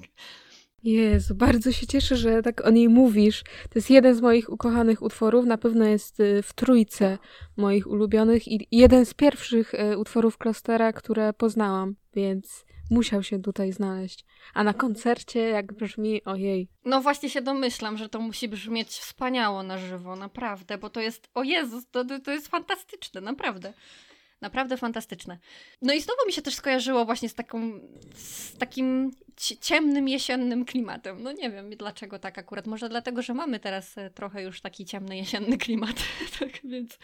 Jezu, 0.83 1.35
bardzo 1.35 1.71
się 1.71 1.87
cieszę, 1.87 2.15
że 2.15 2.41
tak 2.41 2.65
o 2.65 2.69
niej 2.69 2.89
mówisz. 2.89 3.43
To 3.43 3.71
jest 3.75 3.89
jeden 3.89 4.15
z 4.15 4.21
moich 4.21 4.49
ukochanych 4.49 5.01
utworów, 5.01 5.45
na 5.45 5.57
pewno 5.57 5.85
jest 5.85 6.19
y, 6.19 6.41
w 6.41 6.53
trójce 6.53 7.17
moich 7.57 7.87
ulubionych 7.87 8.47
i 8.47 8.67
jeden 8.71 9.05
z 9.05 9.13
pierwszych 9.13 9.73
y, 9.73 9.97
utworów 9.97 10.37
Klostera, 10.37 10.93
które 10.93 11.33
poznałam, 11.33 11.95
więc 12.15 12.65
musiał 12.89 13.23
się 13.23 13.41
tutaj 13.41 13.71
znaleźć. 13.71 14.25
A 14.53 14.63
na 14.63 14.73
koncercie 14.73 15.39
jak 15.39 15.73
brzmi, 15.73 16.23
ojej. 16.23 16.69
No 16.85 17.01
właśnie 17.01 17.29
się 17.29 17.41
domyślam, 17.41 17.97
że 17.97 18.09
to 18.09 18.19
musi 18.19 18.47
brzmieć 18.47 18.89
wspaniało 18.89 19.63
na 19.63 19.77
żywo, 19.77 20.15
naprawdę, 20.15 20.77
bo 20.77 20.89
to 20.89 20.99
jest, 20.99 21.29
o 21.33 21.43
Jezus, 21.43 21.83
to, 21.91 22.05
to 22.23 22.31
jest 22.31 22.47
fantastyczne, 22.47 23.21
naprawdę. 23.21 23.73
Naprawdę 24.43 24.77
fantastyczne. 24.77 25.37
No 25.81 25.93
i 25.93 26.01
znowu 26.01 26.25
mi 26.27 26.33
się 26.33 26.41
też 26.41 26.55
skojarzyło 26.55 27.05
właśnie 27.05 27.29
z, 27.29 27.33
taką, 27.33 27.79
z 28.15 28.57
takim 28.57 29.11
ciemnym, 29.61 30.07
jesiennym 30.07 30.65
klimatem. 30.65 31.23
No 31.23 31.31
nie 31.31 31.51
wiem 31.51 31.69
dlaczego 31.69 32.19
tak 32.19 32.37
akurat. 32.37 32.67
Może 32.67 32.89
dlatego, 32.89 33.21
że 33.21 33.33
mamy 33.33 33.59
teraz 33.59 33.97
e, 33.97 34.09
trochę 34.09 34.43
już 34.43 34.61
taki 34.61 34.85
ciemny, 34.85 35.17
jesienny 35.17 35.57
klimat. 35.57 35.95
tak 36.39 36.49
więc, 36.63 36.99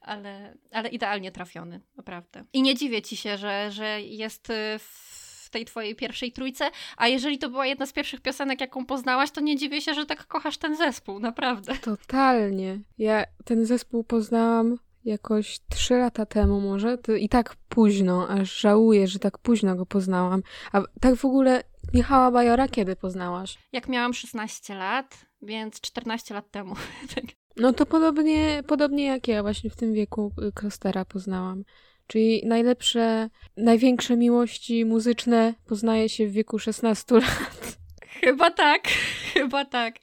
ale, 0.00 0.56
ale 0.72 0.88
idealnie 0.88 1.32
trafiony, 1.32 1.80
naprawdę. 1.96 2.44
I 2.52 2.62
nie 2.62 2.74
dziwię 2.74 3.02
ci 3.02 3.16
się, 3.16 3.36
że, 3.36 3.70
że 3.70 4.02
jest 4.02 4.50
e, 4.50 4.78
w 4.78 5.50
tej 5.50 5.64
twojej 5.64 5.94
pierwszej 5.94 6.32
trójce, 6.32 6.70
a 6.96 7.08
jeżeli 7.08 7.38
to 7.38 7.50
była 7.50 7.66
jedna 7.66 7.86
z 7.86 7.92
pierwszych 7.92 8.20
piosenek, 8.20 8.60
jaką 8.60 8.86
poznałaś, 8.86 9.30
to 9.30 9.40
nie 9.40 9.56
dziwię 9.56 9.80
się, 9.80 9.94
że 9.94 10.06
tak 10.06 10.26
kochasz 10.26 10.58
ten 10.58 10.76
zespół, 10.76 11.18
naprawdę. 11.18 11.74
Totalnie. 11.76 12.80
Ja 12.98 13.24
ten 13.44 13.66
zespół 13.66 14.04
poznałam 14.04 14.78
jakoś 15.06 15.60
trzy 15.68 15.94
lata 15.94 16.26
temu 16.26 16.60
może, 16.60 16.98
to 16.98 17.12
i 17.12 17.28
tak 17.28 17.56
późno, 17.68 18.28
aż 18.28 18.60
żałuję, 18.60 19.08
że 19.08 19.18
tak 19.18 19.38
późno 19.38 19.76
go 19.76 19.86
poznałam. 19.86 20.42
A 20.72 20.82
tak 21.00 21.14
w 21.14 21.24
ogóle 21.24 21.62
Michała 21.94 22.30
Bajora 22.30 22.68
kiedy 22.68 22.96
poznałaś? 22.96 23.58
Jak 23.72 23.88
miałam 23.88 24.14
16 24.14 24.74
lat, 24.74 25.26
więc 25.42 25.80
14 25.80 26.34
lat 26.34 26.50
temu. 26.50 26.74
Tak. 27.14 27.24
no 27.56 27.72
to 27.72 27.86
podobnie, 27.86 28.62
podobnie 28.66 29.04
jak 29.04 29.28
ja 29.28 29.42
właśnie 29.42 29.70
w 29.70 29.76
tym 29.76 29.92
wieku 29.92 30.32
y, 30.48 30.52
Klostera 30.52 31.04
poznałam. 31.04 31.64
Czyli 32.06 32.42
najlepsze, 32.46 33.30
największe 33.56 34.16
miłości 34.16 34.84
muzyczne 34.84 35.54
poznaje 35.66 36.08
się 36.08 36.26
w 36.26 36.32
wieku 36.32 36.58
16 36.58 37.14
lat. 37.20 37.78
Chyba 38.20 38.50
tak, 38.50 38.88
chyba 39.34 39.64
tak. 39.64 39.94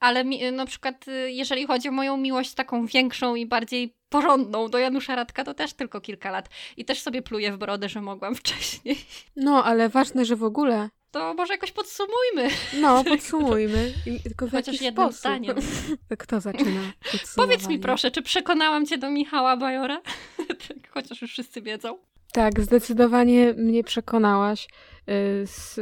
Ale 0.00 0.24
mi, 0.24 0.52
na 0.52 0.66
przykład, 0.66 1.08
y, 1.08 1.30
jeżeli 1.30 1.66
chodzi 1.66 1.88
o 1.88 1.92
moją 1.92 2.16
miłość 2.16 2.54
taką 2.54 2.86
większą 2.86 3.34
i 3.34 3.46
bardziej 3.46 3.97
porządną 4.08 4.68
do 4.68 4.78
Janusza 4.78 5.16
Radka, 5.16 5.44
to 5.44 5.54
też 5.54 5.72
tylko 5.74 6.00
kilka 6.00 6.30
lat. 6.30 6.48
I 6.76 6.84
też 6.84 7.00
sobie 7.02 7.22
pluję 7.22 7.52
w 7.52 7.56
brodę, 7.56 7.88
że 7.88 8.00
mogłam 8.00 8.34
wcześniej. 8.44 8.98
No, 9.36 9.64
ale 9.64 9.88
ważne, 9.88 10.24
że 10.24 10.36
w 10.36 10.44
ogóle. 10.44 10.88
To 11.10 11.34
może 11.34 11.54
jakoś 11.54 11.72
podsumujmy. 11.72 12.48
No, 12.80 13.04
podsumujmy. 13.04 13.92
I, 14.06 14.20
tylko 14.20 14.46
w 14.46 14.50
Chociaż 14.50 14.80
jednym 14.80 15.04
sposób. 15.04 15.20
zdaniem. 15.20 15.56
Kto 16.18 16.40
zaczyna 16.40 16.80
Powiedz 17.36 17.68
mi 17.68 17.78
proszę, 17.78 18.10
czy 18.10 18.22
przekonałam 18.22 18.86
cię 18.86 18.98
do 18.98 19.10
Michała 19.10 19.56
Bajora? 19.56 20.00
Tak, 20.48 20.90
chociaż 20.90 21.22
już 21.22 21.30
wszyscy 21.30 21.62
wiedzą. 21.62 21.98
Tak, 22.32 22.60
zdecydowanie 22.60 23.54
mnie 23.54 23.84
przekonałaś. 23.84 24.64
Y, 24.64 25.46
z, 25.46 25.74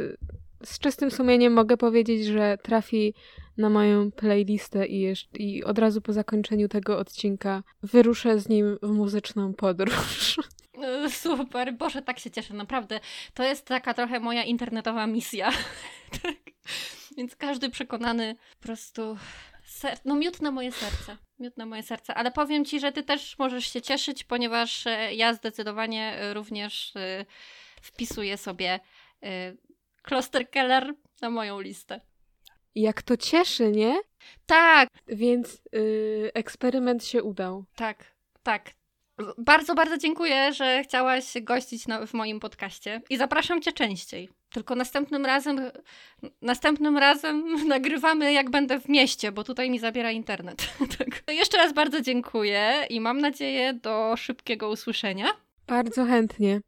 z 0.65 0.79
czystym 0.79 1.11
sumieniem 1.11 1.53
mogę 1.53 1.77
powiedzieć, 1.77 2.25
że 2.25 2.57
trafi 2.63 3.13
na 3.57 3.69
moją 3.69 4.11
playlistę 4.11 4.87
i, 4.87 4.99
jeszcze, 4.99 5.37
i 5.37 5.63
od 5.63 5.79
razu 5.79 6.01
po 6.01 6.13
zakończeniu 6.13 6.67
tego 6.67 6.97
odcinka 6.97 7.63
wyruszę 7.83 8.39
z 8.39 8.49
nim 8.49 8.77
w 8.81 8.91
muzyczną 8.91 9.53
podróż. 9.53 10.37
E, 10.83 11.09
super, 11.23 11.73
Boże, 11.77 12.01
tak 12.01 12.19
się 12.19 12.31
cieszę, 12.31 12.53
naprawdę. 12.53 12.99
To 13.33 13.43
jest 13.43 13.65
taka 13.65 13.93
trochę 13.93 14.19
moja 14.19 14.43
internetowa 14.43 15.07
misja. 15.07 15.51
tak. 16.23 16.35
Więc 17.17 17.35
każdy 17.35 17.69
przekonany 17.69 18.35
po 18.59 18.63
prostu. 18.63 19.17
Ser... 19.65 19.97
No, 20.05 20.15
miód 20.15 20.41
na 20.41 20.51
moje 20.51 20.71
serce. 20.71 21.17
Miód 21.39 21.57
na 21.57 21.65
moje 21.65 21.83
serce. 21.83 22.13
Ale 22.13 22.31
powiem 22.31 22.65
ci, 22.65 22.79
że 22.79 22.91
ty 22.91 23.03
też 23.03 23.39
możesz 23.39 23.73
się 23.73 23.81
cieszyć, 23.81 24.23
ponieważ 24.23 24.87
e, 24.87 25.13
ja 25.13 25.33
zdecydowanie 25.33 26.13
e, 26.13 26.33
również 26.33 26.93
wpisuję 27.81 28.37
sobie 28.37 28.79
Kloster 30.01 30.49
Keller 30.49 30.93
na 31.21 31.29
moją 31.29 31.59
listę. 31.59 32.01
Jak 32.77 33.01
to 33.01 33.17
cieszy, 33.17 33.71
nie? 33.71 33.99
Tak. 34.45 34.89
Więc 35.07 35.61
yy, 35.71 36.31
eksperyment 36.33 37.05
się 37.05 37.23
udał. 37.23 37.65
Tak, 37.75 38.15
tak. 38.43 38.71
Bardzo, 39.37 39.75
bardzo 39.75 39.97
dziękuję, 39.97 40.53
że 40.53 40.83
chciałaś 40.83 41.33
gościć 41.41 41.87
na, 41.87 42.05
w 42.05 42.13
moim 42.13 42.39
podcaście 42.39 43.01
i 43.09 43.17
zapraszam 43.17 43.61
cię 43.61 43.71
częściej. 43.71 44.29
Tylko 44.49 44.75
następnym 44.75 45.25
razem, 45.25 45.71
następnym 46.41 46.97
razem 46.97 47.55
nagrywamy 47.67 48.33
jak 48.33 48.49
będę 48.49 48.79
w 48.79 48.89
mieście, 48.89 49.31
bo 49.31 49.43
tutaj 49.43 49.69
mi 49.69 49.79
zabiera 49.79 50.11
internet. 50.11 50.69
tak. 50.97 51.23
Jeszcze 51.35 51.57
raz 51.57 51.73
bardzo 51.73 52.01
dziękuję 52.01 52.85
i 52.89 52.99
mam 52.99 53.21
nadzieję 53.21 53.73
do 53.73 54.13
szybkiego 54.17 54.69
usłyszenia. 54.69 55.27
Bardzo 55.67 56.05
chętnie. 56.05 56.61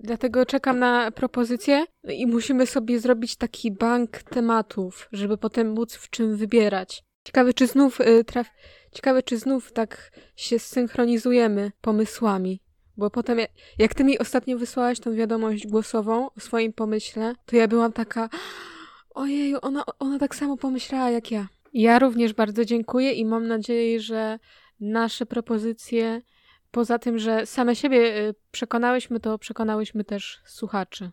Dlatego 0.00 0.46
czekam 0.46 0.78
na 0.78 1.10
propozycję 1.10 1.84
i 2.08 2.26
musimy 2.26 2.66
sobie 2.66 3.00
zrobić 3.00 3.36
taki 3.36 3.72
bank 3.72 4.22
tematów, 4.22 5.08
żeby 5.12 5.38
potem 5.38 5.70
móc 5.70 5.94
w 5.94 6.10
czym 6.10 6.36
wybierać. 6.36 7.04
Ciekawe, 7.24 7.54
czy 7.54 7.66
znów 7.66 8.00
y, 8.00 8.24
traf... 8.24 8.46
Ciekawe, 8.92 9.22
czy 9.22 9.38
znów 9.38 9.72
tak 9.72 10.10
się 10.36 10.58
zsynchronizujemy 10.58 11.72
pomysłami. 11.80 12.60
Bo 12.96 13.10
potem, 13.10 13.38
jak 13.78 13.94
ty 13.94 14.04
mi 14.04 14.18
ostatnio 14.18 14.58
wysłałaś 14.58 15.00
tą 15.00 15.14
wiadomość 15.14 15.66
głosową 15.66 16.30
o 16.36 16.40
swoim 16.40 16.72
pomyśle, 16.72 17.34
to 17.46 17.56
ja 17.56 17.68
byłam 17.68 17.92
taka, 17.92 18.28
ojeju, 19.10 19.58
ona, 19.62 19.84
ona 19.98 20.18
tak 20.18 20.34
samo 20.34 20.56
pomyślała 20.56 21.10
jak 21.10 21.30
ja. 21.30 21.48
Ja 21.72 21.98
również 21.98 22.32
bardzo 22.32 22.64
dziękuję 22.64 23.12
i 23.12 23.24
mam 23.24 23.46
nadzieję, 23.48 24.00
że 24.00 24.38
nasze 24.80 25.26
propozycje 25.26 26.22
Poza 26.72 26.98
tym, 26.98 27.18
że 27.18 27.46
same 27.46 27.76
siebie 27.76 27.98
y, 27.98 28.34
przekonałyśmy, 28.50 29.20
to 29.20 29.38
przekonałyśmy 29.38 30.04
też 30.04 30.40
słuchaczy. 30.44 31.10